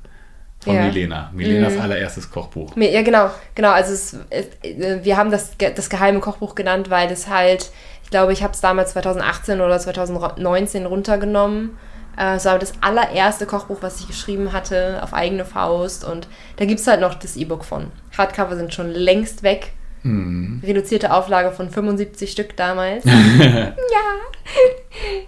von 0.62 0.74
ja. 0.74 0.82
Milena. 0.82 1.30
Milenas 1.34 1.74
mhm. 1.74 1.80
allererstes 1.80 2.30
Kochbuch. 2.30 2.76
Ja, 2.76 3.02
genau. 3.02 3.30
Genau, 3.54 3.70
also 3.70 3.92
es, 3.92 4.16
äh, 4.30 5.02
wir 5.02 5.16
haben 5.16 5.30
das, 5.30 5.56
das 5.58 5.90
geheime 5.90 6.20
Kochbuch 6.20 6.54
genannt, 6.54 6.88
weil 6.88 7.10
es 7.10 7.28
halt, 7.28 7.70
ich 8.04 8.10
glaube, 8.10 8.32
ich 8.32 8.42
habe 8.42 8.52
es 8.52 8.60
damals 8.60 8.92
2018 8.92 9.60
oder 9.60 9.78
2019 9.78 10.86
runtergenommen. 10.86 11.76
Äh, 12.16 12.36
es 12.36 12.44
war 12.44 12.58
das 12.58 12.74
allererste 12.80 13.46
Kochbuch, 13.46 13.78
was 13.80 14.00
ich 14.00 14.06
geschrieben 14.06 14.52
hatte, 14.52 15.00
auf 15.02 15.14
eigene 15.14 15.44
Faust. 15.44 16.04
Und 16.04 16.28
da 16.56 16.64
gibt 16.64 16.78
es 16.78 16.86
halt 16.86 17.00
noch 17.00 17.14
das 17.14 17.36
E-Book 17.36 17.64
von. 17.64 17.88
Hardcover 18.16 18.56
sind 18.56 18.72
schon 18.72 18.90
längst 18.90 19.42
weg. 19.42 19.72
Mhm. 20.04 20.62
Reduzierte 20.64 21.12
Auflage 21.12 21.50
von 21.50 21.70
75 21.70 22.30
Stück 22.30 22.56
damals. 22.56 23.04
ja. 23.04 23.72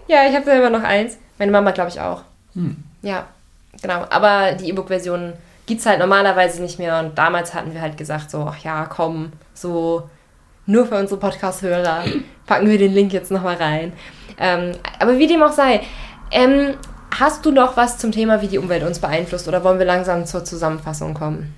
Ja, 0.06 0.28
ich 0.28 0.34
habe 0.34 0.44
selber 0.44 0.68
noch 0.68 0.82
eins. 0.82 1.16
Meine 1.38 1.50
Mama, 1.50 1.70
glaube 1.70 1.88
ich, 1.88 1.98
auch. 1.98 2.22
Mhm. 2.52 2.76
Ja 3.02 3.26
genau. 3.80 4.06
Aber 4.10 4.52
die 4.52 4.68
E-Book-Version 4.68 5.34
gibt 5.66 5.80
es 5.80 5.86
halt 5.86 5.98
normalerweise 5.98 6.62
nicht 6.62 6.78
mehr. 6.78 7.00
Und 7.00 7.16
damals 7.18 7.54
hatten 7.54 7.72
wir 7.72 7.80
halt 7.80 7.96
gesagt, 7.96 8.30
so, 8.30 8.46
ach 8.48 8.58
ja, 8.58 8.86
komm, 8.86 9.32
so 9.54 10.08
nur 10.66 10.86
für 10.86 10.96
unsere 10.96 11.20
Podcast-Hörer 11.20 12.04
packen 12.46 12.68
wir 12.68 12.78
den 12.78 12.92
Link 12.92 13.12
jetzt 13.12 13.30
nochmal 13.30 13.56
rein. 13.56 13.92
Ähm, 14.38 14.72
aber 14.98 15.18
wie 15.18 15.26
dem 15.26 15.42
auch 15.42 15.52
sei, 15.52 15.80
ähm, 16.30 16.74
hast 17.18 17.46
du 17.46 17.52
noch 17.52 17.76
was 17.76 17.98
zum 17.98 18.12
Thema, 18.12 18.42
wie 18.42 18.48
die 18.48 18.58
Umwelt 18.58 18.82
uns 18.82 18.98
beeinflusst 18.98 19.46
oder 19.48 19.62
wollen 19.62 19.78
wir 19.78 19.86
langsam 19.86 20.26
zur 20.26 20.44
Zusammenfassung 20.44 21.14
kommen? 21.14 21.54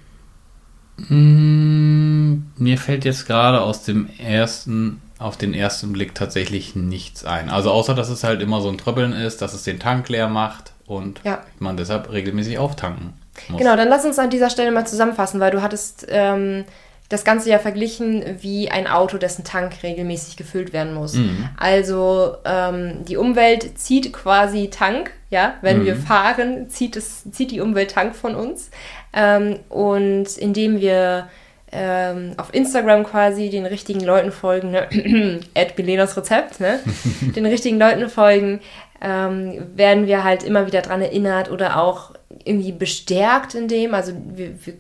Mm, 1.09 2.45
mir 2.57 2.79
fällt 2.79 3.05
jetzt 3.05 3.27
gerade 3.27 3.61
aus 3.61 3.83
dem 3.83 4.09
ersten, 4.19 5.01
auf 5.19 5.37
den 5.37 5.55
ersten 5.55 5.93
Blick 5.93 6.15
tatsächlich 6.15 6.75
nichts 6.77 7.25
ein. 7.25 7.49
Also 7.49 7.71
außer, 7.71 7.95
dass 7.95 8.11
es 8.11 8.25
halt 8.25 8.43
immer 8.43 8.61
so 8.61 8.69
ein 8.69 8.79
Tröppeln 8.79 9.13
ist, 9.13 9.41
dass 9.41 9.55
es 9.55 9.63
den 9.63 9.79
Tank 9.79 10.09
leer 10.09 10.29
macht 10.29 10.73
und 10.87 11.21
ja. 11.25 11.43
man 11.59 11.77
deshalb 11.77 12.13
regelmäßig 12.13 12.59
auftanken 12.59 13.15
muss. 13.49 13.59
Genau, 13.59 13.77
dann 13.77 13.89
lass 13.89 14.05
uns 14.05 14.19
an 14.19 14.31
dieser 14.31 14.51
Stelle 14.51 14.71
mal 14.71 14.87
zusammenfassen, 14.87 15.41
weil 15.41 15.51
du 15.51 15.63
hattest 15.63 16.07
ähm, 16.09 16.65
das 17.09 17.25
Ganze 17.25 17.51
ja 17.51 17.59
verglichen 17.59 18.25
wie 18.41 18.71
ein 18.71 18.87
Auto, 18.87 19.19
dessen 19.19 19.45
Tank 19.45 19.83
regelmäßig 19.83 20.37
gefüllt 20.37 20.73
werden 20.73 20.95
muss. 20.95 21.15
Mhm. 21.15 21.49
Also 21.57 22.37
ähm, 22.45 23.05
die 23.05 23.17
Umwelt 23.17 23.79
zieht 23.79 24.13
quasi 24.13 24.71
Tank, 24.71 25.13
ja, 25.31 25.55
wenn 25.61 25.81
mhm. 25.81 25.87
wir 25.87 25.97
fahren, 25.97 26.69
zieht, 26.69 26.97
es, 26.97 27.31
zieht 27.31 27.51
die 27.51 27.61
Umwelt 27.61 27.93
Tank 27.93 28.17
von 28.17 28.35
uns. 28.35 28.71
Ähm, 29.13 29.61
und 29.69 30.37
indem 30.37 30.81
wir 30.81 31.29
ähm, 31.73 32.35
auf 32.37 32.55
Instagram 32.55 33.05
quasi 33.05 33.51
den 33.51 33.67
richtigen 33.67 34.01
Leuten 34.01 34.33
folgen, 34.33 34.71
ne? 34.71 34.89
Rezept, 35.57 36.61
ne? 36.61 36.81
den 37.21 37.47
richtigen 37.47 37.79
Leuten 37.79 38.09
folgen, 38.09 38.61
ähm, 39.01 39.67
werden 39.75 40.07
wir 40.07 40.25
halt 40.25 40.43
immer 40.43 40.67
wieder 40.67 40.83
daran 40.83 41.03
erinnert 41.03 41.51
oder 41.51 41.81
auch 41.81 42.13
irgendwie 42.45 42.73
bestärkt 42.73 43.55
in 43.55 43.69
dem. 43.69 43.95
Also 43.95 44.13
wir, 44.15 44.55
wir, 44.65 44.75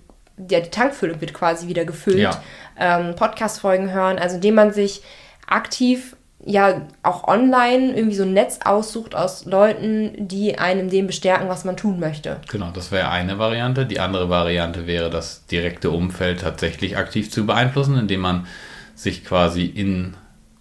ja, 0.50 0.60
die 0.60 0.70
Tankfüllung 0.70 1.20
wird 1.20 1.34
quasi 1.34 1.68
wieder 1.68 1.84
gefüllt. 1.84 2.18
Ja. 2.18 2.42
Ähm, 2.78 3.14
Podcast-Folgen 3.16 3.92
hören, 3.92 4.18
also 4.18 4.36
indem 4.36 4.54
man 4.54 4.72
sich 4.72 5.02
aktiv 5.46 6.16
ja 6.44 6.82
auch 7.02 7.26
online 7.26 7.94
irgendwie 7.96 8.16
so 8.16 8.22
ein 8.22 8.32
Netz 8.32 8.60
aussucht 8.64 9.14
aus 9.14 9.46
Leuten, 9.46 10.28
die 10.28 10.58
einem 10.58 10.88
dem 10.90 11.06
bestärken, 11.06 11.48
was 11.48 11.64
man 11.64 11.76
tun 11.76 11.98
möchte. 11.98 12.40
Genau, 12.48 12.70
das 12.72 12.92
wäre 12.92 13.10
eine 13.10 13.38
Variante. 13.38 13.84
Die 13.84 13.98
andere 13.98 14.30
Variante 14.30 14.86
wäre, 14.86 15.10
das 15.10 15.46
direkte 15.46 15.90
Umfeld 15.90 16.40
tatsächlich 16.40 16.96
aktiv 16.96 17.30
zu 17.30 17.46
beeinflussen, 17.46 17.98
indem 17.98 18.20
man 18.20 18.46
sich 18.94 19.24
quasi 19.24 19.64
in 19.64 20.14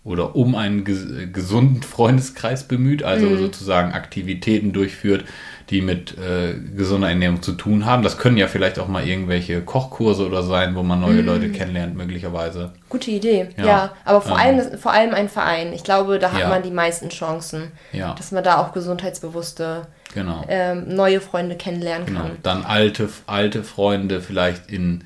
oder 0.06 0.36
um 0.36 0.54
einen 0.54 0.86
gesunden 0.86 1.82
Freundeskreis 1.82 2.68
bemüht, 2.68 3.04
also 3.04 3.26
mhm. 3.26 3.40
sozusagen 3.40 3.92
Aktivitäten 3.92 4.72
durchführt, 4.72 5.26
die 5.72 5.82
mit 5.82 6.16
äh, 6.20 6.54
gesunder 6.78 7.10
Ernährung 7.10 7.42
zu 7.42 7.54
tun 7.54 7.88
haben. 7.88 8.04
Das 8.04 8.20
können 8.20 8.38
ja 8.38 8.48
vielleicht 8.48 8.78
auch 8.78 8.88
mal 8.88 9.06
irgendwelche 9.06 9.62
Kochkurse 9.62 10.28
oder 10.28 10.44
sein, 10.44 10.76
wo 10.76 10.84
man 10.84 11.02
neue 11.02 11.22
mhm. 11.22 11.26
Leute 11.26 11.50
kennenlernt, 11.50 11.98
möglicherweise. 11.98 12.74
Gute 12.88 13.10
Idee, 13.10 13.48
ja. 13.58 13.66
ja 13.66 13.92
aber 14.06 14.22
vor, 14.22 14.38
ähm, 14.40 14.60
allem, 14.60 14.78
vor 14.78 14.92
allem 14.92 15.16
ein 15.16 15.28
Verein. 15.28 15.74
Ich 15.74 15.84
glaube, 15.84 16.20
da 16.20 16.32
hat 16.32 16.42
ja. 16.42 16.50
man 16.50 16.62
die 16.62 16.70
meisten 16.70 17.10
Chancen, 17.10 17.72
ja. 17.92 18.14
dass 18.14 18.32
man 18.32 18.44
da 18.44 18.60
auch 18.60 18.74
gesundheitsbewusste 18.74 19.88
genau. 20.14 20.46
ähm, 20.48 20.88
neue 20.88 21.20
Freunde 21.20 21.56
kennenlernen 21.56 22.06
genau. 22.06 22.22
kann. 22.22 22.38
Dann 22.44 22.64
alte, 22.64 23.10
alte 23.26 23.64
Freunde 23.64 24.22
vielleicht 24.22 24.70
in 24.70 25.04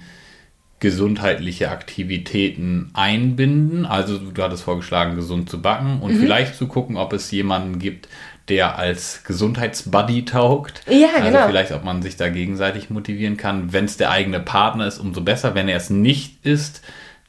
gesundheitliche 0.80 1.72
Aktivitäten 1.72 2.90
einbinden. 2.94 3.86
Also 3.86 4.18
du 4.18 4.42
hattest 4.42 4.64
vorgeschlagen, 4.64 5.16
gesund 5.16 5.50
zu 5.50 5.62
backen 5.62 6.02
und 6.02 6.14
mhm. 6.16 6.20
vielleicht 6.20 6.56
zu 6.56 6.68
gucken, 6.68 6.96
ob 6.98 7.14
es 7.14 7.30
jemanden 7.32 7.80
gibt, 7.80 8.08
der 8.48 8.78
als 8.80 9.24
Gesundheitsbuddy 9.26 10.26
taugt. 10.26 10.82
Ja, 10.88 11.10
also 11.18 11.32
genau. 11.32 11.48
vielleicht, 11.48 11.72
ob 11.72 11.84
man 11.84 12.02
sich 12.02 12.18
da 12.18 12.30
gegenseitig 12.30 12.90
motivieren 12.90 13.38
kann. 13.38 13.74
Wenn 13.74 13.86
es 13.86 13.98
der 13.98 14.10
eigene 14.10 14.40
Partner 14.40 14.88
ist, 14.88 15.00
umso 15.00 15.22
besser. 15.22 15.54
Wenn 15.54 15.68
er 15.68 15.78
es 15.78 15.90
nicht 15.90 16.46
ist, 16.46 16.82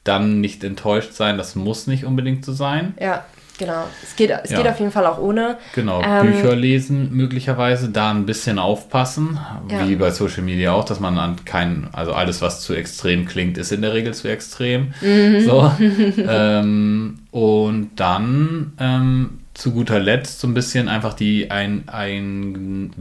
dann 0.03 0.41
nicht 0.41 0.63
enttäuscht 0.63 1.13
sein. 1.13 1.37
Das 1.37 1.55
muss 1.55 1.87
nicht 1.87 2.05
unbedingt 2.05 2.43
so 2.43 2.53
sein. 2.53 2.95
Ja. 2.99 3.25
Genau, 3.61 3.85
es 4.01 4.15
geht, 4.15 4.31
es 4.31 4.49
ja. 4.49 4.57
geht 4.57 4.67
auf 4.67 4.79
jeden 4.79 4.91
Fall 4.91 5.05
auch 5.05 5.19
ohne. 5.19 5.59
Genau, 5.75 6.01
ähm, 6.01 6.31
Bücher 6.31 6.55
lesen 6.55 7.15
möglicherweise, 7.15 7.89
da 7.89 8.09
ein 8.09 8.25
bisschen 8.25 8.57
aufpassen, 8.57 9.37
ja. 9.69 9.87
wie 9.87 9.95
bei 9.97 10.09
Social 10.09 10.41
Media 10.41 10.71
auch, 10.71 10.83
dass 10.83 10.99
man 10.99 11.19
an 11.19 11.35
kein, 11.45 11.87
also 11.91 12.11
alles, 12.11 12.41
was 12.41 12.61
zu 12.61 12.73
extrem 12.73 13.27
klingt, 13.27 13.59
ist 13.59 13.71
in 13.71 13.83
der 13.83 13.93
Regel 13.93 14.15
zu 14.15 14.27
extrem. 14.27 14.95
Mhm. 15.01 15.41
So. 15.41 15.71
ähm, 16.27 17.19
und 17.29 17.91
dann 17.97 18.73
ähm, 18.79 19.41
zu 19.53 19.73
guter 19.73 19.99
Letzt 19.99 20.39
so 20.39 20.47
ein 20.47 20.55
bisschen 20.55 20.87
einfach 20.87 21.13
die 21.13 21.51
ein, 21.51 21.83
ein 21.85 22.93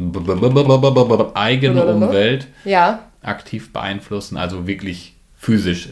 eigene 1.32 1.86
Umwelt 1.86 2.48
ja. 2.66 2.98
aktiv 3.22 3.72
beeinflussen, 3.72 4.36
also 4.36 4.66
wirklich 4.66 5.14
physisch 5.38 5.88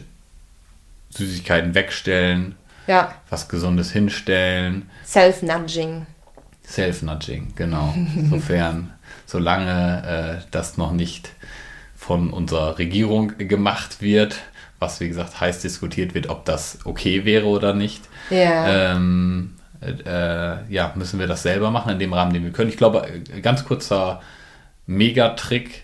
Süßigkeiten 1.09 1.73
wegstellen, 1.73 2.53
ja. 2.89 3.13
was 3.29 3.47
Gesundes 3.47 3.91
hinstellen. 3.91 4.89
Self-Nudging. 5.05 6.07
Self-Nudging, 6.65 7.53
genau. 7.55 7.93
Sofern, 8.29 8.91
solange 9.25 10.39
äh, 10.41 10.45
das 10.51 10.77
noch 10.77 10.91
nicht 10.91 11.31
von 11.95 12.31
unserer 12.31 12.77
Regierung 12.79 13.37
gemacht 13.37 14.01
wird, 14.01 14.39
was 14.79 14.99
wie 14.99 15.07
gesagt 15.07 15.39
heiß 15.39 15.61
diskutiert 15.61 16.15
wird, 16.15 16.29
ob 16.29 16.45
das 16.45 16.79
okay 16.85 17.25
wäre 17.25 17.45
oder 17.45 17.73
nicht. 17.73 18.03
Ja. 18.29 18.93
Ähm, 18.95 19.55
äh, 19.81 20.73
ja, 20.73 20.91
müssen 20.95 21.19
wir 21.19 21.27
das 21.27 21.43
selber 21.43 21.71
machen 21.71 21.91
in 21.91 21.99
dem 21.99 22.13
Rahmen, 22.13 22.33
den 22.33 22.43
wir 22.43 22.51
können. 22.51 22.69
Ich 22.69 22.77
glaube, 22.77 23.07
äh, 23.07 23.41
ganz 23.41 23.65
kurzer 23.65 24.21
Megatrick 24.87 25.83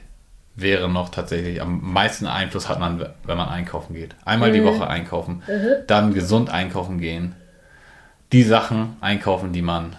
wäre 0.55 0.89
noch 0.89 1.09
tatsächlich 1.09 1.61
am 1.61 1.81
meisten 1.81 2.27
Einfluss 2.27 2.69
hat 2.69 2.79
man, 2.79 2.99
wenn 3.23 3.37
man 3.37 3.49
einkaufen 3.49 3.93
geht. 3.93 4.15
Einmal 4.23 4.49
mhm. 4.49 4.53
die 4.53 4.63
Woche 4.63 4.87
einkaufen, 4.87 5.43
mhm. 5.47 5.85
dann 5.87 6.13
gesund 6.13 6.49
einkaufen 6.49 6.99
gehen. 6.99 7.35
Die 8.31 8.43
Sachen 8.43 8.97
einkaufen, 9.01 9.53
die 9.53 9.61
man 9.61 9.95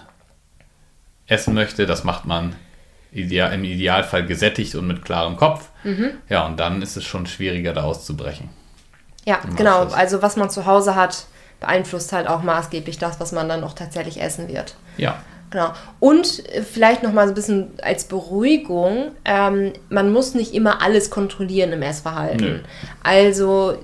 essen 1.27 1.55
möchte, 1.55 1.87
das 1.87 2.05
macht 2.05 2.25
man 2.25 2.55
ideal, 3.13 3.53
im 3.53 3.65
Idealfall 3.65 4.25
gesättigt 4.27 4.75
und 4.75 4.87
mit 4.87 5.05
klarem 5.05 5.37
Kopf. 5.37 5.69
Mhm. 5.85 6.13
Ja, 6.29 6.47
und 6.47 6.59
dann 6.59 6.83
ist 6.83 6.97
es 6.97 7.05
schon 7.05 7.27
schwieriger, 7.27 7.73
da 7.73 7.83
auszubrechen. 7.83 8.49
Ja, 9.25 9.41
genau. 9.57 9.87
Also 9.87 10.23
was 10.23 10.37
man 10.37 10.51
zu 10.51 10.67
Hause 10.67 10.95
hat, 10.95 11.27
beeinflusst 11.61 12.13
halt 12.13 12.29
auch 12.29 12.43
maßgeblich 12.43 12.99
das, 12.99 13.19
was 13.21 13.33
man 13.33 13.49
dann 13.49 13.61
noch 13.61 13.75
tatsächlich 13.75 14.21
essen 14.21 14.49
wird. 14.49 14.77
Ja. 14.97 15.23
Genau. 15.51 15.73
Und 16.01 16.49
äh, 16.51 16.63
vielleicht 16.63 17.03
noch 17.03 17.13
mal 17.13 17.27
so 17.27 17.33
ein 17.33 17.35
bisschen 17.35 17.71
als 17.83 18.05
Beruhigung, 18.05 19.13
ähm, 19.25 19.73
man 19.89 20.13
muss 20.13 20.35
nicht 20.35 20.55
immer 20.55 20.83
alles 20.83 21.11
kontrollieren 21.11 21.73
im 21.73 21.83
Essverhalten. 21.83 22.47
Nö. 22.47 22.59
Also 23.03 23.79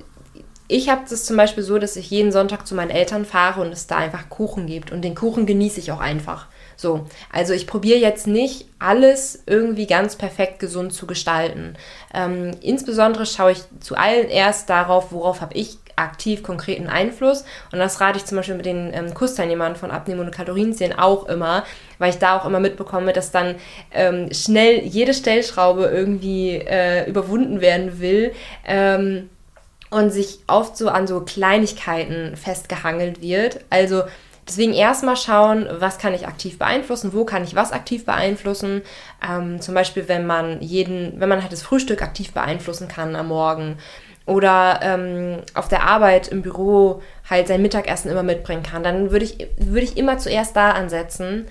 ich 0.69 0.89
habe 0.89 1.03
das 1.09 1.27
zum 1.27 1.37
Beispiel 1.37 1.63
so, 1.63 1.79
dass 1.79 1.97
ich 1.97 2.11
jeden 2.11 2.33
Sonntag 2.33 2.67
zu 2.67 2.75
meinen 2.75 2.91
Eltern 2.91 3.25
fahre 3.25 3.61
und 3.61 3.73
es 3.73 3.87
da 3.87 3.97
einfach 3.99 4.31
Kuchen 4.31 4.67
gibt. 4.67 4.91
Und 4.91 5.03
den 5.03 5.15
Kuchen 5.15 5.45
genieße 5.45 5.81
ich 5.81 5.93
auch 5.93 6.01
einfach. 6.01 6.47
So, 6.77 7.07
also 7.31 7.53
ich 7.53 7.67
probiere 7.67 7.99
jetzt 7.99 8.27
nicht 8.27 8.67
alles 8.79 9.43
irgendwie 9.47 9.87
ganz 9.87 10.17
perfekt 10.17 10.59
gesund 10.59 10.95
zu 10.95 11.07
gestalten. 11.07 11.75
Ähm, 12.15 12.53
insbesondere 12.63 13.27
schaue 13.27 13.53
ich 13.53 13.63
zu 13.81 13.97
allen 13.97 14.29
erst 14.29 14.71
darauf, 14.71 15.13
worauf 15.13 15.43
habe 15.43 15.55
ich 15.55 15.82
aktiv 16.03 16.43
konkreten 16.43 16.89
Einfluss. 16.89 17.45
Und 17.73 17.79
das 17.79 18.01
rate 18.01 18.19
ich 18.19 18.25
zum 18.25 18.37
Beispiel 18.37 18.57
mit 18.57 18.67
den 18.67 18.93
ähm, 18.93 19.15
Kursteilnehmern 19.15 19.77
von 19.77 19.91
Abnehmen 19.91 20.21
und 20.21 20.33
Kalorienzählen 20.33 20.99
auch 20.99 21.29
immer, 21.29 21.65
weil 21.99 22.11
ich 22.11 22.19
da 22.19 22.39
auch 22.39 22.45
immer 22.45 22.61
mitbekomme, 22.61 23.13
dass 23.13 23.31
dann 23.31 23.57
ähm, 23.93 24.33
schnell 24.33 24.81
jede 24.85 25.15
Stellschraube 25.15 25.85
irgendwie 25.85 26.57
äh, 26.57 27.09
überwunden 27.09 27.61
werden 27.61 28.01
will. 28.01 28.33
Ähm, 28.67 29.31
und 29.91 30.09
sich 30.09 30.39
oft 30.47 30.79
so 30.79 30.89
an 30.89 31.07
so 31.07 31.21
Kleinigkeiten 31.21 32.35
festgehangelt 32.35 33.21
wird. 33.21 33.61
Also 33.69 34.05
Deswegen 34.47 34.73
erstmal 34.73 35.17
schauen, 35.17 35.69
was 35.71 35.99
kann 35.99 36.15
ich 36.15 36.27
aktiv 36.27 36.59
beeinflussen, 36.59 37.13
wo 37.13 37.25
kann 37.25 37.45
ich 37.45 37.55
was 37.55 37.71
aktiv 37.71 38.05
beeinflussen. 38.05 38.83
Ähm, 39.27 39.61
zum 39.61 39.75
Beispiel, 39.75 40.09
wenn 40.09 40.27
man 40.27 40.61
jeden, 40.61 41.21
wenn 41.21 41.29
man 41.29 41.43
halt 41.43 41.53
das 41.53 41.63
Frühstück 41.63 42.03
aktiv 42.03 42.33
beeinflussen 42.33 42.89
kann 42.89 43.15
am 43.15 43.29
Morgen 43.29 43.79
oder 44.27 44.81
ähm, 44.83 45.39
auf 45.55 45.69
der 45.69 45.85
Arbeit 45.85 46.29
im 46.29 46.43
Büro 46.43 47.03
halt 47.29 47.49
sein 47.49 47.63
Mittagessen 47.63 48.11
immer 48.11 48.23
mitbringen 48.23 48.63
kann, 48.63 48.83
dann 48.83 49.11
würde 49.11 49.25
ich, 49.25 49.49
würd 49.57 49.85
ich 49.85 49.97
immer 49.97 50.19
zuerst 50.19 50.57
da 50.57 50.71
ansetzen. 50.71 51.47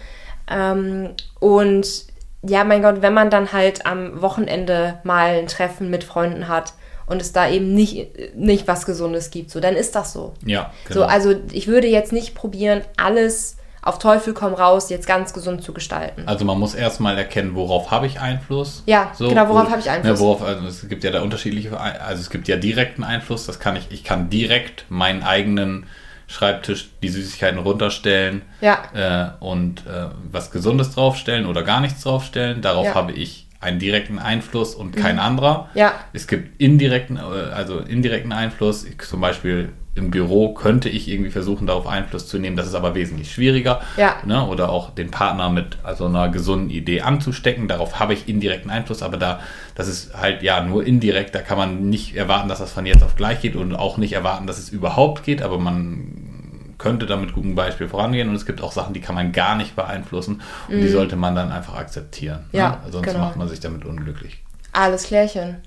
Ähm, 0.50 1.10
und 1.40 2.06
ja, 2.44 2.64
mein 2.64 2.82
Gott, 2.82 3.02
wenn 3.02 3.14
man 3.14 3.30
dann 3.30 3.54
halt 3.54 3.86
am 3.86 4.22
Wochenende 4.22 5.00
mal 5.04 5.38
ein 5.38 5.48
Treffen 5.48 5.90
mit 5.90 6.04
Freunden 6.04 6.48
hat 6.48 6.74
und 7.06 7.22
es 7.22 7.34
da 7.34 7.50
eben 7.50 7.74
nicht, 7.74 8.36
nicht 8.36 8.68
was 8.68 8.86
Gesundes 8.86 9.32
gibt, 9.32 9.52
so, 9.52 9.60
dann 9.60 9.76
ist 9.76 9.96
das 9.96 10.14
so. 10.14 10.34
Ja, 10.46 10.72
genau. 10.88 11.02
So, 11.02 11.06
also 11.06 11.36
ich 11.52 11.68
würde 11.68 11.88
jetzt 11.88 12.14
nicht 12.14 12.36
probieren, 12.36 12.82
alles 12.98 13.58
auf 13.82 13.98
Teufel 14.00 14.34
komm 14.34 14.54
raus, 14.54 14.90
jetzt 14.90 15.08
ganz 15.08 15.34
gesund 15.34 15.64
zu 15.64 15.74
gestalten. 15.74 16.24
Also 16.28 16.46
man 16.46 16.60
muss 16.60 16.76
erstmal 16.76 17.18
erkennen, 17.18 17.56
worauf 17.56 17.90
habe 17.90 18.06
ich 18.06 18.20
Einfluss. 18.20 18.84
Ja, 18.86 19.12
so, 19.16 19.28
genau, 19.28 19.50
worauf 19.50 19.70
habe 19.70 19.80
ich 19.80 19.90
Einfluss. 19.90 20.20
Ne, 20.20 20.26
worauf, 20.26 20.44
also 20.44 20.68
es 20.68 20.88
gibt 20.88 21.04
ja 21.04 21.12
da 21.12 21.22
unterschiedliche, 21.22 21.80
also 21.80 22.22
es 22.22 22.30
gibt 22.30 22.48
ja 22.48 22.58
direkten 22.58 23.04
Einfluss, 23.04 23.46
das 23.46 23.60
kann 23.60 23.76
ich, 23.76 23.88
ich 23.90 24.04
kann 24.04 24.30
direkt 24.30 24.86
meinen 24.90 25.24
eigenen 25.24 25.88
Schreibtisch 26.28 26.90
die 27.04 27.10
Süßigkeiten 27.10 27.60
runterstellen 27.60 28.44
ja. 28.62 29.36
äh, 29.40 29.44
und 29.44 29.86
äh, 29.86 30.06
was 30.32 30.50
Gesundes 30.52 30.96
draufstellen 30.96 31.46
oder 31.46 31.62
gar 31.64 31.82
nichts 31.82 32.04
draufstellen. 32.04 32.62
Darauf 32.62 32.86
ja. 32.86 32.96
habe 32.96 33.12
ich 33.12 33.48
einen 33.60 33.80
direkten 33.80 34.18
Einfluss 34.18 34.74
und 34.74 34.96
kein 34.96 35.16
mhm. 35.16 35.22
anderer. 35.22 35.70
Ja. 35.74 35.94
Es 36.14 36.28
gibt 36.28 36.62
indirekten, 36.62 37.18
äh, 37.18 37.20
also 37.20 37.80
indirekten 37.80 38.32
Einfluss. 38.32 38.86
Zum 39.10 39.20
Beispiel 39.20 39.74
im 39.94 40.10
Büro 40.10 40.54
könnte 40.54 40.88
ich 40.88 41.10
irgendwie 41.10 41.32
versuchen, 41.32 41.68
darauf 41.68 41.86
Einfluss 41.86 42.28
zu 42.28 42.40
nehmen. 42.40 42.56
Das 42.56 42.68
ist 42.68 42.76
aber 42.76 42.96
wesentlich 42.96 43.32
schwieriger. 43.32 43.82
Ja. 43.98 44.16
Ne? 44.26 44.48
Oder 44.48 44.70
auch 44.70 44.92
den 44.92 45.12
Partner 45.12 45.50
mit 45.50 45.78
also 45.84 46.06
einer 46.06 46.30
gesunden 46.30 46.70
Idee 46.70 47.02
anzustecken. 47.02 47.68
Darauf 47.68 48.00
habe 48.00 48.14
ich 48.14 48.30
indirekten 48.30 48.72
Einfluss, 48.72 49.04
aber 49.04 49.18
da, 49.18 49.42
das 49.76 49.90
ist 49.90 50.16
halt 50.16 50.44
ja 50.44 50.64
nur 50.64 50.86
indirekt. 50.86 51.36
Da 51.36 51.40
kann 51.40 51.58
man 51.58 51.90
nicht 51.90 52.16
erwarten, 52.16 52.48
dass 52.48 52.60
das 52.60 52.72
von 52.72 52.86
jetzt 52.86 53.04
auf 53.04 53.18
gleich 53.18 53.42
geht 53.42 53.58
und 53.58 53.76
auch 53.76 53.98
nicht 53.98 54.14
erwarten, 54.14 54.48
dass 54.48 54.60
es 54.60 54.70
überhaupt 54.70 55.24
geht, 55.24 55.42
aber 55.42 55.60
man 55.60 56.32
könnte 56.78 57.06
damit 57.06 57.34
gutem 57.34 57.54
Beispiel 57.54 57.90
vorangehen 57.90 58.30
und 58.30 58.36
es 58.36 58.46
gibt 58.46 58.62
auch 58.62 58.72
Sachen, 58.72 58.94
die 58.94 59.02
kann 59.02 59.14
man 59.14 59.34
gar 59.34 59.56
nicht 59.56 59.76
beeinflussen 59.76 60.42
und 60.68 60.78
mm. 60.78 60.82
die 60.82 60.88
mhm. 60.88 60.92
sollte 60.92 61.16
man 61.16 61.36
dann 61.36 61.52
einfach 61.52 61.76
akzeptieren. 61.76 62.46
Ne? 62.52 62.60
Ja, 62.60 62.70
ne? 62.70 62.92
Sonst 62.92 63.06
genau. 63.06 63.20
macht 63.20 63.36
man 63.36 63.48
sich 63.48 63.60
damit 63.60 63.86
unglücklich. 63.86 64.42
Alles 64.72 65.04
klärchen. 65.04 65.58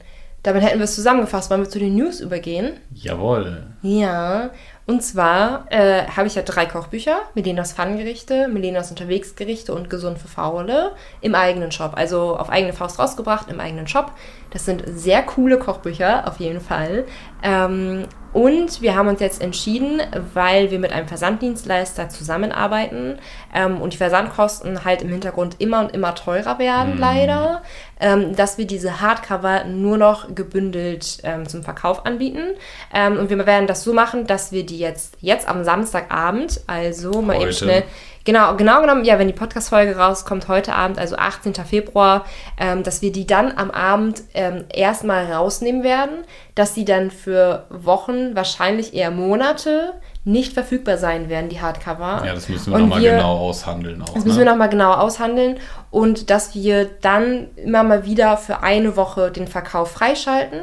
Damit 0.45 0.63
hätten 0.63 0.79
wir 0.79 0.85
es 0.85 0.95
zusammengefasst. 0.95 1.51
Wollen 1.51 1.63
wir 1.63 1.71
zu 1.71 1.79
den 1.79 1.97
News 1.97 2.21
übergehen? 2.21 2.75
Jawohl. 2.93 3.63
Ja, 3.83 4.51
und 4.87 5.03
zwar 5.03 5.67
äh, 5.71 6.07
habe 6.09 6.27
ich 6.27 6.35
ja 6.35 6.43
drei 6.43 6.67
Kochbücher: 6.67 7.17
Melenas 7.35 7.73
Pfannengerichte, 7.73 8.49
Melenas 8.49 8.91
Unterwegsgerichte 8.91 9.75
und 9.75 9.89
Gesund 9.89 10.19
für 10.19 10.29
Faule 10.29 10.93
im 11.23 11.35
eigenen 11.35 11.73
Shop. 11.73 11.93
Also 11.95 12.37
auf 12.37 12.51
eigene 12.51 12.75
Faust 12.75 12.99
rausgebracht 12.99 13.51
im 13.51 13.61
eigenen 13.61 13.89
Shop. 13.89 14.13
Das 14.51 14.67
sind 14.67 14.85
sehr 14.87 15.23
coole 15.23 15.59
Kochbücher, 15.59 16.29
auf 16.29 16.39
jeden 16.39 16.61
Fall. 16.61 17.07
Ähm, 17.43 18.05
und 18.35 18.83
wir 18.83 18.97
haben 18.97 19.07
uns 19.07 19.21
jetzt 19.21 19.41
entschieden, 19.41 20.03
weil 20.35 20.73
wir 20.73 20.81
mit 20.81 20.93
einem 20.93 21.07
Versanddienstleister 21.07 22.09
zusammenarbeiten 22.09 23.19
ähm, 23.55 23.81
und 23.81 23.93
die 23.93 23.97
Versandkosten 23.97 24.85
halt 24.85 25.03
im 25.03 25.09
Hintergrund 25.09 25.61
immer 25.61 25.79
und 25.79 25.95
immer 25.95 26.17
teurer 26.17 26.59
werden, 26.59 26.97
mm. 26.97 26.99
leider, 26.99 27.63
ähm, 28.01 28.35
dass 28.35 28.59
wir 28.59 28.67
diese 28.67 29.01
Hardcover 29.01 29.65
nur 29.65 29.99
noch 29.99 30.35
gebündelt 30.35 31.19
ähm, 31.23 31.49
zum 31.49 31.63
Verkauf 31.63 32.07
anbieten. 32.07 32.55
Ähm, 32.93 33.19
und 33.19 33.31
wir 33.31 33.47
werden 33.47 33.69
das 33.69 33.85
so 33.85 33.93
machen, 33.93 34.27
dass 34.27 34.51
wir 34.51 34.67
die 34.67 34.74
jetzt, 34.79 35.17
jetzt 35.21 35.49
am 35.49 35.65
Samstagabend, 35.65 36.61
also 36.67 37.23
mal 37.23 37.37
Heute. 37.37 37.45
eben 37.45 37.53
schnell 37.53 37.85
Genau, 38.25 38.57
genau 38.57 38.81
genommen, 38.81 39.05
ja, 39.05 39.19
wenn 39.19 39.27
die 39.27 39.35
Podcast-Folge 39.35 39.97
rauskommt, 39.99 40.49
heute 40.49 40.75
Abend, 40.75 40.99
also 40.99 41.17
18. 41.17 41.55
Februar, 41.67 42.25
ähm, 42.59 42.83
dass 42.83 43.03
wir 43.03 43.13
die 43.13 43.27
dann 43.27 43.53
am 43.55 43.71
Abend 43.71 44.23
ähm, 44.33 44.65
erstmal 44.73 45.31
rausnehmen 45.31 45.83
werden, 45.83 46.25
dass 46.55 46.73
die 46.73 46.87
dann 46.87 47.11
für 47.11 47.67
Wochen, 47.69 48.35
wahrscheinlich 48.35 48.95
eher 48.95 49.11
Monate, 49.11 49.93
nicht 50.25 50.55
verfügbar 50.55 50.97
sein 50.97 51.29
werden, 51.29 51.51
die 51.51 51.61
Hardcover. 51.61 52.23
Ja, 52.25 52.35
das 52.35 52.49
müssen 52.49 52.73
wir 52.73 52.79
nochmal 52.79 53.03
genau 53.03 53.37
aushandeln. 53.37 54.01
Auch, 54.01 54.15
das 54.15 54.25
müssen 54.25 54.39
ne? 54.39 54.47
wir 54.47 54.53
nochmal 54.53 54.71
genau 54.71 54.93
aushandeln 54.95 55.59
und 55.91 56.31
dass 56.31 56.55
wir 56.55 56.87
dann 57.03 57.49
immer 57.57 57.83
mal 57.83 58.07
wieder 58.07 58.39
für 58.39 58.63
eine 58.63 58.97
Woche 58.97 59.31
den 59.33 59.49
Verkauf 59.49 59.91
freischalten 59.91 60.61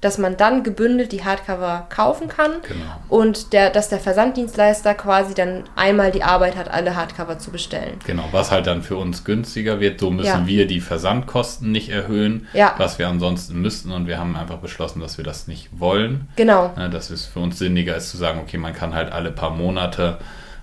dass 0.00 0.16
man 0.16 0.36
dann 0.36 0.62
gebündelt 0.62 1.12
die 1.12 1.24
Hardcover 1.24 1.86
kaufen 1.90 2.28
kann 2.28 2.52
genau. 2.62 2.84
und 3.08 3.52
der, 3.52 3.70
dass 3.70 3.88
der 3.88 3.98
Versanddienstleister 3.98 4.94
quasi 4.94 5.34
dann 5.34 5.64
einmal 5.76 6.10
die 6.10 6.22
Arbeit 6.22 6.56
hat, 6.56 6.70
alle 6.70 6.96
Hardcover 6.96 7.38
zu 7.38 7.50
bestellen. 7.50 7.98
Genau, 8.06 8.24
was 8.32 8.50
halt 8.50 8.66
dann 8.66 8.82
für 8.82 8.96
uns 8.96 9.24
günstiger 9.24 9.80
wird. 9.80 10.00
So 10.00 10.10
müssen 10.10 10.26
ja. 10.26 10.46
wir 10.46 10.66
die 10.66 10.80
Versandkosten 10.80 11.70
nicht 11.70 11.90
erhöhen, 11.90 12.48
ja. 12.54 12.74
was 12.78 12.98
wir 12.98 13.08
ansonsten 13.08 13.60
müssten 13.60 13.92
und 13.92 14.06
wir 14.06 14.18
haben 14.18 14.36
einfach 14.36 14.58
beschlossen, 14.58 15.00
dass 15.00 15.18
wir 15.18 15.24
das 15.24 15.48
nicht 15.48 15.68
wollen. 15.78 16.28
Genau. 16.36 16.72
Dass 16.90 17.10
es 17.10 17.26
für 17.26 17.40
uns 17.40 17.58
sinniger 17.58 17.96
ist 17.96 18.10
zu 18.10 18.16
sagen, 18.16 18.40
okay, 18.40 18.56
man 18.56 18.72
kann 18.72 18.94
halt 18.94 19.12
alle 19.12 19.30
paar 19.30 19.50
Monate 19.50 20.18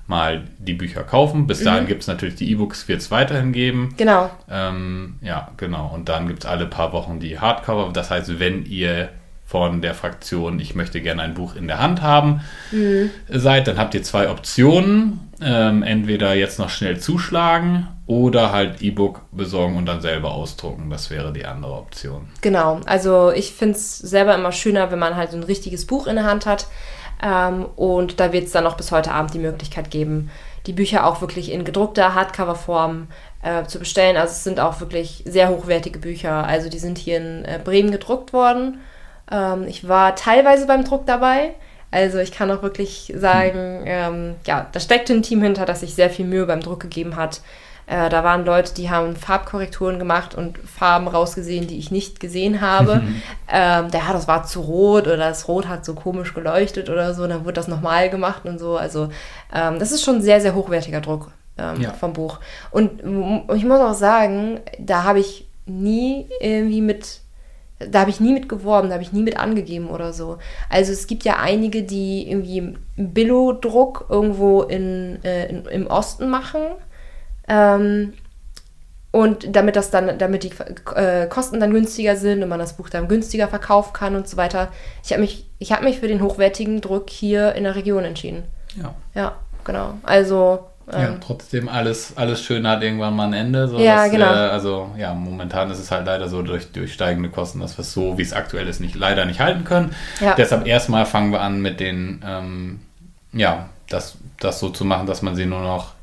mal 0.08 0.46
die 0.58 0.74
Bücher 0.74 1.04
kaufen. 1.04 1.48
Bis 1.48 1.64
dahin 1.64 1.84
mhm. 1.84 1.88
gibt 1.88 2.02
es 2.02 2.08
natürlich 2.08 2.36
die 2.36 2.50
E-Books, 2.52 2.88
wird 2.88 3.02
es 3.02 3.12
weiterhin 3.12 3.52
geben. 3.52 3.94
Genau. 3.98 4.30
Ähm, 4.50 5.20
ja, 5.22 5.52
genau. 5.58 5.92
Und 5.94 6.10
dann 6.10 6.28
gibt 6.28 6.44
es 6.44 6.50
alle 6.50 6.66
paar 6.66 6.94
Wochen 6.94 7.20
die 7.20 7.40
Hardcover. 7.40 7.92
Das 7.94 8.10
heißt, 8.10 8.40
wenn 8.40 8.66
ihr 8.66 9.10
von 9.48 9.82
der 9.82 9.93
Fraktion, 9.93 10.60
ich 10.60 10.76
möchte 10.76 11.02
gerne 11.02 11.22
ein 11.22 11.34
Buch 11.34 11.56
in 11.56 11.68
der 11.68 11.80
Hand 11.80 12.02
haben, 12.02 12.41
mhm. 12.72 13.10
seid, 13.30 13.68
dann 13.68 13.78
habt 13.78 13.95
ihr 13.95 14.04
zwei 14.04 14.30
Optionen. 14.30 15.22
ähm, 15.41 15.84
entweder 15.84 16.34
jetzt 16.34 16.58
noch 16.58 16.70
schnell 16.70 17.00
zuschlagen 17.00 17.88
oder 18.08 18.52
halt 18.52 18.82
E-Book 18.82 19.22
besorgen 19.32 19.78
und 19.78 19.86
dann 19.86 20.02
selber 20.02 20.32
ausdrucken. 20.32 20.89
Das 20.89 21.10
wäre 21.10 21.32
die 21.32 21.45
andere 21.45 21.74
Option. 21.74 22.28
Genau, 22.41 22.80
also 22.86 23.32
ich 23.32 23.54
finde 23.54 23.76
es 23.76 24.00
selber 24.00 24.36
immer 24.36 24.52
schöner, 24.52 24.91
wenn 24.91 25.00
man 25.00 25.16
halt 25.16 25.34
ein 25.34 25.43
richtiges 25.43 25.86
Buch 25.86 26.08
in 26.08 26.16
der 26.16 26.26
Hand 26.26 26.45
hat. 26.45 26.68
Ähm, 27.22 27.66
und 27.76 28.20
da 28.20 28.34
wird 28.34 28.45
es 28.45 28.52
dann 28.52 28.64
noch 28.64 28.78
bis 28.78 28.91
heute 28.91 29.12
Abend 29.12 29.34
die 29.34 29.39
Möglichkeit 29.39 29.91
geben, 29.91 30.30
die 30.66 30.74
Bücher 30.74 31.06
auch 31.06 31.22
wirklich 31.22 31.52
in 31.52 31.64
gedruckter 31.64 32.16
Hardcover-Form 32.16 33.08
äh, 33.43 33.66
zu 33.66 33.80
bestellen. 33.80 34.18
Also 34.18 34.32
es 34.32 34.43
sind 34.43 34.60
auch 34.60 34.80
wirklich 34.80 35.24
sehr 35.26 35.50
hochwertige 35.50 36.00
Bücher. 36.00 36.45
Also 36.45 36.70
die 36.70 36.80
sind 36.80 36.98
hier 36.98 37.18
in 37.18 37.45
äh, 37.45 37.60
Bremen 37.64 37.91
gedruckt 37.91 38.34
worden. 38.34 38.80
Ähm, 39.32 39.65
ich 39.67 39.88
war 39.88 40.15
teilweise 40.15 40.67
beim 40.67 40.84
Druck 40.84 41.05
dabei. 41.05 41.53
Also 41.89 42.17
ich 42.17 42.32
kann 42.32 42.51
auch 42.51 42.61
wirklich 42.63 43.13
sagen, 43.15 43.84
ähm, 43.86 44.36
ja, 44.45 44.67
da 44.71 44.80
steckt 44.80 45.09
ein 45.09 45.21
Team 45.23 45.41
hinter, 45.41 45.65
das 45.65 45.80
sich 45.80 45.95
sehr 45.95 46.09
viel 46.09 46.25
Mühe 46.25 46.45
beim 46.45 46.59
Druck 46.59 46.82
gegeben 46.82 47.15
hat. 47.15 47.41
Äh, 47.86 48.09
da 48.09 48.25
waren 48.25 48.45
Leute, 48.45 48.73
die 48.73 48.89
haben 48.89 49.15
Farbkorrekturen 49.15 49.97
gemacht 49.97 50.36
und 50.36 50.57
Farben 50.57 51.07
rausgesehen, 51.07 51.67
die 51.67 51.80
ich 51.80 51.89
nicht 51.89 52.19
gesehen 52.19 52.59
habe. 52.59 53.01
ähm, 53.49 53.88
ja, 53.93 54.11
das 54.11 54.28
war 54.28 54.43
zu 54.43 54.59
rot 54.61 55.07
oder 55.07 55.17
das 55.17 55.47
Rot 55.47 55.69
hat 55.69 55.86
so 55.86 55.95
komisch 55.95 56.34
geleuchtet 56.34 56.89
oder 56.89 57.13
so. 57.13 57.25
Dann 57.25 57.45
wurde 57.45 57.53
das 57.53 57.69
nochmal 57.69 58.09
gemacht 58.09 58.45
und 58.45 58.59
so. 58.59 58.75
Also 58.75 59.09
ähm, 59.55 59.80
das 59.80 59.93
ist 59.93 60.03
schon 60.03 60.21
sehr, 60.21 60.41
sehr 60.41 60.53
hochwertiger 60.53 60.99
Druck 60.99 61.32
ähm, 61.57 61.80
ja. 61.80 61.93
vom 61.93 62.11
Buch. 62.11 62.39
Und 62.71 62.99
ich 63.55 63.63
muss 63.63 63.80
auch 63.80 63.93
sagen, 63.93 64.59
da 64.78 65.03
habe 65.03 65.19
ich 65.19 65.47
nie 65.65 66.28
irgendwie 66.41 66.82
mit 66.82 67.21
da 67.80 67.99
habe 68.01 68.09
ich 68.09 68.19
nie 68.19 68.34
mit 68.34 68.49
geworben, 68.49 68.89
da 68.89 68.95
habe 68.95 69.03
ich 69.03 69.13
nie 69.13 69.23
mit 69.23 69.38
angegeben 69.38 69.89
oder 69.89 70.11
so. 70.13 70.38
Also 70.69 70.91
es 70.91 71.07
gibt 71.07 71.23
ja 71.23 71.38
einige, 71.38 71.84
die 71.84 72.30
irgendwie 72.30 72.75
Billo-Druck 72.95 74.07
irgendwo 74.09 74.63
in, 74.63 75.23
äh, 75.23 75.47
in, 75.47 75.65
im 75.65 75.88
Osten 75.88 76.30
machen. 76.30 76.61
Ähm, 77.47 78.13
und 79.11 79.55
damit 79.55 79.75
das 79.75 79.89
dann, 79.89 80.17
damit 80.17 80.43
die 80.43 80.51
äh, 80.95 81.28
Kosten 81.28 81.59
dann 81.59 81.71
günstiger 81.71 82.15
sind 82.15 82.43
und 82.43 82.49
man 82.49 82.59
das 82.59 82.73
Buch 82.73 82.89
dann 82.89 83.07
günstiger 83.07 83.47
verkaufen 83.47 83.93
kann 83.93 84.15
und 84.15 84.28
so 84.28 84.38
weiter. 84.38 84.69
Ich 85.03 85.11
habe 85.11 85.21
mich, 85.21 85.49
ich 85.59 85.71
habe 85.71 85.86
mich 85.86 85.99
für 85.99 86.07
den 86.07 86.21
hochwertigen 86.21 86.82
Druck 86.82 87.09
hier 87.09 87.53
in 87.55 87.63
der 87.63 87.75
Region 87.75 88.03
entschieden. 88.03 88.43
Ja. 88.75 88.93
Ja, 89.15 89.36
genau. 89.63 89.93
Also 90.03 90.67
ja, 90.92 91.10
ähm. 91.10 91.18
trotzdem 91.20 91.68
alles, 91.68 92.14
alles 92.16 92.42
schön 92.42 92.66
hat 92.68 92.82
irgendwann 92.82 93.16
mal 93.16 93.28
ein 93.28 93.34
Ende. 93.34 93.68
So 93.68 93.78
ja, 93.78 94.04
dass, 94.04 94.12
genau. 94.12 94.26
Äh, 94.26 94.50
also 94.50 94.90
ja, 94.98 95.14
momentan 95.14 95.70
ist 95.70 95.80
es 95.80 95.92
halt 95.92 96.06
leider 96.06 96.30
so 96.30 96.42
durch, 96.42 96.72
durch 96.72 96.94
steigende 96.94 97.30
Kosten, 97.30 97.60
dass 97.60 97.78
wir 97.78 97.82
es 97.82 97.92
so, 97.92 98.18
wie 98.18 98.22
es 98.22 98.34
aktuell 98.34 98.68
ist, 98.68 98.80
nicht, 98.80 98.96
leider 98.96 99.26
nicht 99.26 99.40
halten 99.40 99.66
können. 99.66 99.94
Ja. 100.22 100.36
Deshalb 100.36 100.66
erstmal 100.66 101.06
fangen 101.06 101.32
wir 101.32 101.42
an 101.42 101.62
mit 101.62 101.80
den, 101.80 102.24
ähm, 102.26 102.80
ja, 103.34 103.68
das, 103.90 104.18
das 104.40 104.60
so 104.60 104.70
zu 104.70 104.86
machen, 104.86 105.08
dass 105.08 105.22
man 105.22 105.36
sie 105.36 105.46
nur 105.46 105.62
noch 105.62 105.97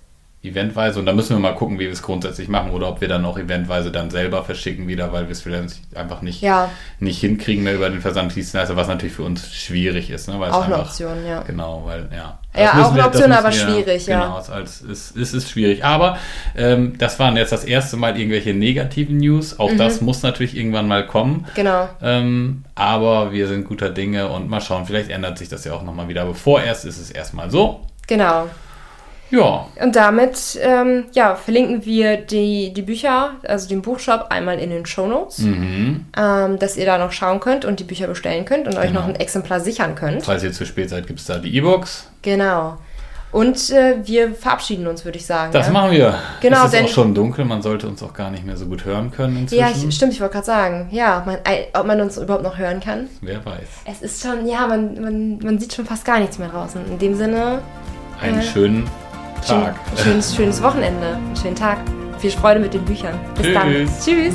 eventweise 0.44 0.98
und 0.98 1.06
da 1.06 1.12
müssen 1.12 1.34
wir 1.34 1.40
mal 1.40 1.54
gucken, 1.54 1.78
wie 1.78 1.84
wir 1.84 1.92
es 1.92 2.02
grundsätzlich 2.02 2.48
machen 2.48 2.70
oder 2.70 2.88
ob 2.88 3.00
wir 3.00 3.08
dann 3.08 3.24
auch 3.24 3.38
eventweise 3.38 3.90
dann 3.90 4.10
selber 4.10 4.44
verschicken 4.44 4.86
wieder, 4.86 5.12
weil 5.12 5.24
wir 5.24 5.32
es 5.32 5.42
vielleicht 5.42 5.80
einfach 5.94 6.22
nicht, 6.22 6.42
ja. 6.42 6.70
nicht 7.00 7.20
hinkriegen 7.20 7.64
mehr 7.64 7.74
über 7.74 7.88
den 7.88 8.00
Versanddienstleister, 8.00 8.76
was 8.76 8.88
natürlich 8.88 9.14
für 9.14 9.22
uns 9.22 9.52
schwierig 9.52 10.10
ist. 10.10 10.28
Ne? 10.28 10.38
Weil 10.38 10.50
auch 10.50 10.62
einfach, 10.62 10.74
eine 10.74 10.82
Option, 10.82 11.26
ja. 11.26 11.42
Genau, 11.42 11.82
weil, 11.86 12.08
ja. 12.14 12.38
Ja, 12.56 12.84
auch 12.84 12.92
eine 12.92 13.04
Option, 13.04 13.32
aber 13.32 13.48
wir, 13.48 13.52
schwierig, 13.52 14.06
ja. 14.06 14.20
Genau, 14.20 14.60
es 14.62 14.80
ist, 14.80 15.16
es 15.16 15.34
ist 15.34 15.50
schwierig. 15.50 15.84
Aber 15.84 16.18
ähm, 16.56 16.96
das 16.98 17.18
waren 17.18 17.36
jetzt 17.36 17.50
das 17.50 17.64
erste 17.64 17.96
Mal 17.96 18.16
irgendwelche 18.16 18.54
negativen 18.54 19.16
News. 19.16 19.58
Auch 19.58 19.72
mhm. 19.72 19.78
das 19.78 20.00
muss 20.00 20.22
natürlich 20.22 20.56
irgendwann 20.56 20.86
mal 20.86 21.04
kommen. 21.06 21.46
Genau. 21.56 21.88
Ähm, 22.00 22.64
aber 22.76 23.32
wir 23.32 23.48
sind 23.48 23.66
guter 23.66 23.90
Dinge 23.90 24.28
und 24.28 24.48
mal 24.48 24.60
schauen, 24.60 24.86
vielleicht 24.86 25.10
ändert 25.10 25.38
sich 25.38 25.48
das 25.48 25.64
ja 25.64 25.72
auch 25.72 25.82
nochmal 25.82 26.06
wieder. 26.06 26.22
Aber 26.22 26.34
vorerst 26.34 26.84
ist 26.84 27.00
es 27.00 27.10
erstmal 27.10 27.50
so. 27.50 27.80
Genau. 28.06 28.46
Ja. 29.34 29.66
Und 29.82 29.96
damit 29.96 30.58
ähm, 30.62 31.06
ja, 31.12 31.34
verlinken 31.34 31.84
wir 31.84 32.16
die, 32.18 32.72
die 32.72 32.82
Bücher, 32.82 33.32
also 33.46 33.68
den 33.68 33.82
Buchshop, 33.82 34.26
einmal 34.30 34.58
in 34.58 34.70
den 34.70 34.86
Show 34.86 35.06
Notes, 35.06 35.38
mhm. 35.38 36.06
ähm, 36.16 36.58
dass 36.58 36.76
ihr 36.76 36.86
da 36.86 36.98
noch 36.98 37.12
schauen 37.12 37.40
könnt 37.40 37.64
und 37.64 37.80
die 37.80 37.84
Bücher 37.84 38.06
bestellen 38.06 38.44
könnt 38.44 38.66
und 38.66 38.74
genau. 38.74 38.84
euch 38.84 38.92
noch 38.92 39.06
ein 39.06 39.16
Exemplar 39.16 39.60
sichern 39.60 39.94
könnt. 39.94 40.24
Falls 40.24 40.42
ihr 40.44 40.52
zu 40.52 40.64
spät 40.64 40.90
seid, 40.90 41.06
gibt 41.06 41.20
es 41.20 41.26
da 41.26 41.38
die 41.38 41.54
E-Books. 41.56 42.08
Genau. 42.22 42.78
Und 43.32 43.70
äh, 43.70 43.96
wir 44.04 44.32
verabschieden 44.32 44.86
uns, 44.86 45.04
würde 45.04 45.18
ich 45.18 45.26
sagen. 45.26 45.50
Das 45.50 45.66
ja? 45.66 45.72
machen 45.72 45.90
wir. 45.90 46.14
Genau, 46.40 46.66
es 46.66 46.72
ist 46.72 46.84
auch 46.84 46.88
schon 46.88 47.16
dunkel, 47.16 47.44
man 47.44 47.62
sollte 47.62 47.88
uns 47.88 48.00
auch 48.00 48.14
gar 48.14 48.30
nicht 48.30 48.46
mehr 48.46 48.56
so 48.56 48.66
gut 48.66 48.84
hören 48.84 49.10
können 49.10 49.38
inzwischen. 49.38 49.60
Ja, 49.60 49.70
ich, 49.70 49.92
stimmt, 49.92 50.12
ich 50.12 50.20
wollte 50.20 50.34
gerade 50.34 50.46
sagen. 50.46 50.88
Ja, 50.92 51.24
man, 51.26 51.38
ob 51.72 51.84
man 51.84 52.00
uns 52.00 52.16
überhaupt 52.16 52.44
noch 52.44 52.58
hören 52.58 52.78
kann. 52.78 53.08
Wer 53.22 53.44
weiß. 53.44 53.58
Es 53.86 54.02
ist 54.02 54.22
schon, 54.22 54.46
ja, 54.46 54.68
man, 54.68 55.00
man, 55.00 55.38
man 55.40 55.58
sieht 55.58 55.74
schon 55.74 55.84
fast 55.84 56.04
gar 56.04 56.20
nichts 56.20 56.38
mehr 56.38 56.48
draußen. 56.48 56.80
In 56.86 56.98
dem 57.00 57.16
Sinne. 57.16 57.60
Einen 58.20 58.38
äh, 58.38 58.42
schönen 58.44 58.88
Tag. 59.46 59.74
Schön, 59.96 60.04
schönes, 60.04 60.34
schönes 60.34 60.62
Wochenende. 60.62 61.14
Einen 61.14 61.36
schönen 61.36 61.56
Tag. 61.56 61.78
Viel 62.18 62.30
Freude 62.30 62.60
mit 62.60 62.74
den 62.74 62.84
Büchern. 62.84 63.18
Bis 63.34 63.46
Tschüss. 63.46 63.54
dann. 63.54 63.88
Tschüss. 64.04 64.34